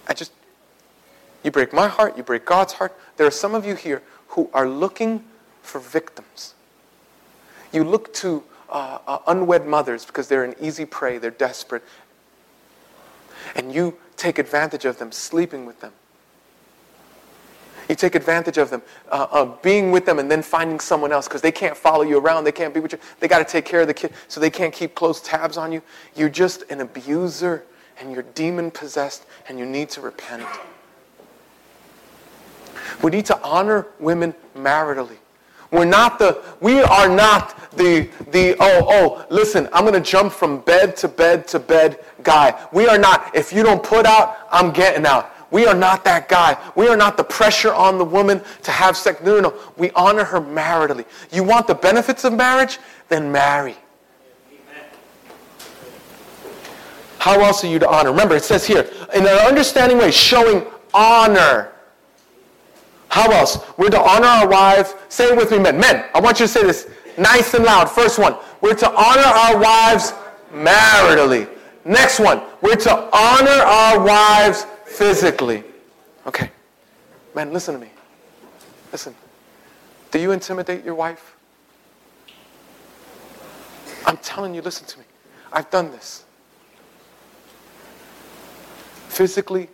I 0.05 0.13
just 0.13 0.33
you 1.45 1.51
break 1.51 1.71
my 1.71 1.87
heart, 1.87 2.17
you 2.17 2.23
break 2.23 2.43
God's 2.43 2.73
heart. 2.73 2.93
There 3.15 3.25
are 3.25 3.31
some 3.31 3.55
of 3.55 3.65
you 3.65 3.75
here 3.75 4.01
who 4.27 4.49
are 4.53 4.67
looking 4.67 5.23
for 5.61 5.79
victims. 5.79 6.55
You 7.71 7.85
look 7.85 8.13
to 8.15 8.43
uh, 8.69 8.97
uh, 9.07 9.19
unwed 9.27 9.65
mothers 9.65 10.03
because 10.03 10.27
they're 10.27 10.43
an 10.43 10.55
easy 10.59 10.83
prey, 10.83 11.19
they're 11.19 11.31
desperate. 11.31 11.83
And 13.55 13.73
you 13.73 13.97
take 14.17 14.39
advantage 14.39 14.85
of 14.85 14.97
them, 14.99 15.11
sleeping 15.11 15.65
with 15.65 15.79
them. 15.79 15.93
You 17.89 17.95
take 17.95 18.15
advantage 18.15 18.57
of 18.57 18.69
them, 18.69 18.81
uh, 19.09 19.27
uh, 19.29 19.45
being 19.61 19.91
with 19.91 20.05
them, 20.05 20.17
and 20.17 20.31
then 20.31 20.41
finding 20.41 20.79
someone 20.79 21.11
else 21.11 21.27
because 21.27 21.41
they 21.41 21.51
can't 21.51 21.75
follow 21.75 22.03
you 22.03 22.17
around. 22.17 22.45
They 22.45 22.51
can't 22.51 22.73
be 22.73 22.79
with 22.79 22.93
you. 22.93 22.99
They 23.19 23.27
got 23.27 23.39
to 23.39 23.45
take 23.45 23.65
care 23.65 23.81
of 23.81 23.87
the 23.87 23.93
kid, 23.93 24.13
so 24.27 24.39
they 24.39 24.49
can't 24.49 24.73
keep 24.73 24.95
close 24.95 25.21
tabs 25.21 25.57
on 25.57 25.71
you. 25.71 25.81
You're 26.15 26.29
just 26.29 26.63
an 26.71 26.79
abuser, 26.79 27.65
and 27.99 28.13
you're 28.13 28.23
demon 28.23 28.71
possessed, 28.71 29.25
and 29.49 29.59
you 29.59 29.65
need 29.65 29.89
to 29.91 30.01
repent. 30.01 30.45
We 33.01 33.11
need 33.11 33.25
to 33.25 33.41
honor 33.41 33.87
women 33.99 34.33
maritally. 34.55 35.17
We're 35.73 35.85
not 35.85 36.19
the, 36.19 36.39
we 36.61 36.83
are 36.83 37.09
not 37.09 37.71
the, 37.75 38.07
the, 38.29 38.55
oh, 38.59 38.85
oh, 38.87 39.25
listen, 39.31 39.67
I'm 39.73 39.85
going 39.85 39.95
to 39.95 40.11
jump 40.11 40.31
from 40.31 40.59
bed 40.61 40.95
to 40.97 41.07
bed 41.07 41.47
to 41.47 41.59
bed 41.59 42.05
guy. 42.21 42.63
We 42.71 42.87
are 42.87 42.99
not, 42.99 43.35
if 43.35 43.51
you 43.51 43.63
don't 43.63 43.81
put 43.81 44.05
out, 44.05 44.37
I'm 44.51 44.71
getting 44.71 45.07
out. 45.07 45.31
We 45.49 45.65
are 45.65 45.73
not 45.73 46.05
that 46.05 46.29
guy. 46.29 46.57
We 46.75 46.87
are 46.89 46.95
not 46.95 47.17
the 47.17 47.23
pressure 47.23 47.73
on 47.73 47.97
the 47.97 48.05
woman 48.05 48.39
to 48.61 48.71
have 48.71 48.95
sex. 48.95 49.21
No, 49.23 49.39
no, 49.39 49.49
no. 49.49 49.59
We 49.75 49.89
honor 49.91 50.23
her 50.23 50.39
maritally. 50.39 51.05
You 51.31 51.43
want 51.43 51.65
the 51.65 51.75
benefits 51.75 52.23
of 52.23 52.33
marriage? 52.33 52.77
Then 53.09 53.31
marry. 53.31 53.75
How 57.17 57.39
else 57.39 57.63
are 57.63 57.67
you 57.67 57.79
to 57.79 57.89
honor? 57.89 58.11
Remember, 58.11 58.35
it 58.35 58.43
says 58.43 58.63
here, 58.65 58.87
in 59.15 59.23
an 59.23 59.47
understanding 59.47 59.97
way, 59.97 60.11
showing 60.11 60.67
honor. 60.93 61.72
How 63.13 63.29
else? 63.29 63.59
We're 63.77 63.91
to 63.91 64.01
honor 64.01 64.25
our 64.25 64.47
wives. 64.47 64.95
Say 65.07 65.25
it 65.25 65.37
with 65.37 65.51
me, 65.51 65.59
men. 65.59 65.79
Men, 65.79 66.03
I 66.15 66.19
want 66.19 66.39
you 66.39 66.47
to 66.47 66.51
say 66.51 66.63
this 66.63 66.89
nice 67.15 67.53
and 67.53 67.63
loud. 67.63 67.87
First 67.87 68.17
one, 68.17 68.35
we're 68.59 68.73
to 68.73 68.89
honor 68.89 69.21
our 69.21 69.55
wives 69.59 70.13
maritally. 70.51 71.47
Next 71.85 72.19
one, 72.19 72.41
we're 72.61 72.75
to 72.75 73.15
honor 73.15 73.51
our 73.51 74.03
wives 74.03 74.65
physically. 74.85 75.63
Okay. 76.25 76.49
Men, 77.35 77.53
listen 77.53 77.75
to 77.75 77.79
me. 77.79 77.91
Listen. 78.91 79.13
Do 80.09 80.17
you 80.17 80.31
intimidate 80.31 80.83
your 80.83 80.95
wife? 80.95 81.35
I'm 84.07 84.17
telling 84.17 84.55
you, 84.55 84.63
listen 84.63 84.87
to 84.87 84.97
me. 84.97 85.05
I've 85.51 85.69
done 85.69 85.91
this. 85.91 86.25
Physically, 89.09 89.69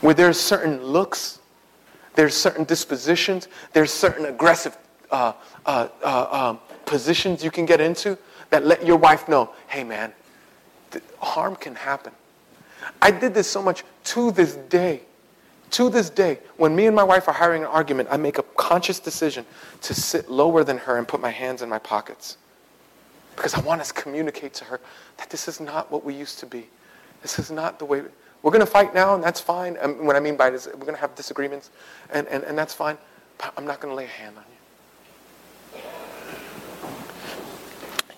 where 0.00 0.14
there's 0.14 0.38
certain 0.38 0.82
looks, 0.82 1.40
there's 2.14 2.34
certain 2.34 2.64
dispositions, 2.64 3.48
there's 3.72 3.92
certain 3.92 4.26
aggressive 4.26 4.76
uh, 5.10 5.32
uh, 5.64 5.88
uh, 6.02 6.50
um, 6.50 6.60
positions 6.84 7.44
you 7.44 7.50
can 7.50 7.66
get 7.66 7.80
into 7.80 8.18
that 8.50 8.64
let 8.64 8.84
your 8.84 8.96
wife 8.96 9.28
know, 9.28 9.50
hey 9.68 9.84
man, 9.84 10.12
harm 11.18 11.56
can 11.56 11.74
happen. 11.74 12.12
I 13.02 13.10
did 13.10 13.34
this 13.34 13.48
so 13.50 13.62
much 13.62 13.84
to 14.04 14.30
this 14.30 14.54
day. 14.54 15.02
To 15.72 15.90
this 15.90 16.10
day, 16.10 16.38
when 16.56 16.76
me 16.76 16.86
and 16.86 16.94
my 16.94 17.02
wife 17.02 17.26
are 17.26 17.34
having 17.34 17.62
an 17.62 17.68
argument, 17.68 18.08
I 18.10 18.16
make 18.16 18.38
a 18.38 18.44
conscious 18.56 19.00
decision 19.00 19.44
to 19.82 19.94
sit 19.94 20.30
lower 20.30 20.62
than 20.62 20.78
her 20.78 20.96
and 20.96 21.08
put 21.08 21.20
my 21.20 21.30
hands 21.30 21.60
in 21.60 21.68
my 21.68 21.80
pockets. 21.80 22.38
Because 23.34 23.54
I 23.54 23.60
want 23.60 23.84
to 23.84 23.92
communicate 23.92 24.54
to 24.54 24.64
her 24.64 24.80
that 25.18 25.28
this 25.28 25.48
is 25.48 25.60
not 25.60 25.90
what 25.90 26.04
we 26.04 26.14
used 26.14 26.38
to 26.38 26.46
be. 26.46 26.68
This 27.20 27.40
is 27.40 27.50
not 27.50 27.80
the 27.80 27.84
way. 27.84 28.02
We, 28.02 28.08
we're 28.42 28.52
going 28.52 28.64
to 28.64 28.70
fight 28.70 28.94
now, 28.94 29.14
and 29.14 29.24
that's 29.24 29.40
fine. 29.40 29.76
And 29.76 30.06
what 30.06 30.16
I 30.16 30.20
mean 30.20 30.36
by 30.36 30.50
this, 30.50 30.66
we're 30.66 30.80
going 30.80 30.94
to 30.94 31.00
have 31.00 31.14
disagreements, 31.14 31.70
and, 32.10 32.26
and, 32.28 32.44
and 32.44 32.56
that's 32.56 32.74
fine. 32.74 32.96
But 33.38 33.52
I'm 33.56 33.66
not 33.66 33.80
going 33.80 33.92
to 33.92 33.96
lay 33.96 34.04
a 34.04 34.08
hand 34.08 34.36
on 34.36 34.44
you. 35.74 35.80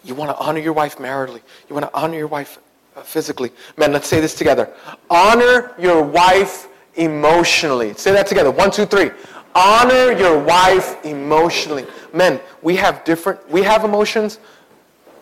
You 0.05 0.15
want 0.15 0.31
to 0.31 0.39
honor 0.39 0.61
your 0.61 0.73
wife 0.73 0.99
maritally. 0.99 1.43
You 1.69 1.75
want 1.75 1.87
to 1.87 1.95
honor 1.95 2.17
your 2.17 2.29
wife 2.29 2.59
uh, 2.97 3.03
physically. 3.03 3.51
Men, 3.77 3.93
let's 3.93 4.09
say 4.09 4.21
this 4.21 4.35
together. 4.35 4.73
Honor 5.11 5.75
your 5.79 6.03
wife 6.03 6.69
emotionally. 6.95 7.95
Say 7.95 8.13
that 8.13 8.27
together. 8.27 8.51
One, 8.51 8.71
two, 8.71 8.87
three. 8.87 9.11
Honor 9.55 10.13
your 10.13 10.39
wife 10.39 11.05
emotionally. 11.05 11.87
Men, 12.13 12.41
we 12.63 12.77
have 12.77 13.05
different, 13.05 13.49
we 13.51 13.63
have 13.63 13.85
emotions. 13.85 14.39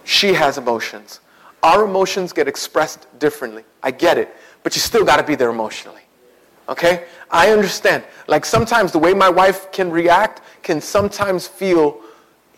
She 0.05 0.35
has 0.35 0.59
emotions. 0.59 1.21
Our 1.67 1.85
emotions 1.85 2.33
get 2.33 2.47
expressed 2.49 3.07
differently. 3.19 3.65
I 3.83 3.91
get 3.91 4.17
it 4.17 4.29
but 4.67 4.75
you 4.75 4.81
still 4.81 5.05
got 5.05 5.19
to 5.19 5.23
be 5.23 5.37
there 5.37 5.51
emotionally. 5.51 6.03
Okay? 6.69 7.05
I 7.31 7.53
understand. 7.53 8.03
Like 8.27 8.45
sometimes 8.45 8.91
the 8.91 8.99
way 8.99 9.15
my 9.15 9.29
wife 9.29 9.71
can 9.71 9.93
react 9.93 10.43
can 10.65 10.81
sometimes 10.81 11.47
feel 11.47 12.01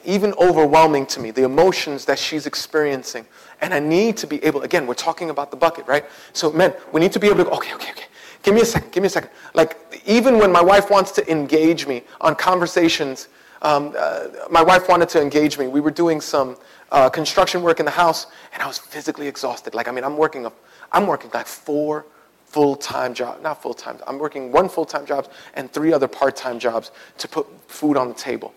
even 0.06 0.32
overwhelming 0.40 1.04
to 1.04 1.20
me, 1.20 1.32
the 1.32 1.42
emotions 1.42 2.06
that 2.06 2.18
she's 2.18 2.46
experiencing. 2.46 3.26
And 3.60 3.74
I 3.74 3.78
need 3.78 4.16
to 4.16 4.26
be 4.26 4.42
able, 4.42 4.62
again, 4.62 4.86
we're 4.86 4.94
talking 4.94 5.28
about 5.28 5.50
the 5.50 5.58
bucket, 5.58 5.86
right? 5.86 6.06
So, 6.32 6.50
men, 6.50 6.72
we 6.92 7.00
need 7.02 7.12
to 7.12 7.20
be 7.20 7.26
able 7.26 7.44
to 7.44 7.44
go, 7.44 7.50
okay, 7.50 7.74
okay, 7.74 7.90
okay. 7.90 8.06
Give 8.42 8.54
me 8.54 8.62
a 8.62 8.64
second, 8.64 8.90
give 8.90 9.02
me 9.02 9.08
a 9.08 9.10
second. 9.10 9.28
Like, 9.52 9.76
even 10.06 10.38
when 10.38 10.50
my 10.50 10.62
wife 10.62 10.88
wants 10.88 11.10
to 11.12 11.30
engage 11.30 11.86
me 11.86 12.04
on 12.22 12.36
conversations, 12.36 13.28
um, 13.60 13.94
uh, 13.98 14.28
my 14.50 14.62
wife 14.62 14.88
wanted 14.88 15.10
to 15.10 15.20
engage 15.20 15.58
me. 15.58 15.66
We 15.68 15.80
were 15.80 15.90
doing 15.90 16.22
some 16.22 16.56
uh, 16.90 17.08
construction 17.10 17.62
work 17.62 17.80
in 17.80 17.86
the 17.86 17.92
house, 17.92 18.26
and 18.52 18.62
I 18.62 18.66
was 18.66 18.78
physically 18.78 19.28
exhausted. 19.28 19.74
Like, 19.74 19.88
I 19.88 19.90
mean, 19.90 20.04
I'm 20.04 20.16
working 20.16 20.46
a 20.46 20.52
I'm 20.92 21.06
working 21.06 21.30
like 21.34 21.46
four 21.46 22.06
full-time 22.46 23.12
jobs, 23.12 23.42
not 23.42 23.60
full-time, 23.60 23.98
I'm 24.06 24.18
working 24.18 24.50
one 24.50 24.70
full-time 24.70 25.04
job 25.04 25.30
and 25.54 25.70
three 25.70 25.92
other 25.92 26.08
part-time 26.08 26.58
jobs 26.58 26.92
to 27.18 27.28
put 27.28 27.46
food 27.70 27.96
on 27.98 28.08
the 28.08 28.14
table. 28.14 28.54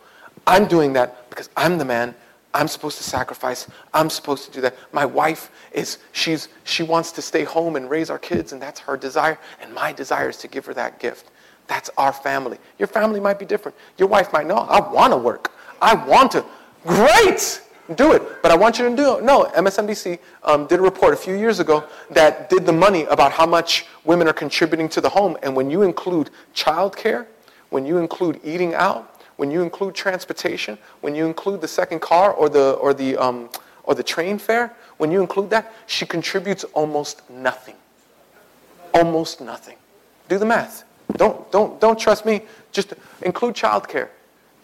I'm 0.47 0.65
doing 0.65 0.93
that 0.93 1.29
because 1.29 1.49
I'm 1.57 1.77
the 1.77 1.85
man. 1.85 2.15
I'm 2.53 2.67
supposed 2.67 2.97
to 2.97 3.03
sacrifice. 3.03 3.67
I'm 3.93 4.09
supposed 4.09 4.45
to 4.45 4.51
do 4.51 4.61
that. 4.61 4.75
My 4.91 5.05
wife 5.05 5.51
is, 5.71 5.99
she's, 6.11 6.49
she 6.63 6.83
wants 6.83 7.11
to 7.13 7.21
stay 7.21 7.43
home 7.43 7.75
and 7.75 7.89
raise 7.89 8.09
our 8.09 8.19
kids, 8.19 8.51
and 8.53 8.61
that's 8.61 8.79
her 8.79 8.97
desire. 8.97 9.37
And 9.61 9.73
my 9.73 9.93
desire 9.93 10.29
is 10.29 10.37
to 10.37 10.47
give 10.47 10.65
her 10.65 10.73
that 10.73 10.99
gift. 10.99 11.31
That's 11.67 11.89
our 11.97 12.11
family. 12.11 12.57
Your 12.77 12.87
family 12.87 13.19
might 13.19 13.39
be 13.39 13.45
different. 13.45 13.77
Your 13.97 14.09
wife 14.09 14.33
might 14.33 14.47
know, 14.47 14.57
I 14.57 14.79
want 14.79 15.13
to 15.13 15.17
work. 15.17 15.51
I 15.81 15.95
want 15.95 16.31
to. 16.31 16.45
Great! 16.85 17.61
Do 17.95 18.13
it. 18.13 18.41
But 18.41 18.51
I 18.51 18.55
want 18.55 18.79
you 18.79 18.89
to 18.89 18.95
do 18.95 19.17
it. 19.17 19.23
No, 19.23 19.45
MSNBC 19.55 20.19
um, 20.43 20.67
did 20.67 20.79
a 20.79 20.81
report 20.81 21.13
a 21.13 21.17
few 21.17 21.35
years 21.35 21.59
ago 21.59 21.83
that 22.09 22.49
did 22.49 22.65
the 22.65 22.73
money 22.73 23.03
about 23.05 23.31
how 23.31 23.45
much 23.45 23.85
women 24.03 24.27
are 24.27 24.33
contributing 24.33 24.89
to 24.89 25.01
the 25.01 25.09
home. 25.09 25.37
And 25.43 25.55
when 25.55 25.69
you 25.69 25.81
include 25.83 26.29
childcare, 26.55 27.25
when 27.69 27.85
you 27.85 27.97
include 27.97 28.39
eating 28.43 28.73
out, 28.73 29.21
when 29.37 29.49
you 29.49 29.61
include 29.61 29.95
transportation, 29.95 30.77
when 31.01 31.15
you 31.15 31.25
include 31.25 31.61
the 31.61 31.67
second 31.67 32.01
car 32.01 32.31
or 32.31 32.49
the, 32.49 32.73
or 32.73 32.93
the, 32.93 33.17
um, 33.17 33.49
or 33.83 33.95
the 33.95 34.03
train 34.03 34.37
fare, 34.37 34.73
when 34.97 35.11
you 35.11 35.21
include 35.21 35.49
that, 35.49 35.73
she 35.87 36.05
contributes 36.05 36.63
almost 36.73 37.27
nothing. 37.29 37.75
Almost 38.93 39.41
nothing. 39.41 39.77
Do 40.29 40.37
the 40.37 40.45
math. 40.45 40.83
Don't, 41.17 41.51
don't, 41.51 41.79
don't 41.81 41.99
trust 41.99 42.25
me. 42.25 42.41
Just 42.71 42.93
include 43.21 43.55
childcare. 43.55 44.09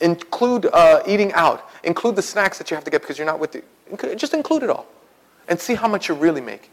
Include 0.02 0.68
uh, 0.74 1.02
eating 1.08 1.34
out. 1.34 1.70
Include 1.84 2.16
the 2.16 2.22
snacks 2.22 2.58
that 2.58 2.70
you 2.70 2.76
have 2.76 2.84
to 2.84 2.91
get 2.91 3.02
because 3.02 3.18
you're 3.18 3.28
not 3.28 3.39
with 3.39 3.52
the. 3.52 4.16
Just 4.16 4.34
include 4.34 4.64
it 4.64 4.70
all, 4.70 4.86
and 5.48 5.60
see 5.60 5.74
how 5.74 5.88
much 5.88 6.08
you're 6.08 6.18
really 6.18 6.41
making. 6.41 6.70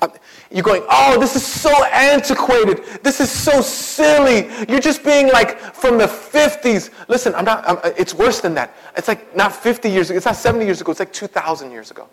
Uh, 0.00 0.08
you're 0.50 0.62
going, 0.62 0.84
oh, 0.88 1.18
this 1.18 1.34
is 1.34 1.44
so 1.44 1.84
antiquated. 1.86 2.84
This 3.02 3.20
is 3.20 3.30
so 3.30 3.60
silly. 3.60 4.48
You're 4.68 4.80
just 4.80 5.04
being 5.04 5.28
like 5.28 5.58
from 5.58 5.98
the 5.98 6.06
50s. 6.06 6.90
Listen, 7.08 7.34
I'm 7.34 7.44
not. 7.44 7.68
I'm, 7.68 7.78
it's 7.96 8.14
worse 8.14 8.40
than 8.40 8.54
that. 8.54 8.74
It's 8.96 9.08
like 9.08 9.34
not 9.34 9.52
50 9.52 9.90
years 9.90 10.10
ago. 10.10 10.16
It's 10.16 10.26
not 10.26 10.36
70 10.36 10.64
years 10.64 10.80
ago. 10.80 10.92
It's 10.92 11.00
like 11.00 11.12
2,000 11.12 11.72
years 11.72 11.90
ago. 11.90 12.08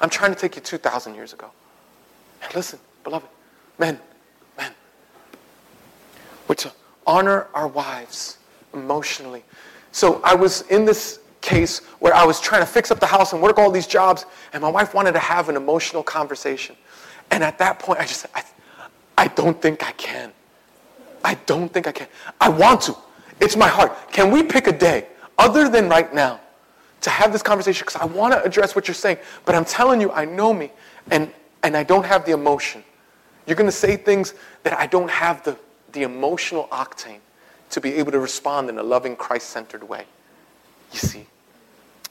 I'm 0.00 0.10
trying 0.10 0.34
to 0.34 0.38
take 0.38 0.56
you 0.56 0.62
2,000 0.62 1.14
years 1.14 1.32
ago. 1.32 1.50
And 2.42 2.54
listen, 2.54 2.78
beloved, 3.04 3.26
men, 3.78 3.98
men, 4.56 4.72
we're 6.46 6.54
to 6.56 6.72
honor 7.06 7.46
our 7.54 7.68
wives 7.68 8.37
emotionally. 8.78 9.44
So 9.92 10.20
I 10.22 10.34
was 10.34 10.62
in 10.62 10.84
this 10.84 11.20
case 11.40 11.80
where 11.98 12.14
I 12.14 12.24
was 12.24 12.40
trying 12.40 12.62
to 12.62 12.66
fix 12.66 12.90
up 12.90 13.00
the 13.00 13.06
house 13.06 13.32
and 13.32 13.42
work 13.42 13.58
all 13.58 13.70
these 13.70 13.86
jobs, 13.86 14.26
and 14.52 14.62
my 14.62 14.68
wife 14.68 14.94
wanted 14.94 15.12
to 15.12 15.18
have 15.18 15.48
an 15.48 15.56
emotional 15.56 16.02
conversation. 16.02 16.76
And 17.30 17.44
at 17.44 17.58
that 17.58 17.78
point, 17.78 18.00
I 18.00 18.02
just 18.04 18.20
said, 18.20 18.30
I, 18.34 18.42
I 19.16 19.28
don't 19.28 19.60
think 19.60 19.86
I 19.86 19.92
can. 19.92 20.32
I 21.24 21.34
don't 21.46 21.72
think 21.72 21.86
I 21.86 21.92
can. 21.92 22.08
I 22.40 22.48
want 22.48 22.82
to. 22.82 22.96
It's 23.40 23.56
my 23.56 23.68
heart. 23.68 23.96
Can 24.12 24.30
we 24.30 24.42
pick 24.42 24.66
a 24.66 24.72
day 24.72 25.08
other 25.38 25.68
than 25.68 25.88
right 25.88 26.12
now 26.12 26.40
to 27.02 27.10
have 27.10 27.32
this 27.32 27.42
conversation? 27.42 27.84
Because 27.86 28.00
I 28.00 28.06
want 28.06 28.32
to 28.32 28.42
address 28.42 28.74
what 28.74 28.88
you're 28.88 28.94
saying, 28.94 29.18
but 29.44 29.54
I'm 29.54 29.64
telling 29.64 30.00
you, 30.00 30.10
I 30.12 30.24
know 30.24 30.52
me, 30.52 30.72
and, 31.10 31.30
and 31.62 31.76
I 31.76 31.82
don't 31.82 32.04
have 32.04 32.24
the 32.24 32.32
emotion. 32.32 32.82
You're 33.46 33.56
going 33.56 33.70
to 33.70 33.76
say 33.76 33.96
things 33.96 34.34
that 34.62 34.78
I 34.78 34.86
don't 34.86 35.10
have 35.10 35.42
the, 35.44 35.56
the 35.92 36.02
emotional 36.02 36.68
octane 36.70 37.20
to 37.70 37.80
be 37.80 37.94
able 37.94 38.12
to 38.12 38.18
respond 38.18 38.68
in 38.68 38.78
a 38.78 38.82
loving, 38.82 39.16
Christ 39.16 39.50
centered 39.50 39.88
way. 39.88 40.04
You 40.92 40.98
see? 40.98 41.26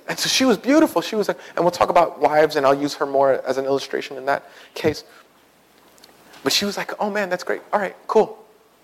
And 0.08 0.18
so 0.18 0.30
she 0.30 0.46
was 0.46 0.58
beautiful. 0.58 1.02
She 1.02 1.16
was, 1.16 1.30
a, 1.30 1.36
and 1.56 1.66
we'll 1.66 1.72
talk 1.72 1.90
about 1.90 2.20
wives, 2.20 2.56
and 2.56 2.66
I'll 2.66 2.80
use 2.80 2.94
her 2.96 3.06
more 3.06 3.42
as 3.46 3.58
an 3.58 3.66
illustration 3.66 4.18
in 4.18 4.26
that 4.26 4.50
case. 4.74 5.04
But 6.44 6.54
she 6.54 6.66
was 6.66 6.78
like, 6.78 6.94
oh 7.02 7.10
man, 7.10 7.30
that's 7.30 7.44
great. 7.44 7.62
All 7.74 7.80
right, 7.80 7.96
cool. 8.08 8.38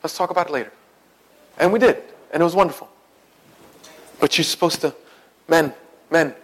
Let's 0.03 0.17
talk 0.17 0.31
about 0.31 0.47
it 0.47 0.51
later. 0.51 0.71
And 1.59 1.71
we 1.71 1.79
did, 1.79 2.03
and 2.31 2.41
it 2.41 2.43
was 2.43 2.55
wonderful. 2.55 2.89
But 4.19 4.37
you're 4.37 4.43
supposed 4.43 4.81
to, 4.81 4.93
men, 5.47 5.73
men, 6.09 6.35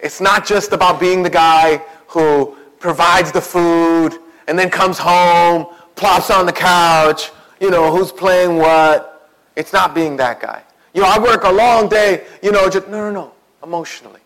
it's 0.00 0.20
not 0.20 0.46
just 0.46 0.72
about 0.72 0.98
being 0.98 1.22
the 1.22 1.30
guy 1.30 1.82
who 2.08 2.56
provides 2.78 3.32
the 3.32 3.40
food 3.40 4.18
and 4.48 4.58
then 4.58 4.70
comes 4.70 4.98
home, 4.98 5.66
plops 5.94 6.30
on 6.30 6.46
the 6.46 6.52
couch, 6.52 7.30
you 7.60 7.70
know, 7.70 7.94
who's 7.94 8.12
playing 8.12 8.56
what, 8.56 9.15
it's 9.56 9.72
not 9.72 9.94
being 9.94 10.16
that 10.18 10.40
guy. 10.40 10.62
You 10.94 11.02
know, 11.02 11.08
I 11.08 11.18
work 11.18 11.44
a 11.44 11.52
long 11.52 11.88
day, 11.88 12.26
you 12.42 12.52
know, 12.52 12.70
just, 12.70 12.88
no, 12.88 12.98
no, 12.98 13.10
no, 13.10 13.32
emotionally. 13.62 14.20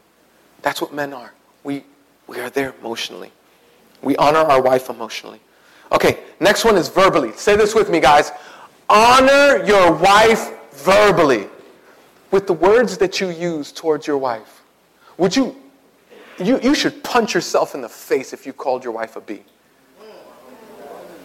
That's 0.63 0.81
what 0.81 0.93
men 0.93 1.13
are. 1.13 1.33
We, 1.65 1.85
we 2.27 2.39
are 2.41 2.51
there 2.51 2.75
emotionally. 2.81 3.33
We 4.03 4.17
honor 4.17 4.41
our 4.41 4.61
wife 4.61 4.91
emotionally. 4.91 5.41
Okay, 5.93 6.21
next 6.39 6.65
one 6.65 6.77
is 6.77 6.89
verbally. 6.89 7.33
Say 7.33 7.57
this 7.57 7.75
with 7.75 7.91
me, 7.91 8.01
guys. 8.01 8.31
Honor 8.89 9.65
your 9.65 9.93
wife 9.93 10.53
verbally 10.73 11.49
with 12.31 12.47
the 12.47 12.53
words 12.53 12.99
that 12.99 13.21
you 13.21 13.31
use 13.31 13.73
towards 13.73 14.07
your 14.07 14.19
wife. 14.19 14.63
Would 15.19 15.35
you, 15.35 15.57
you, 16.39 16.61
you 16.61 16.75
should 16.75 17.03
punch 17.03 17.35
yourself 17.35 17.75
in 17.75 17.81
the 17.81 17.89
face 17.89 18.33
if 18.33 18.47
you 18.47 18.53
called 18.53 18.85
your 18.85 18.93
wife 18.93 19.17
a 19.17 19.21
B. 19.21 19.43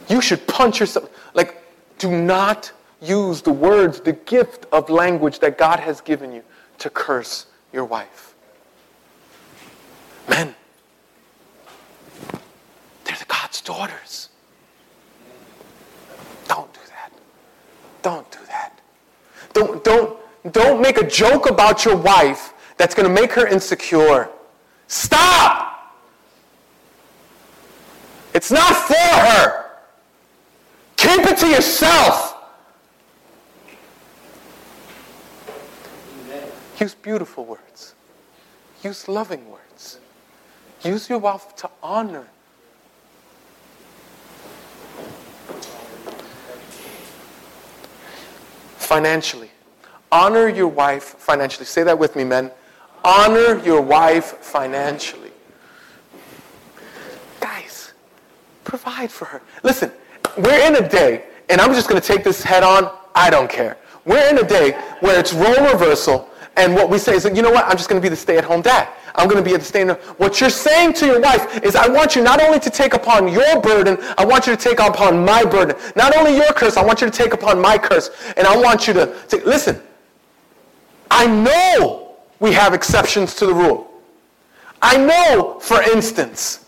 You 0.10 0.22
should 0.22 0.46
punch 0.48 0.80
yourself. 0.80 1.10
Like, 1.34 1.62
do 1.98 2.12
not 2.12 2.72
use 3.02 3.42
the 3.42 3.52
words, 3.52 4.00
the 4.00 4.14
gift 4.14 4.66
of 4.72 4.90
language 4.90 5.40
that 5.40 5.58
God 5.58 5.80
has 5.80 6.02
given 6.02 6.32
you 6.32 6.44
to 6.80 6.90
curse 6.90 7.48
your 7.72 7.86
wife. 7.86 8.36
Men, 10.30 10.56
they're 13.04 13.18
the 13.18 13.26
God's 13.28 13.62
daughters. 13.62 14.30
Don't 16.48 16.74
do 16.74 16.80
that. 16.90 17.12
Don't 18.02 18.32
do 18.32 18.40
that. 18.48 18.82
Don't, 19.54 19.84
don't, 19.84 20.18
don't 20.52 20.82
make 20.82 20.98
a 20.98 21.08
joke 21.08 21.50
about 21.50 21.86
your 21.86 21.96
wife 21.96 22.54
that's 22.78 22.96
going 22.96 23.08
to 23.08 23.22
make 23.22 23.32
her 23.34 23.48
insecure. 23.48 24.30
Stop! 24.88 25.96
It's 28.34 28.52
not 28.52 28.76
for 28.76 28.94
her. 28.96 29.66
Keep 30.98 31.26
it 31.26 31.38
to 31.38 31.48
yourself. 31.48 32.25
Use 36.80 36.94
beautiful 36.94 37.46
words. 37.46 37.94
Use 38.84 39.08
loving 39.08 39.50
words. 39.50 40.00
Use 40.84 41.10
your 41.10 41.20
mouth 41.20 41.56
to 41.58 41.70
honor. 41.82 42.28
Financially. 48.78 49.50
Honor 50.12 50.48
your 50.48 50.68
wife 50.68 51.04
financially. 51.18 51.66
Say 51.66 51.84
that 51.84 51.98
with 51.98 52.16
me, 52.16 52.24
men. 52.24 52.52
Honor 53.04 53.60
your 53.64 53.82
wife 53.82 54.38
financially. 54.40 55.32
Guys, 57.40 57.94
provide 58.64 59.12
for 59.12 59.26
her. 59.26 59.42
Listen, 59.64 59.92
we're 60.38 60.68
in 60.68 60.76
a 60.76 60.88
day, 60.88 61.24
and 61.50 61.60
I'm 61.62 61.74
just 61.74 61.90
going 61.90 62.02
to 62.02 62.08
take 62.08 62.24
this 62.24 62.44
head 62.44 62.64
on. 62.64 62.92
I 63.16 63.30
don't 63.30 63.50
care. 63.50 63.78
We're 64.06 64.30
in 64.30 64.38
a 64.38 64.48
day 64.48 64.72
where 65.00 65.20
it's 65.20 65.34
role 65.34 65.72
reversal 65.72 66.30
and 66.58 66.74
what 66.74 66.90
we 66.90 66.98
say 66.98 67.16
is, 67.16 67.26
you 67.26 67.42
know 67.42 67.52
what? 67.52 67.66
I'm 67.66 67.78
just 67.78 67.90
going 67.90 68.02
to 68.02 68.06
be 68.06 68.10
the 68.10 68.16
stay-at-home 68.16 68.62
dad. 68.62 68.88
I'm 69.18 69.28
going 69.28 69.44
to 69.44 69.50
be 69.50 69.56
the 69.56 69.64
stay 69.64 69.82
at 69.88 70.00
What 70.20 70.42
you're 70.42 70.50
saying 70.50 70.94
to 70.94 71.06
your 71.06 71.22
wife 71.22 71.64
is, 71.64 71.76
I 71.76 71.88
want 71.88 72.16
you 72.16 72.24
not 72.24 72.42
only 72.42 72.60
to 72.60 72.70
take 72.70 72.94
upon 72.94 73.28
your 73.28 73.62
burden, 73.62 73.98
I 74.18 74.26
want 74.26 74.48
you 74.48 74.56
to 74.56 74.62
take 74.62 74.80
upon 74.80 75.24
my 75.24 75.44
burden. 75.44 75.76
Not 75.96 76.16
only 76.16 76.36
your 76.36 76.52
curse, 76.54 76.78
I 76.78 76.84
want 76.84 77.02
you 77.02 77.10
to 77.10 77.18
take 77.18 77.34
upon 77.34 77.60
my 77.62 77.78
curse. 77.78 78.10
And 78.38 78.46
I 78.46 78.58
want 78.58 78.88
you 78.88 78.94
to, 78.94 79.16
to 79.30 79.38
listen. 79.46 79.82
I 81.10 81.28
know 81.28 82.16
we 82.40 82.52
have 82.52 82.74
exceptions 82.74 83.36
to 83.36 83.46
the 83.46 83.54
rule. 83.54 83.92
I 84.82 84.98
know, 84.98 85.60
for 85.62 85.82
instance, 85.82 86.66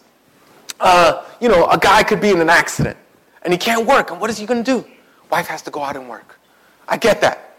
uh, 0.80 1.26
you 1.42 1.50
know, 1.50 1.68
a 1.68 1.78
guy 1.78 2.04
could 2.04 2.22
be 2.22 2.30
in 2.30 2.40
an 2.40 2.50
accident 2.50 2.98
and 3.42 3.54
he 3.54 3.58
can't 3.58 3.86
work. 3.86 4.12
And 4.12 4.22
what 4.22 4.30
is 4.30 4.38
he 4.38 4.46
going 4.46 4.64
to 4.64 4.82
do? 4.82 4.88
Wife 5.30 5.48
has 5.48 5.62
to 5.64 5.72
go 5.72 5.84
out 5.84 5.96
and 5.96 6.08
work. 6.08 6.40
I 6.88 6.98
get 6.98 7.20
that. 7.22 7.58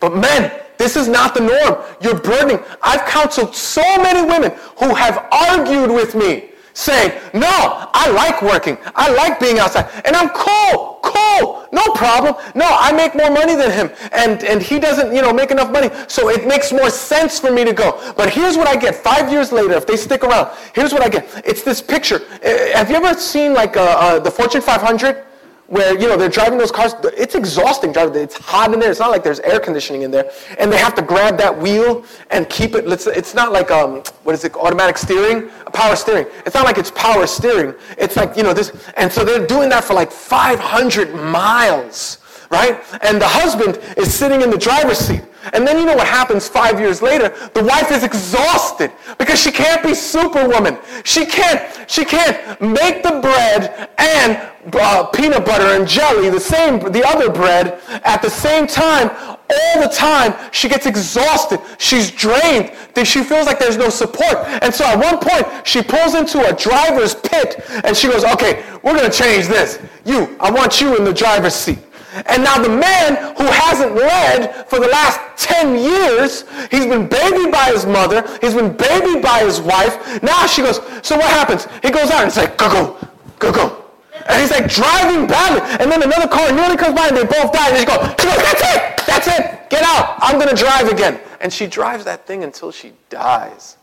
But 0.00 0.16
men, 0.16 0.50
this 0.82 0.96
is 0.96 1.06
not 1.06 1.32
the 1.32 1.40
norm. 1.40 1.80
You're 2.00 2.18
burdening. 2.18 2.58
I've 2.82 3.06
counseled 3.06 3.54
so 3.54 3.82
many 3.98 4.20
women 4.20 4.50
who 4.78 4.92
have 4.94 5.28
argued 5.30 5.92
with 5.92 6.16
me 6.16 6.50
saying, 6.74 7.12
no, 7.34 7.88
I 7.94 8.10
like 8.10 8.42
working. 8.42 8.76
I 8.96 9.12
like 9.12 9.38
being 9.38 9.60
outside. 9.60 9.88
And 10.04 10.16
I'm 10.16 10.30
cool, 10.30 10.98
cool, 11.02 11.68
no 11.70 11.84
problem. 11.94 12.34
No, 12.56 12.66
I 12.66 12.90
make 12.92 13.14
more 13.14 13.30
money 13.30 13.54
than 13.54 13.70
him. 13.70 13.90
And, 14.10 14.42
and 14.42 14.60
he 14.60 14.80
doesn't, 14.80 15.14
you 15.14 15.22
know, 15.22 15.32
make 15.32 15.52
enough 15.52 15.70
money. 15.70 15.90
So 16.08 16.30
it 16.30 16.48
makes 16.48 16.72
more 16.72 16.90
sense 16.90 17.38
for 17.38 17.52
me 17.52 17.64
to 17.64 17.72
go. 17.72 18.14
But 18.16 18.30
here's 18.30 18.56
what 18.56 18.66
I 18.66 18.74
get 18.74 18.96
five 18.96 19.30
years 19.30 19.52
later, 19.52 19.74
if 19.74 19.86
they 19.86 19.96
stick 19.96 20.24
around. 20.24 20.50
Here's 20.74 20.92
what 20.92 21.02
I 21.02 21.08
get. 21.08 21.28
It's 21.44 21.62
this 21.62 21.80
picture. 21.80 22.22
Uh, 22.44 22.76
have 22.76 22.90
you 22.90 22.96
ever 22.96 23.14
seen 23.18 23.54
like 23.54 23.76
uh, 23.76 23.82
uh, 23.82 24.18
the 24.18 24.30
Fortune 24.32 24.62
500? 24.62 25.26
Where 25.72 25.98
you 25.98 26.06
know 26.06 26.18
they're 26.18 26.28
driving 26.28 26.58
those 26.58 26.70
cars. 26.70 26.92
It's 27.16 27.34
exhausting 27.34 27.92
driving. 27.92 28.22
It's 28.22 28.36
hot 28.36 28.74
in 28.74 28.78
there. 28.78 28.90
It's 28.90 29.00
not 29.00 29.10
like 29.10 29.24
there's 29.24 29.40
air 29.40 29.58
conditioning 29.58 30.02
in 30.02 30.10
there, 30.10 30.30
and 30.58 30.70
they 30.70 30.76
have 30.76 30.94
to 30.96 31.02
grab 31.02 31.38
that 31.38 31.56
wheel 31.58 32.04
and 32.30 32.46
keep 32.50 32.74
it. 32.74 32.84
It's 32.86 33.34
not 33.34 33.52
like 33.52 33.70
um, 33.70 34.02
what 34.24 34.34
is 34.34 34.44
it? 34.44 34.54
Automatic 34.54 34.98
steering, 34.98 35.48
power 35.72 35.96
steering. 35.96 36.26
It's 36.44 36.54
not 36.54 36.66
like 36.66 36.76
it's 36.76 36.90
power 36.90 37.26
steering. 37.26 37.74
It's 37.96 38.16
like 38.16 38.36
you 38.36 38.42
know 38.42 38.52
this, 38.52 38.70
and 38.98 39.10
so 39.10 39.24
they're 39.24 39.46
doing 39.46 39.70
that 39.70 39.82
for 39.82 39.94
like 39.94 40.12
500 40.12 41.14
miles, 41.14 42.18
right? 42.52 42.78
And 43.02 43.20
the 43.20 43.26
husband 43.26 43.80
is 43.96 44.14
sitting 44.14 44.42
in 44.42 44.50
the 44.50 44.58
driver's 44.58 44.98
seat. 44.98 45.22
And 45.54 45.66
then 45.66 45.78
you 45.78 45.86
know 45.86 45.96
what 45.96 46.06
happens 46.06 46.46
five 46.46 46.78
years 46.78 47.02
later? 47.02 47.30
The 47.54 47.64
wife 47.64 47.90
is 47.90 48.04
exhausted 48.04 48.92
because 49.18 49.40
she 49.40 49.50
can't 49.50 49.82
be 49.82 49.94
superwoman. 49.94 50.78
She 51.02 51.26
can't, 51.26 51.90
she 51.90 52.04
can't 52.04 52.60
make 52.60 53.02
the 53.02 53.18
bread 53.20 53.90
and 53.98 54.52
uh, 54.74 55.06
peanut 55.06 55.44
butter 55.44 55.80
and 55.80 55.88
jelly, 55.88 56.30
the 56.30 56.38
same, 56.38 56.78
the 56.78 57.04
other 57.04 57.28
bread, 57.32 57.80
at 58.04 58.22
the 58.22 58.30
same 58.30 58.68
time, 58.68 59.10
all 59.10 59.82
the 59.82 59.88
time. 59.88 60.34
She 60.52 60.68
gets 60.68 60.86
exhausted. 60.86 61.60
She's 61.78 62.10
drained. 62.10 62.70
She 63.02 63.24
feels 63.24 63.46
like 63.46 63.58
there's 63.58 63.78
no 63.78 63.88
support. 63.88 64.36
And 64.62 64.72
so 64.72 64.84
at 64.84 64.96
one 64.96 65.18
point, 65.18 65.66
she 65.66 65.82
pulls 65.82 66.14
into 66.14 66.46
a 66.48 66.54
driver's 66.54 67.16
pit 67.16 67.64
and 67.84 67.96
she 67.96 68.08
goes, 68.08 68.24
okay, 68.24 68.62
we're 68.84 68.96
going 68.96 69.10
to 69.10 69.16
change 69.16 69.48
this. 69.48 69.80
You, 70.04 70.36
I 70.38 70.50
want 70.50 70.80
you 70.80 70.96
in 70.96 71.04
the 71.04 71.12
driver's 71.14 71.54
seat. 71.54 71.78
And 72.26 72.44
now 72.44 72.60
the 72.60 72.68
man 72.68 73.36
who 73.36 73.44
hasn't 73.44 73.94
led 73.94 74.68
for 74.68 74.78
the 74.78 74.88
last 74.88 75.20
10 75.42 75.76
years, 75.76 76.44
he's 76.70 76.86
been 76.86 77.08
babied 77.08 77.50
by 77.50 77.70
his 77.72 77.86
mother, 77.86 78.22
he's 78.40 78.54
been 78.54 78.76
babied 78.76 79.22
by 79.22 79.40
his 79.40 79.60
wife. 79.60 80.22
Now 80.22 80.46
she 80.46 80.62
goes, 80.62 80.76
so 81.02 81.16
what 81.16 81.30
happens? 81.30 81.66
He 81.82 81.90
goes 81.90 82.10
out 82.10 82.22
and 82.22 82.32
he's 82.32 82.36
like, 82.36 82.58
go, 82.58 82.70
go, 82.70 83.08
go, 83.38 83.52
go. 83.52 83.84
And 84.28 84.40
he's 84.40 84.50
like 84.50 84.70
driving 84.70 85.26
badly. 85.26 85.62
And 85.80 85.90
then 85.90 86.02
another 86.02 86.28
car 86.28 86.52
nearly 86.52 86.76
comes 86.76 86.94
by 86.94 87.08
and 87.08 87.16
they 87.16 87.24
both 87.24 87.52
die. 87.52 87.70
And 87.70 87.78
she 87.78 87.86
goes, 87.86 87.98
she 88.20 88.26
goes, 88.26 88.36
that's 88.36 88.62
it, 88.62 89.06
that's 89.06 89.28
it, 89.28 89.70
get 89.70 89.82
out. 89.82 90.16
I'm 90.18 90.38
going 90.38 90.54
to 90.54 90.56
drive 90.56 90.88
again. 90.88 91.18
And 91.40 91.52
she 91.52 91.66
drives 91.66 92.04
that 92.04 92.26
thing 92.26 92.44
until 92.44 92.70
she 92.70 92.92
dies. 93.08 93.78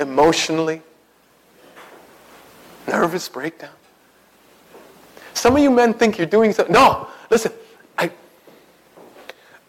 Emotionally, 0.00 0.82
nervous 2.86 3.28
breakdown. 3.28 3.74
Some 5.34 5.56
of 5.56 5.62
you 5.62 5.70
men 5.70 5.92
think 5.92 6.16
you're 6.16 6.26
doing 6.26 6.52
something. 6.52 6.72
No, 6.72 7.08
listen, 7.30 7.52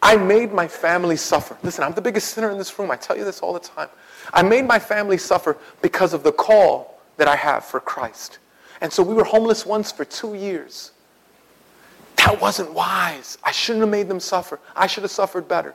I 0.04 0.18
made 0.18 0.52
my 0.52 0.68
family 0.68 1.16
suffer. 1.16 1.56
Listen, 1.62 1.82
I'm 1.82 1.94
the 1.94 2.02
biggest 2.02 2.34
sinner 2.34 2.50
in 2.50 2.58
this 2.58 2.78
room. 2.78 2.90
I 2.90 2.96
tell 2.96 3.16
you 3.16 3.24
this 3.24 3.40
all 3.40 3.54
the 3.54 3.58
time. 3.58 3.88
I 4.34 4.42
made 4.42 4.66
my 4.66 4.78
family 4.78 5.16
suffer 5.16 5.56
because 5.80 6.12
of 6.12 6.22
the 6.22 6.30
call 6.30 7.00
that 7.16 7.26
I 7.26 7.36
have 7.36 7.64
for 7.64 7.80
Christ. 7.80 8.38
And 8.82 8.92
so 8.92 9.02
we 9.02 9.14
were 9.14 9.24
homeless 9.24 9.64
once 9.64 9.90
for 9.90 10.04
two 10.04 10.34
years. 10.34 10.92
That 12.16 12.38
wasn't 12.38 12.74
wise. 12.74 13.38
I 13.42 13.50
shouldn't 13.50 13.80
have 13.80 13.90
made 13.90 14.08
them 14.08 14.20
suffer. 14.20 14.60
I 14.76 14.86
should 14.86 15.04
have 15.04 15.10
suffered 15.10 15.48
better. 15.48 15.74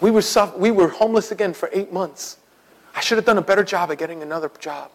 We 0.00 0.10
were, 0.10 0.22
suffer- 0.22 0.56
we 0.56 0.70
were 0.70 0.88
homeless 0.88 1.32
again 1.32 1.52
for 1.52 1.68
eight 1.74 1.92
months. 1.92 2.38
I 2.94 3.00
should 3.00 3.18
have 3.18 3.26
done 3.26 3.36
a 3.36 3.42
better 3.42 3.62
job 3.62 3.90
at 3.90 3.98
getting 3.98 4.22
another 4.22 4.50
job. 4.58 4.90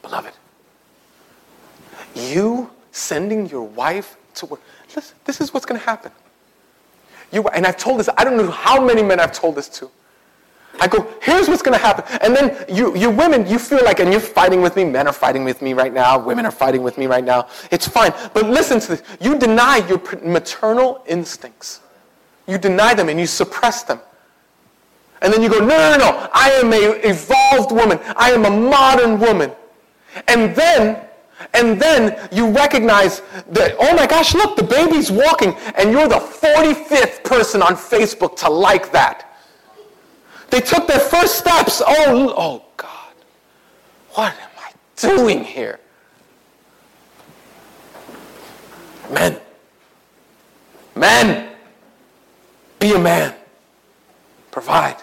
Beloved, 0.00 0.32
you 2.14 2.70
sending 2.90 3.46
your 3.50 3.64
wife 3.64 4.16
to 4.36 4.46
work. 4.46 4.60
Listen, 4.96 5.16
this 5.26 5.40
is 5.40 5.54
what's 5.54 5.66
going 5.66 5.78
to 5.78 5.86
happen. 5.86 6.10
You, 7.30 7.46
and 7.48 7.66
I've 7.66 7.76
told 7.76 8.00
this, 8.00 8.08
I 8.16 8.24
don't 8.24 8.36
know 8.36 8.50
how 8.50 8.84
many 8.84 9.02
men 9.02 9.20
I've 9.20 9.32
told 9.32 9.54
this 9.54 9.68
to. 9.80 9.90
I 10.80 10.88
go, 10.88 11.08
here's 11.22 11.48
what's 11.48 11.62
going 11.62 11.78
to 11.78 11.84
happen. 11.84 12.04
And 12.20 12.34
then 12.34 12.64
you, 12.68 12.96
you 12.96 13.10
women, 13.10 13.46
you 13.46 13.58
feel 13.58 13.84
like, 13.84 14.00
and 14.00 14.10
you're 14.10 14.20
fighting 14.20 14.60
with 14.60 14.76
me. 14.76 14.84
Men 14.84 15.06
are 15.06 15.12
fighting 15.12 15.44
with 15.44 15.62
me 15.62 15.72
right 15.72 15.92
now. 15.92 16.18
Women 16.18 16.44
are 16.44 16.52
fighting 16.52 16.82
with 16.82 16.98
me 16.98 17.06
right 17.06 17.24
now. 17.24 17.48
It's 17.70 17.88
fine. 17.88 18.12
But 18.34 18.46
listen 18.46 18.80
to 18.80 18.88
this. 18.88 19.02
You 19.20 19.38
deny 19.38 19.78
your 19.88 20.00
maternal 20.22 21.02
instincts. 21.06 21.80
You 22.46 22.58
deny 22.58 22.94
them 22.94 23.08
and 23.08 23.18
you 23.18 23.26
suppress 23.26 23.84
them. 23.84 24.00
And 25.22 25.32
then 25.32 25.42
you 25.42 25.48
go, 25.48 25.58
no, 25.58 25.66
no, 25.66 25.92
no, 25.92 25.98
no. 25.98 26.28
I 26.32 26.50
am 26.50 26.72
a 26.72 27.08
evolved 27.08 27.72
woman. 27.72 27.98
I 28.16 28.32
am 28.32 28.44
a 28.44 28.50
modern 28.50 29.18
woman. 29.18 29.50
And 30.28 30.54
then 30.54 31.05
and 31.52 31.80
then 31.80 32.28
you 32.32 32.50
recognize 32.50 33.22
that, 33.48 33.76
oh 33.78 33.94
my 33.94 34.06
gosh, 34.06 34.34
look, 34.34 34.56
the 34.56 34.62
baby's 34.62 35.10
walking, 35.10 35.54
and 35.76 35.92
you're 35.92 36.08
the 36.08 36.16
45th 36.16 37.24
person 37.24 37.62
on 37.62 37.74
Facebook 37.74 38.36
to 38.36 38.50
like 38.50 38.92
that. 38.92 39.36
They 40.50 40.60
took 40.60 40.86
their 40.86 41.00
first 41.00 41.36
steps. 41.36 41.82
Oh, 41.86 42.34
oh 42.36 42.64
God, 42.76 43.14
what 44.12 44.32
am 44.32 44.50
I 44.58 44.72
doing 44.96 45.44
here? 45.44 45.80
Men, 49.10 49.38
men, 50.94 51.56
be 52.78 52.92
a 52.94 52.98
man. 52.98 53.34
Provide 54.50 54.96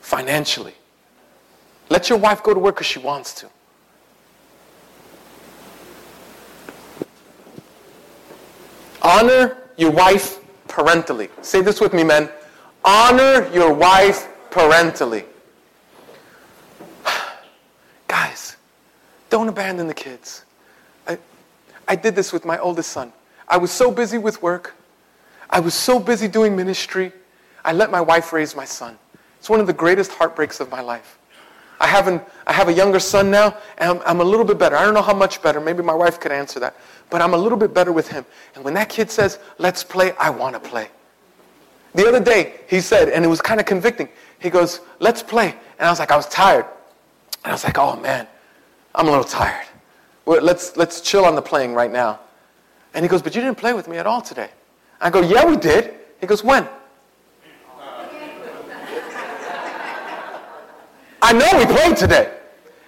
financially. 0.00 0.74
Let 1.90 2.08
your 2.08 2.18
wife 2.18 2.42
go 2.42 2.54
to 2.54 2.60
work 2.60 2.76
because 2.76 2.86
she 2.86 2.98
wants 2.98 3.34
to. 3.34 3.48
Honor 9.02 9.56
your 9.76 9.90
wife 9.90 10.38
parentally. 10.68 11.28
Say 11.42 11.60
this 11.60 11.80
with 11.80 11.92
me, 11.92 12.04
men. 12.04 12.30
Honor 12.84 13.48
your 13.52 13.72
wife 13.72 14.28
parentally. 14.50 15.24
Guys, 18.08 18.56
don't 19.28 19.48
abandon 19.48 19.88
the 19.88 19.94
kids. 19.94 20.44
I, 21.06 21.18
I 21.88 21.96
did 21.96 22.14
this 22.14 22.32
with 22.32 22.44
my 22.44 22.58
oldest 22.58 22.90
son. 22.90 23.12
I 23.48 23.56
was 23.56 23.70
so 23.70 23.90
busy 23.90 24.18
with 24.18 24.40
work. 24.40 24.74
I 25.50 25.60
was 25.60 25.74
so 25.74 25.98
busy 25.98 26.28
doing 26.28 26.56
ministry. 26.56 27.12
I 27.64 27.72
let 27.72 27.90
my 27.90 28.00
wife 28.00 28.32
raise 28.32 28.56
my 28.56 28.64
son. 28.64 28.98
It's 29.38 29.50
one 29.50 29.60
of 29.60 29.66
the 29.66 29.72
greatest 29.72 30.12
heartbreaks 30.12 30.60
of 30.60 30.70
my 30.70 30.80
life. 30.80 31.18
I, 31.82 31.86
have 31.86 32.08
an, 32.08 32.20
I 32.46 32.54
have 32.54 32.68
a 32.68 32.72
younger 32.72 32.98
son 32.98 33.30
now, 33.30 33.56
and 33.76 33.90
I'm, 33.90 34.02
I'm 34.06 34.20
a 34.20 34.24
little 34.24 34.46
bit 34.46 34.58
better. 34.58 34.76
I 34.76 34.84
don't 34.84 34.94
know 34.94 35.02
how 35.02 35.14
much 35.14 35.42
better. 35.42 35.60
Maybe 35.60 35.82
my 35.82 35.94
wife 35.94 36.18
could 36.18 36.32
answer 36.32 36.58
that 36.60 36.74
but 37.12 37.20
I'm 37.20 37.34
a 37.34 37.36
little 37.36 37.58
bit 37.58 37.74
better 37.74 37.92
with 37.92 38.08
him. 38.08 38.24
And 38.54 38.64
when 38.64 38.72
that 38.72 38.88
kid 38.88 39.10
says, 39.10 39.38
let's 39.58 39.84
play, 39.84 40.12
I 40.18 40.30
want 40.30 40.54
to 40.54 40.60
play. 40.60 40.88
The 41.94 42.08
other 42.08 42.20
day, 42.20 42.54
he 42.66 42.80
said, 42.80 43.10
and 43.10 43.22
it 43.22 43.28
was 43.28 43.42
kind 43.42 43.60
of 43.60 43.66
convicting, 43.66 44.08
he 44.40 44.48
goes, 44.48 44.80
let's 44.98 45.22
play. 45.22 45.50
And 45.78 45.86
I 45.86 45.90
was 45.90 45.98
like, 45.98 46.10
I 46.10 46.16
was 46.16 46.26
tired. 46.26 46.64
And 47.44 47.50
I 47.50 47.52
was 47.52 47.64
like, 47.64 47.76
oh 47.78 47.96
man, 47.96 48.26
I'm 48.94 49.06
a 49.06 49.10
little 49.10 49.26
tired. 49.26 49.66
Let's, 50.24 50.74
let's 50.78 51.02
chill 51.02 51.26
on 51.26 51.34
the 51.34 51.42
playing 51.42 51.74
right 51.74 51.92
now. 51.92 52.18
And 52.94 53.04
he 53.04 53.10
goes, 53.10 53.20
but 53.20 53.34
you 53.34 53.42
didn't 53.42 53.58
play 53.58 53.74
with 53.74 53.86
me 53.86 53.98
at 53.98 54.06
all 54.06 54.22
today. 54.22 54.48
I 54.98 55.10
go, 55.10 55.20
yeah, 55.20 55.44
we 55.44 55.58
did. 55.58 55.94
He 56.18 56.26
goes, 56.26 56.42
when? 56.42 56.66
I 61.22 61.32
know 61.32 61.46
we 61.56 61.64
played 61.64 61.96
today. 61.96 62.36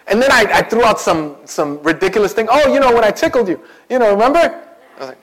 And 0.07 0.21
then 0.21 0.31
I, 0.31 0.47
I 0.53 0.63
threw 0.63 0.85
out 0.85 1.01
some, 1.01 1.37
some 1.45 1.83
ridiculous 1.83 2.35
thing. 2.35 2.49
Oh, 2.51 2.73
you 2.73 2.81
know, 2.81 2.93
when 2.93 3.05
I 3.05 3.11
tickled 3.11 3.49
you. 3.49 3.61
You 3.89 3.99
know, 3.99 4.11
remember? 4.11 4.39
I 4.39 4.99
was 4.99 5.09
like, 5.09 5.19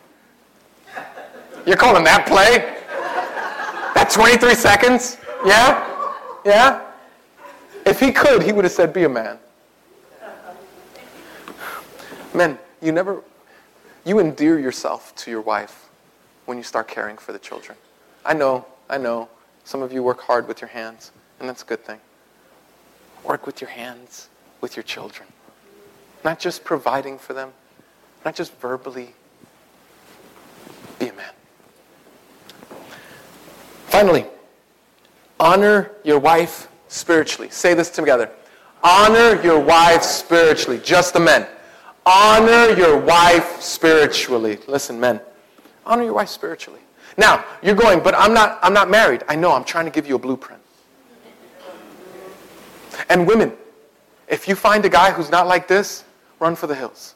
you're 1.67 1.77
calling 1.77 2.03
that 2.05 2.25
play? 2.25 2.77
That 3.93 4.09
23 4.09 4.55
seconds? 4.55 5.17
Yeah? 5.45 5.87
Yeah? 6.45 6.81
If 7.85 7.99
he 7.99 8.11
could, 8.11 8.41
he 8.41 8.51
would 8.51 8.63
have 8.63 8.71
said, 8.71 8.93
be 8.93 9.03
a 9.03 9.09
man. 9.09 9.37
Men, 12.33 12.57
you 12.81 12.91
never, 12.91 13.21
you 14.05 14.19
endear 14.19 14.57
yourself 14.57 15.13
to 15.17 15.31
your 15.31 15.41
wife 15.41 15.89
when 16.45 16.57
you 16.57 16.63
start 16.63 16.87
caring 16.87 17.17
for 17.17 17.33
the 17.33 17.39
children. 17.39 17.77
I 18.25 18.33
know, 18.33 18.65
I 18.89 18.97
know. 18.97 19.29
Some 19.63 19.81
of 19.81 19.91
you 19.91 20.01
work 20.01 20.21
hard 20.21 20.47
with 20.47 20.61
your 20.61 20.69
hands, 20.69 21.11
and 21.39 21.47
that's 21.47 21.61
a 21.61 21.65
good 21.65 21.83
thing. 21.83 21.99
Work 23.23 23.45
with 23.45 23.61
your 23.61 23.69
hands, 23.69 24.29
with 24.61 24.75
your 24.75 24.83
children. 24.83 25.27
Not 26.23 26.39
just 26.39 26.63
providing 26.63 27.17
for 27.17 27.33
them, 27.33 27.51
not 28.25 28.35
just 28.35 28.53
verbally. 28.59 29.13
Be 30.99 31.07
a 31.07 31.13
man. 31.13 31.33
Finally, 33.87 34.25
honor 35.39 35.91
your 36.03 36.19
wife 36.19 36.67
spiritually. 36.87 37.49
Say 37.49 37.73
this 37.73 37.89
together. 37.89 38.29
Honor 38.83 39.41
your 39.43 39.59
wife 39.59 40.03
spiritually. 40.03 40.79
Just 40.83 41.13
the 41.13 41.19
men. 41.19 41.47
Honor 42.05 42.69
your 42.75 42.97
wife 42.97 43.61
spiritually. 43.61 44.57
Listen, 44.67 44.99
men. 44.99 45.21
Honor 45.85 46.03
your 46.03 46.13
wife 46.13 46.29
spiritually. 46.29 46.79
Now, 47.17 47.43
you're 47.61 47.75
going, 47.75 48.01
but 48.01 48.15
I'm 48.15 48.33
not, 48.33 48.59
I'm 48.63 48.73
not 48.73 48.89
married. 48.89 49.23
I 49.27 49.35
know, 49.35 49.51
I'm 49.51 49.63
trying 49.63 49.85
to 49.85 49.91
give 49.91 50.07
you 50.07 50.15
a 50.15 50.19
blueprint. 50.19 50.60
And 53.11 53.27
women, 53.27 53.51
if 54.29 54.47
you 54.47 54.55
find 54.55 54.85
a 54.85 54.89
guy 54.89 55.11
who's 55.11 55.29
not 55.29 55.45
like 55.45 55.67
this, 55.67 56.05
run 56.39 56.55
for 56.55 56.67
the 56.67 56.75
hills. 56.75 57.15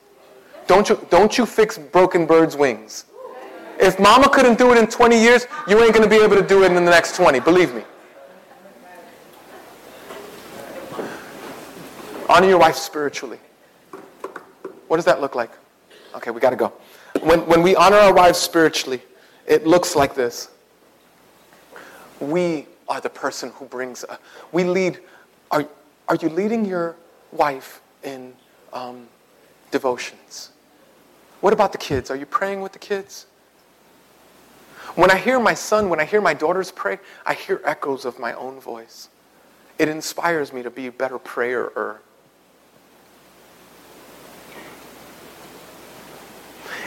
Don't 0.67 0.89
you, 0.89 0.99
don't 1.09 1.37
you 1.37 1.45
fix 1.45 1.77
broken 1.77 2.25
birds' 2.25 2.57
wings. 2.57 3.05
If 3.79 3.97
mama 3.97 4.27
couldn't 4.27 4.57
do 4.57 4.73
it 4.73 4.77
in 4.77 4.87
20 4.87 5.17
years, 5.17 5.47
you 5.69 5.81
ain't 5.81 5.93
going 5.93 6.03
to 6.03 6.09
be 6.09 6.21
able 6.21 6.35
to 6.35 6.45
do 6.45 6.63
it 6.65 6.67
in 6.73 6.75
the 6.75 6.91
next 6.91 7.15
20. 7.15 7.39
Believe 7.39 7.73
me. 7.73 7.83
Honor 12.27 12.49
your 12.49 12.59
wife 12.59 12.75
spiritually. 12.75 13.39
What 14.89 14.97
does 14.97 15.05
that 15.05 15.21
look 15.21 15.33
like? 15.33 15.51
Okay, 16.13 16.29
we 16.29 16.41
got 16.41 16.49
to 16.49 16.57
go. 16.57 16.73
When, 17.21 17.45
when 17.47 17.63
we 17.63 17.73
honor 17.77 17.95
our 17.95 18.13
wives 18.13 18.37
spiritually, 18.37 19.01
it 19.47 19.65
looks 19.65 19.95
like 19.95 20.13
this. 20.13 20.49
We 22.19 22.67
are 22.89 22.99
the 22.99 23.09
person 23.09 23.51
who 23.51 23.63
brings, 23.63 24.03
a, 24.03 24.19
we 24.51 24.65
lead, 24.65 24.99
are, 25.51 25.65
are 26.07 26.15
you 26.15 26.29
leading 26.29 26.65
your 26.65 26.95
wife 27.31 27.81
in 28.03 28.33
um, 28.73 29.07
devotions? 29.71 30.51
What 31.41 31.53
about 31.53 31.71
the 31.71 31.77
kids? 31.77 32.09
Are 32.09 32.15
you 32.15 32.25
praying 32.25 32.61
with 32.61 32.73
the 32.73 32.79
kids? 32.79 33.25
When 34.95 35.11
I 35.11 35.17
hear 35.17 35.39
my 35.39 35.53
son, 35.53 35.89
when 35.89 35.99
I 35.99 36.05
hear 36.05 36.21
my 36.21 36.33
daughters 36.33 36.71
pray, 36.71 36.99
I 37.25 37.33
hear 37.33 37.61
echoes 37.65 38.05
of 38.05 38.19
my 38.19 38.33
own 38.33 38.59
voice. 38.59 39.09
It 39.77 39.89
inspires 39.89 40.53
me 40.53 40.63
to 40.63 40.71
be 40.71 40.87
a 40.87 40.91
better 40.91 41.19
prayer. 41.19 41.99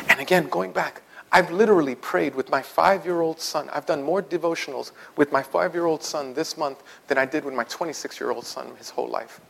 And 0.08 0.20
again, 0.20 0.48
going 0.48 0.72
back, 0.72 1.02
I've 1.30 1.50
literally 1.50 1.94
prayed 1.94 2.34
with 2.34 2.50
my 2.50 2.62
five 2.62 3.04
year 3.04 3.20
old 3.20 3.40
son. 3.40 3.68
I've 3.72 3.86
done 3.86 4.02
more 4.02 4.22
devotionals 4.22 4.92
with 5.16 5.30
my 5.30 5.42
five 5.42 5.74
year 5.74 5.84
old 5.84 6.02
son 6.02 6.32
this 6.32 6.56
month 6.56 6.82
than 7.06 7.18
I 7.18 7.26
did 7.26 7.44
with 7.44 7.54
my 7.54 7.64
26 7.64 8.18
year 8.20 8.30
old 8.30 8.46
son 8.46 8.74
his 8.76 8.88
whole 8.88 9.08
life. 9.08 9.40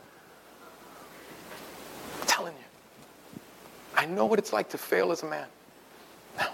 I'm 2.19 2.27
telling 2.27 2.53
you. 2.53 3.39
I 3.95 4.05
know 4.05 4.25
what 4.25 4.39
it's 4.39 4.51
like 4.51 4.69
to 4.69 4.77
fail 4.77 5.11
as 5.11 5.23
a 5.23 5.25
man. 5.25 5.47
Now, 6.37 6.49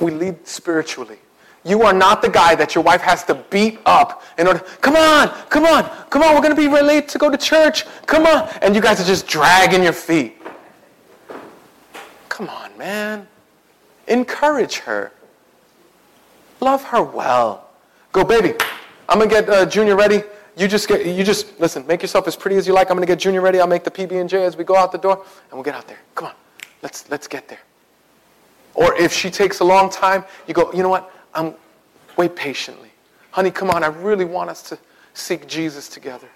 we 0.00 0.10
lead 0.10 0.46
spiritually. 0.46 1.18
You 1.64 1.82
are 1.82 1.94
not 1.94 2.20
the 2.20 2.28
guy 2.28 2.54
that 2.56 2.74
your 2.74 2.84
wife 2.84 3.00
has 3.00 3.24
to 3.24 3.34
beat 3.34 3.78
up 3.86 4.22
in 4.36 4.46
order, 4.46 4.60
come 4.82 4.96
on, 4.96 5.30
come 5.48 5.64
on, 5.64 5.84
come 6.10 6.22
on, 6.22 6.34
we're 6.34 6.42
going 6.42 6.54
to 6.54 6.60
be 6.60 6.68
late 6.68 7.08
to 7.08 7.18
go 7.18 7.30
to 7.30 7.38
church. 7.38 7.86
Come 8.04 8.26
on. 8.26 8.48
And 8.60 8.74
you 8.74 8.82
guys 8.82 9.00
are 9.00 9.04
just 9.04 9.26
dragging 9.26 9.82
your 9.82 9.94
feet. 9.94 10.36
Come 12.34 12.48
on, 12.48 12.76
man. 12.76 13.28
Encourage 14.08 14.78
her. 14.78 15.12
Love 16.60 16.82
her 16.82 17.00
well. 17.00 17.70
Go, 18.10 18.24
baby. 18.24 18.54
I'm 19.08 19.20
gonna 19.20 19.30
get 19.30 19.48
uh, 19.48 19.64
Junior 19.66 19.94
ready. 19.94 20.24
You 20.56 20.66
just 20.66 20.88
get. 20.88 21.06
You 21.06 21.22
just 21.22 21.60
listen. 21.60 21.86
Make 21.86 22.02
yourself 22.02 22.26
as 22.26 22.34
pretty 22.34 22.56
as 22.56 22.66
you 22.66 22.72
like. 22.72 22.90
I'm 22.90 22.96
gonna 22.96 23.06
get 23.06 23.20
Junior 23.20 23.40
ready. 23.40 23.60
I'll 23.60 23.68
make 23.68 23.84
the 23.84 23.90
PB 23.90 24.20
and 24.20 24.28
J 24.28 24.44
as 24.44 24.56
we 24.56 24.64
go 24.64 24.74
out 24.74 24.90
the 24.90 24.98
door, 24.98 25.18
and 25.18 25.52
we'll 25.52 25.62
get 25.62 25.76
out 25.76 25.86
there. 25.86 26.00
Come 26.16 26.26
on. 26.26 26.34
Let's 26.82 27.08
let's 27.08 27.28
get 27.28 27.46
there. 27.46 27.60
Or 28.74 28.96
if 28.96 29.12
she 29.12 29.30
takes 29.30 29.60
a 29.60 29.64
long 29.64 29.88
time, 29.88 30.24
you 30.48 30.54
go. 30.54 30.72
You 30.72 30.82
know 30.82 30.88
what? 30.88 31.14
I'm. 31.34 31.54
Wait 32.16 32.34
patiently, 32.34 32.90
honey. 33.30 33.52
Come 33.52 33.70
on. 33.70 33.84
I 33.84 33.88
really 33.88 34.24
want 34.24 34.50
us 34.50 34.60
to 34.70 34.78
seek 35.12 35.46
Jesus 35.46 35.88
together. 35.88 36.28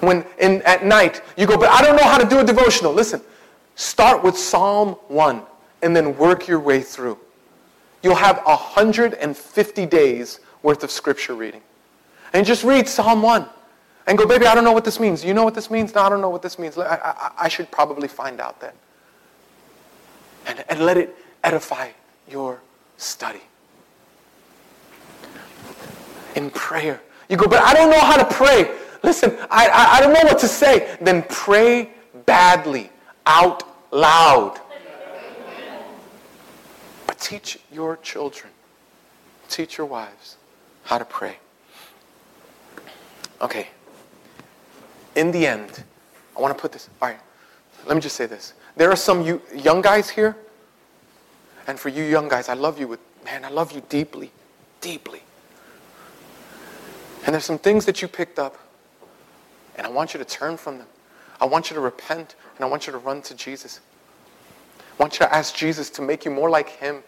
When 0.00 0.26
in, 0.38 0.60
at 0.62 0.84
night 0.84 1.22
you 1.38 1.46
go, 1.46 1.56
but 1.56 1.70
I 1.70 1.80
don't 1.80 1.96
know 1.96 2.04
how 2.04 2.18
to 2.18 2.28
do 2.28 2.40
a 2.40 2.44
devotional. 2.44 2.92
Listen, 2.92 3.22
Start 3.76 4.22
with 4.22 4.38
Psalm 4.38 4.90
1 5.08 5.42
and 5.82 5.94
then 5.94 6.16
work 6.16 6.46
your 6.46 6.60
way 6.60 6.80
through. 6.80 7.18
You'll 8.02 8.14
have 8.14 8.38
150 8.44 9.86
days 9.86 10.40
worth 10.62 10.84
of 10.84 10.90
scripture 10.90 11.34
reading. 11.34 11.62
And 12.32 12.44
just 12.46 12.64
read 12.64 12.88
Psalm 12.88 13.22
1 13.22 13.48
and 14.06 14.18
go, 14.18 14.26
baby, 14.26 14.46
I 14.46 14.54
don't 14.54 14.64
know 14.64 14.72
what 14.72 14.84
this 14.84 15.00
means. 15.00 15.24
You 15.24 15.34
know 15.34 15.44
what 15.44 15.54
this 15.54 15.70
means? 15.70 15.94
No, 15.94 16.02
I 16.02 16.08
don't 16.08 16.20
know 16.20 16.28
what 16.28 16.42
this 16.42 16.58
means. 16.58 16.76
I, 16.76 16.96
I, 16.96 17.30
I 17.38 17.48
should 17.48 17.70
probably 17.70 18.08
find 18.08 18.40
out 18.40 18.60
then. 18.60 18.72
And, 20.46 20.64
and 20.68 20.80
let 20.80 20.96
it 20.96 21.16
edify 21.42 21.90
your 22.30 22.60
study. 22.96 23.40
In 26.36 26.50
prayer. 26.50 27.00
You 27.28 27.36
go, 27.36 27.46
but 27.46 27.62
I 27.62 27.72
don't 27.72 27.90
know 27.90 28.00
how 28.00 28.16
to 28.16 28.34
pray. 28.34 28.76
Listen, 29.02 29.36
I, 29.50 29.68
I, 29.68 29.96
I 29.96 30.00
don't 30.00 30.12
know 30.12 30.24
what 30.24 30.38
to 30.40 30.48
say. 30.48 30.96
Then 31.00 31.22
pray 31.28 31.90
badly 32.26 32.90
out 33.26 33.62
loud. 33.92 34.60
But 37.06 37.18
teach 37.18 37.58
your 37.72 37.96
children, 37.98 38.52
teach 39.48 39.78
your 39.78 39.86
wives 39.86 40.36
how 40.84 40.98
to 40.98 41.04
pray. 41.04 41.38
Okay. 43.40 43.68
In 45.16 45.30
the 45.30 45.46
end, 45.46 45.84
I 46.36 46.40
want 46.40 46.56
to 46.56 46.60
put 46.60 46.72
this. 46.72 46.88
All 47.00 47.08
right. 47.08 47.20
Let 47.86 47.94
me 47.94 48.00
just 48.00 48.16
say 48.16 48.26
this. 48.26 48.54
There 48.76 48.90
are 48.90 48.96
some 48.96 49.22
you, 49.22 49.40
young 49.54 49.80
guys 49.80 50.08
here. 50.08 50.36
And 51.66 51.78
for 51.78 51.88
you 51.88 52.02
young 52.02 52.28
guys, 52.28 52.48
I 52.48 52.54
love 52.54 52.78
you 52.78 52.88
with, 52.88 53.00
man, 53.24 53.44
I 53.44 53.48
love 53.48 53.72
you 53.72 53.82
deeply, 53.88 54.30
deeply. 54.80 55.20
And 57.24 57.32
there's 57.32 57.44
some 57.44 57.58
things 57.58 57.86
that 57.86 58.02
you 58.02 58.08
picked 58.08 58.38
up, 58.38 58.58
and 59.76 59.86
I 59.86 59.90
want 59.90 60.12
you 60.12 60.18
to 60.18 60.26
turn 60.26 60.58
from 60.58 60.76
them. 60.76 60.86
I 61.40 61.46
want 61.46 61.70
you 61.70 61.74
to 61.74 61.80
repent 61.80 62.34
and 62.56 62.64
I 62.64 62.68
want 62.68 62.86
you 62.86 62.92
to 62.92 62.98
run 62.98 63.22
to 63.22 63.34
Jesus. 63.34 63.80
I 64.78 65.02
want 65.02 65.14
you 65.14 65.26
to 65.26 65.34
ask 65.34 65.54
Jesus 65.54 65.90
to 65.90 66.02
make 66.02 66.24
you 66.24 66.30
more 66.30 66.50
like 66.50 66.68
Him. 66.68 67.02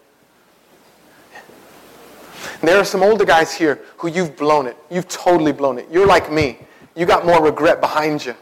And 2.60 2.68
there 2.68 2.78
are 2.78 2.84
some 2.84 3.02
older 3.02 3.24
guys 3.24 3.54
here 3.54 3.80
who 3.98 4.08
you've 4.08 4.36
blown 4.36 4.66
it. 4.66 4.76
You've 4.90 5.08
totally 5.08 5.52
blown 5.52 5.78
it. 5.78 5.86
You're 5.90 6.06
like 6.06 6.32
me. 6.32 6.58
You 6.94 7.06
got 7.06 7.26
more 7.26 7.42
regret 7.42 7.80
behind 7.80 8.24
you. 8.24 8.34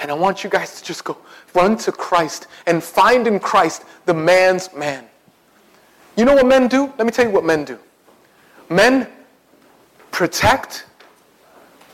And 0.00 0.10
I 0.10 0.14
want 0.14 0.44
you 0.44 0.50
guys 0.50 0.80
to 0.80 0.84
just 0.84 1.04
go 1.04 1.16
run 1.54 1.76
to 1.78 1.92
Christ 1.92 2.46
and 2.66 2.82
find 2.82 3.26
in 3.26 3.38
Christ 3.38 3.84
the 4.06 4.14
man's 4.14 4.72
man. 4.74 5.06
You 6.16 6.24
know 6.24 6.34
what 6.34 6.46
men 6.46 6.68
do? 6.68 6.92
Let 6.98 7.06
me 7.06 7.10
tell 7.10 7.24
you 7.24 7.30
what 7.30 7.44
men 7.44 7.64
do. 7.64 7.78
Men 8.68 9.08
protect, 10.10 10.86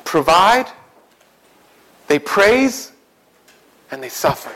provide, 0.04 0.66
they 2.10 2.18
praise 2.18 2.90
and 3.92 4.02
they 4.02 4.08
suffer. 4.08 4.52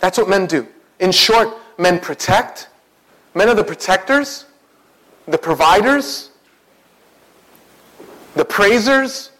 That's 0.00 0.18
what 0.18 0.28
men 0.28 0.44
do. 0.44 0.68
In 1.00 1.10
short, 1.10 1.48
men 1.78 1.98
protect. 1.98 2.68
Men 3.34 3.48
are 3.48 3.54
the 3.54 3.64
protectors, 3.64 4.44
the 5.26 5.38
providers, 5.38 6.28
the 8.34 8.44
praisers, 8.44 9.30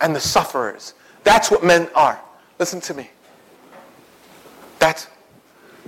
and 0.00 0.16
the 0.16 0.20
sufferers. 0.20 0.94
That's 1.24 1.50
what 1.50 1.62
men 1.62 1.90
are. 1.94 2.18
Listen 2.58 2.80
to 2.80 2.94
me. 2.94 3.10
That's 4.78 5.08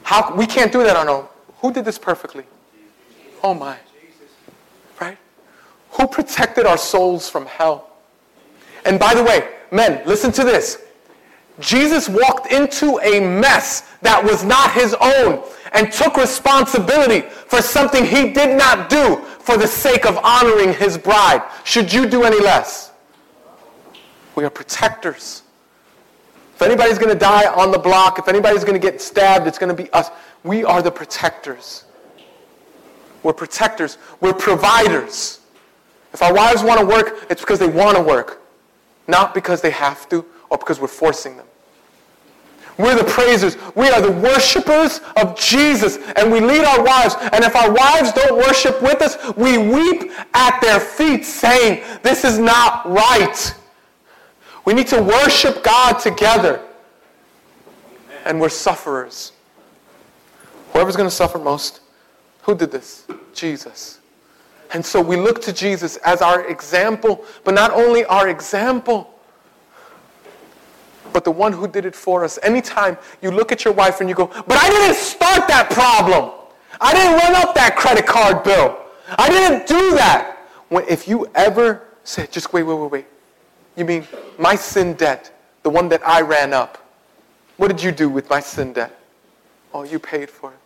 how 0.02 0.34
we 0.34 0.46
can't 0.46 0.70
do 0.70 0.82
that 0.82 0.96
on 0.96 1.08
our 1.08 1.14
own. 1.14 1.28
Who 1.62 1.72
did 1.72 1.86
this 1.86 1.98
perfectly? 1.98 2.44
Oh 3.42 3.54
my. 3.54 3.78
Right? 5.00 5.16
Who 5.92 6.06
protected 6.06 6.66
our 6.66 6.76
souls 6.76 7.30
from 7.30 7.46
hell? 7.46 7.87
And 8.84 8.98
by 8.98 9.14
the 9.14 9.22
way, 9.22 9.48
men, 9.70 10.02
listen 10.06 10.32
to 10.32 10.44
this. 10.44 10.82
Jesus 11.60 12.08
walked 12.08 12.52
into 12.52 12.98
a 13.00 13.20
mess 13.20 13.82
that 14.02 14.22
was 14.22 14.44
not 14.44 14.72
his 14.72 14.94
own 15.00 15.42
and 15.72 15.92
took 15.92 16.16
responsibility 16.16 17.22
for 17.22 17.60
something 17.60 18.04
he 18.04 18.32
did 18.32 18.56
not 18.56 18.88
do 18.88 19.16
for 19.40 19.56
the 19.56 19.66
sake 19.66 20.06
of 20.06 20.16
honoring 20.18 20.72
his 20.72 20.96
bride. 20.96 21.42
Should 21.64 21.92
you 21.92 22.08
do 22.08 22.22
any 22.22 22.40
less? 22.40 22.92
We 24.36 24.44
are 24.44 24.50
protectors. 24.50 25.42
If 26.54 26.62
anybody's 26.62 26.98
going 26.98 27.12
to 27.12 27.18
die 27.18 27.46
on 27.52 27.70
the 27.72 27.78
block, 27.78 28.18
if 28.18 28.28
anybody's 28.28 28.64
going 28.64 28.80
to 28.80 28.84
get 28.84 29.00
stabbed, 29.00 29.46
it's 29.46 29.58
going 29.58 29.74
to 29.74 29.82
be 29.82 29.90
us. 29.92 30.10
We 30.44 30.64
are 30.64 30.82
the 30.82 30.90
protectors. 30.90 31.84
We're 33.22 33.32
protectors. 33.32 33.98
We're 34.20 34.34
providers. 34.34 35.40
If 36.12 36.22
our 36.22 36.32
wives 36.32 36.62
want 36.62 36.80
to 36.80 36.86
work, 36.86 37.26
it's 37.30 37.40
because 37.40 37.58
they 37.58 37.68
want 37.68 37.96
to 37.96 38.02
work, 38.02 38.40
not 39.08 39.34
because 39.34 39.60
they 39.60 39.70
have 39.70 40.08
to 40.10 40.24
or 40.50 40.58
because 40.58 40.78
we're 40.80 40.86
forcing 40.86 41.36
them. 41.36 41.46
We're 42.78 42.94
the 42.94 43.04
praisers. 43.04 43.56
We 43.74 43.88
are 43.88 44.00
the 44.00 44.12
worshipers 44.12 45.00
of 45.16 45.36
Jesus. 45.36 45.98
And 46.14 46.30
we 46.30 46.38
lead 46.38 46.64
our 46.64 46.82
wives. 46.82 47.16
And 47.32 47.42
if 47.44 47.56
our 47.56 47.72
wives 47.72 48.12
don't 48.12 48.36
worship 48.36 48.80
with 48.80 49.02
us, 49.02 49.16
we 49.36 49.58
weep 49.58 50.12
at 50.32 50.60
their 50.60 50.78
feet 50.78 51.24
saying, 51.24 51.82
This 52.04 52.24
is 52.24 52.38
not 52.38 52.88
right. 52.88 53.54
We 54.64 54.74
need 54.74 54.86
to 54.88 55.02
worship 55.02 55.64
God 55.64 55.98
together. 55.98 56.60
And 58.24 58.40
we're 58.40 58.48
sufferers. 58.48 59.32
Whoever's 60.72 60.94
going 60.94 61.08
to 61.08 61.14
suffer 61.14 61.38
most, 61.38 61.80
who 62.42 62.54
did 62.54 62.70
this? 62.70 63.06
Jesus. 63.32 63.97
And 64.72 64.84
so 64.84 65.00
we 65.00 65.16
look 65.16 65.40
to 65.42 65.52
Jesus 65.52 65.96
as 65.98 66.20
our 66.20 66.46
example, 66.46 67.24
but 67.44 67.54
not 67.54 67.70
only 67.72 68.04
our 68.04 68.28
example, 68.28 69.14
but 71.12 71.24
the 71.24 71.30
one 71.30 71.52
who 71.52 71.66
did 71.66 71.86
it 71.86 71.94
for 71.94 72.24
us. 72.24 72.38
Anytime 72.42 72.98
you 73.22 73.30
look 73.30 73.50
at 73.50 73.64
your 73.64 73.72
wife 73.72 74.00
and 74.00 74.08
you 74.08 74.14
go, 74.14 74.26
but 74.26 74.58
I 74.58 74.68
didn't 74.68 74.96
start 74.96 75.48
that 75.48 75.70
problem. 75.70 76.32
I 76.80 76.92
didn't 76.92 77.18
run 77.18 77.34
up 77.34 77.54
that 77.54 77.76
credit 77.76 78.06
card 78.06 78.44
bill. 78.44 78.78
I 79.16 79.28
didn't 79.30 79.66
do 79.66 79.94
that. 79.94 80.36
When, 80.68 80.84
if 80.86 81.08
you 81.08 81.30
ever 81.34 81.82
say, 82.04 82.26
just 82.30 82.52
wait, 82.52 82.62
wait, 82.62 82.74
wait, 82.74 82.90
wait. 82.90 83.06
You 83.76 83.84
mean 83.84 84.06
my 84.38 84.54
sin 84.54 84.94
debt, 84.94 85.32
the 85.62 85.70
one 85.70 85.88
that 85.88 86.06
I 86.06 86.20
ran 86.20 86.52
up? 86.52 86.84
What 87.56 87.68
did 87.68 87.82
you 87.82 87.90
do 87.90 88.08
with 88.08 88.28
my 88.28 88.40
sin 88.40 88.72
debt? 88.72 88.96
Oh, 89.72 89.82
you 89.82 89.98
paid 89.98 90.30
for 90.30 90.52
it. 90.52 90.58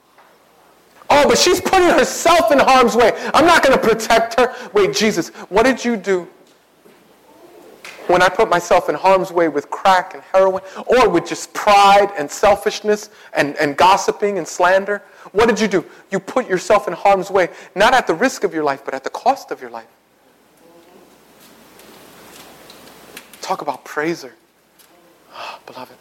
But 1.29 1.39
she's 1.39 1.61
putting 1.61 1.89
herself 1.89 2.53
in 2.53 2.59
harm's 2.59 2.97
way. 2.97 3.13
I'm 3.33 3.47
not 3.47 3.63
going 3.63 3.79
to 3.79 3.83
protect 3.83 4.39
her. 4.39 4.55
Wait, 4.73 4.95
Jesus, 4.95 5.29
what 5.49 5.65
did 5.65 5.85
you 5.85 5.97
do 5.97 6.29
when 8.09 8.21
I 8.21 8.29
put 8.29 8.51
myself 8.51 8.89
in 8.89 8.95
harm's 8.95 9.31
way 9.31 9.49
with 9.49 9.71
crack 9.71 10.15
and 10.15 10.23
heroin 10.25 10.63
or 10.87 11.09
with 11.09 11.27
just 11.27 11.55
pride 11.55 12.11
and 12.19 12.31
selfishness 12.31 13.11
and, 13.33 13.57
and 13.57 13.77
gossiping 13.77 14.39
and 14.39 14.47
slander? 14.47 15.03
What 15.33 15.49
did 15.49 15.61
you 15.61 15.69
do? 15.69 15.85
You 16.11 16.19
put 16.19 16.49
yourself 16.49 16.89
in 16.89 16.95
harm's 16.95 17.31
way, 17.31 17.49
not 17.75 17.95
at 17.95 18.07
the 18.07 18.15
risk 18.15 18.45
of 18.45 18.53
your 18.53 18.65
life, 18.65 18.85
but 18.85 18.93
at 18.93 19.05
the 19.05 19.11
cost 19.11 19.51
of 19.51 19.61
your 19.61 19.71
life. 19.71 19.87
Talk 23.41 23.63
about 23.63 23.85
praiser. 23.85 24.35
Oh, 25.35 25.59
beloved. 25.67 25.97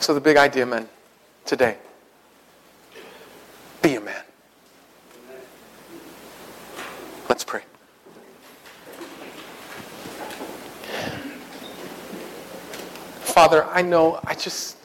So, 0.00 0.14
the 0.14 0.20
big 0.20 0.36
idea, 0.36 0.64
men, 0.64 0.88
today 1.44 1.76
be 3.82 3.94
a 3.94 4.00
man. 4.00 4.22
Let's 7.28 7.44
pray. 7.44 7.62
Father, 13.20 13.64
I 13.66 13.82
know, 13.82 14.20
I 14.24 14.34
just, 14.34 14.78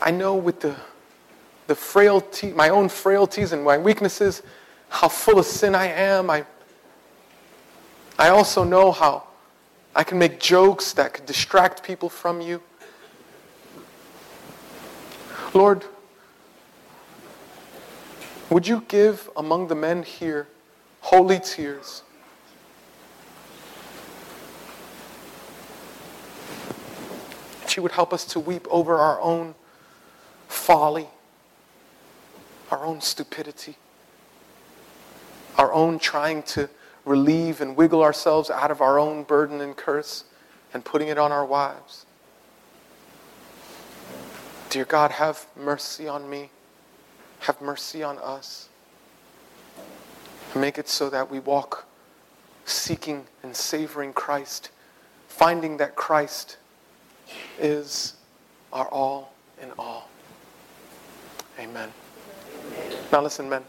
I 0.00 0.10
know 0.10 0.36
with 0.36 0.60
the, 0.60 0.74
the 1.66 1.74
frailty, 1.74 2.52
my 2.52 2.70
own 2.70 2.88
frailties 2.88 3.52
and 3.52 3.62
my 3.62 3.76
weaknesses, 3.76 4.42
how 4.88 5.08
full 5.08 5.38
of 5.38 5.46
sin 5.46 5.74
I 5.74 5.88
am. 5.88 6.30
I, 6.30 6.46
I 8.18 8.30
also 8.30 8.64
know 8.64 8.92
how 8.92 9.24
I 9.94 10.04
can 10.04 10.18
make 10.18 10.40
jokes 10.40 10.92
that 10.92 11.14
could 11.14 11.26
distract 11.26 11.82
people 11.82 12.08
from 12.08 12.40
you. 12.40 12.62
Lord, 15.52 15.84
would 18.50 18.66
you 18.66 18.84
give 18.88 19.28
among 19.36 19.68
the 19.68 19.74
men 19.74 20.02
here 20.02 20.48
holy 21.00 21.40
tears? 21.40 22.02
She 27.66 27.80
would 27.80 27.92
help 27.92 28.12
us 28.12 28.24
to 28.26 28.40
weep 28.40 28.66
over 28.70 28.96
our 28.96 29.20
own 29.20 29.54
folly, 30.48 31.08
our 32.70 32.84
own 32.84 33.00
stupidity, 33.00 33.76
our 35.58 35.72
own 35.72 35.98
trying 35.98 36.42
to 36.44 36.70
relieve 37.04 37.60
and 37.60 37.76
wiggle 37.76 38.02
ourselves 38.02 38.50
out 38.50 38.70
of 38.70 38.80
our 38.80 38.98
own 38.98 39.22
burden 39.22 39.60
and 39.60 39.76
curse 39.76 40.24
and 40.72 40.84
putting 40.84 41.08
it 41.08 41.18
on 41.18 41.32
our 41.32 41.44
wives. 41.44 42.06
Dear 44.70 44.84
God, 44.84 45.12
have 45.12 45.46
mercy 45.56 46.08
on 46.08 46.28
me. 46.28 46.50
Have 47.46 47.60
mercy 47.60 48.02
on 48.02 48.18
us. 48.18 48.68
Make 50.56 50.78
it 50.78 50.88
so 50.88 51.08
that 51.10 51.30
we 51.30 51.38
walk 51.38 51.86
seeking 52.64 53.24
and 53.44 53.54
savoring 53.54 54.12
Christ, 54.12 54.70
finding 55.28 55.76
that 55.76 55.94
Christ 55.94 56.56
is 57.60 58.14
our 58.72 58.88
all 58.88 59.32
in 59.62 59.70
all. 59.78 60.08
Amen. 61.60 61.92
Now, 63.12 63.22
listen, 63.22 63.48
men. 63.48 63.62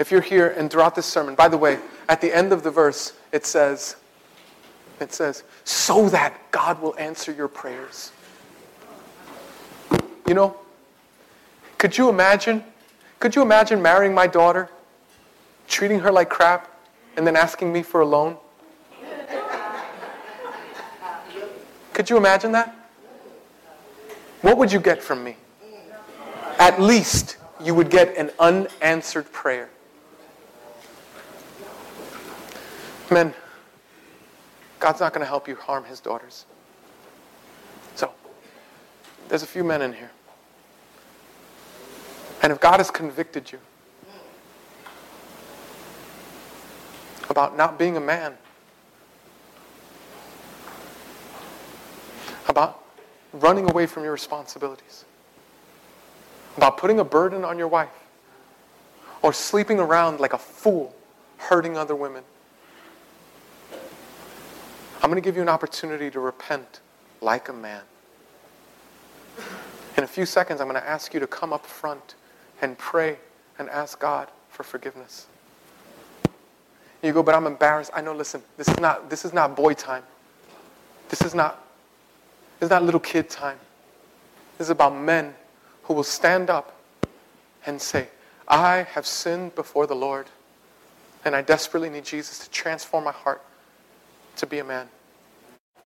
If 0.00 0.10
you're 0.10 0.20
here 0.20 0.48
and 0.48 0.68
throughout 0.68 0.96
this 0.96 1.06
sermon, 1.06 1.36
by 1.36 1.46
the 1.46 1.56
way, 1.56 1.78
at 2.08 2.20
the 2.20 2.36
end 2.36 2.52
of 2.52 2.64
the 2.64 2.70
verse, 2.72 3.12
it 3.30 3.46
says, 3.46 3.94
it 4.98 5.14
says, 5.14 5.44
so 5.62 6.08
that 6.08 6.50
God 6.50 6.82
will 6.82 6.96
answer 6.98 7.30
your 7.30 7.46
prayers. 7.46 8.10
You 10.26 10.34
know, 10.34 10.56
could 11.78 11.96
you 11.96 12.08
imagine? 12.08 12.64
Could 13.22 13.36
you 13.36 13.42
imagine 13.42 13.80
marrying 13.80 14.12
my 14.12 14.26
daughter, 14.26 14.68
treating 15.68 16.00
her 16.00 16.10
like 16.10 16.28
crap, 16.28 16.68
and 17.16 17.24
then 17.24 17.36
asking 17.36 17.72
me 17.72 17.84
for 17.84 18.00
a 18.00 18.04
loan? 18.04 18.36
Could 21.92 22.10
you 22.10 22.16
imagine 22.16 22.50
that? 22.50 22.74
What 24.40 24.58
would 24.58 24.72
you 24.72 24.80
get 24.80 25.00
from 25.00 25.22
me? 25.22 25.36
At 26.58 26.82
least 26.82 27.36
you 27.62 27.76
would 27.76 27.90
get 27.90 28.16
an 28.16 28.32
unanswered 28.40 29.30
prayer. 29.30 29.70
Men, 33.08 33.34
God's 34.80 34.98
not 34.98 35.12
going 35.12 35.22
to 35.24 35.28
help 35.28 35.46
you 35.46 35.54
harm 35.54 35.84
his 35.84 36.00
daughters. 36.00 36.44
So, 37.94 38.10
there's 39.28 39.44
a 39.44 39.46
few 39.46 39.62
men 39.62 39.80
in 39.80 39.92
here. 39.92 40.10
And 42.42 42.50
if 42.52 42.60
God 42.60 42.78
has 42.78 42.90
convicted 42.90 43.52
you 43.52 43.60
about 47.30 47.56
not 47.56 47.78
being 47.78 47.96
a 47.96 48.00
man, 48.00 48.36
about 52.48 52.84
running 53.32 53.70
away 53.70 53.86
from 53.86 54.02
your 54.02 54.12
responsibilities, 54.12 55.04
about 56.56 56.76
putting 56.76 56.98
a 56.98 57.04
burden 57.04 57.44
on 57.44 57.58
your 57.58 57.68
wife, 57.68 57.88
or 59.22 59.32
sleeping 59.32 59.78
around 59.78 60.18
like 60.18 60.32
a 60.32 60.38
fool, 60.38 60.94
hurting 61.38 61.76
other 61.76 61.94
women, 61.94 62.24
I'm 65.00 65.10
going 65.10 65.14
to 65.14 65.20
give 65.20 65.36
you 65.36 65.42
an 65.42 65.48
opportunity 65.48 66.10
to 66.10 66.20
repent 66.20 66.80
like 67.20 67.48
a 67.48 67.52
man. 67.52 67.82
In 69.96 70.04
a 70.04 70.08
few 70.08 70.26
seconds, 70.26 70.60
I'm 70.60 70.68
going 70.68 70.80
to 70.80 70.88
ask 70.88 71.14
you 71.14 71.20
to 71.20 71.26
come 71.26 71.52
up 71.52 71.64
front 71.64 72.16
and 72.62 72.78
pray 72.78 73.18
and 73.58 73.68
ask 73.68 73.98
God 73.98 74.28
for 74.48 74.62
forgiveness. 74.62 75.26
You 77.02 77.12
go, 77.12 77.22
but 77.22 77.34
I'm 77.34 77.46
embarrassed. 77.46 77.90
I 77.92 78.00
know, 78.00 78.14
listen, 78.14 78.42
this 78.56 78.68
is 78.68 78.78
not, 78.78 79.10
this 79.10 79.24
is 79.24 79.32
not 79.32 79.56
boy 79.56 79.74
time. 79.74 80.04
This 81.08 81.20
is 81.22 81.34
not, 81.34 81.66
this 82.60 82.68
is 82.68 82.70
not 82.70 82.84
little 82.84 83.00
kid 83.00 83.28
time. 83.28 83.58
This 84.56 84.66
is 84.66 84.70
about 84.70 84.94
men 84.96 85.34
who 85.82 85.94
will 85.94 86.04
stand 86.04 86.48
up 86.48 86.78
and 87.66 87.82
say, 87.82 88.06
I 88.46 88.84
have 88.92 89.06
sinned 89.06 89.54
before 89.56 89.86
the 89.86 89.96
Lord, 89.96 90.26
and 91.24 91.34
I 91.34 91.42
desperately 91.42 91.90
need 91.90 92.04
Jesus 92.04 92.38
to 92.40 92.50
transform 92.50 93.04
my 93.04 93.12
heart 93.12 93.42
to 94.36 94.46
be 94.46 94.60
a 94.60 94.64
man. 94.64 94.88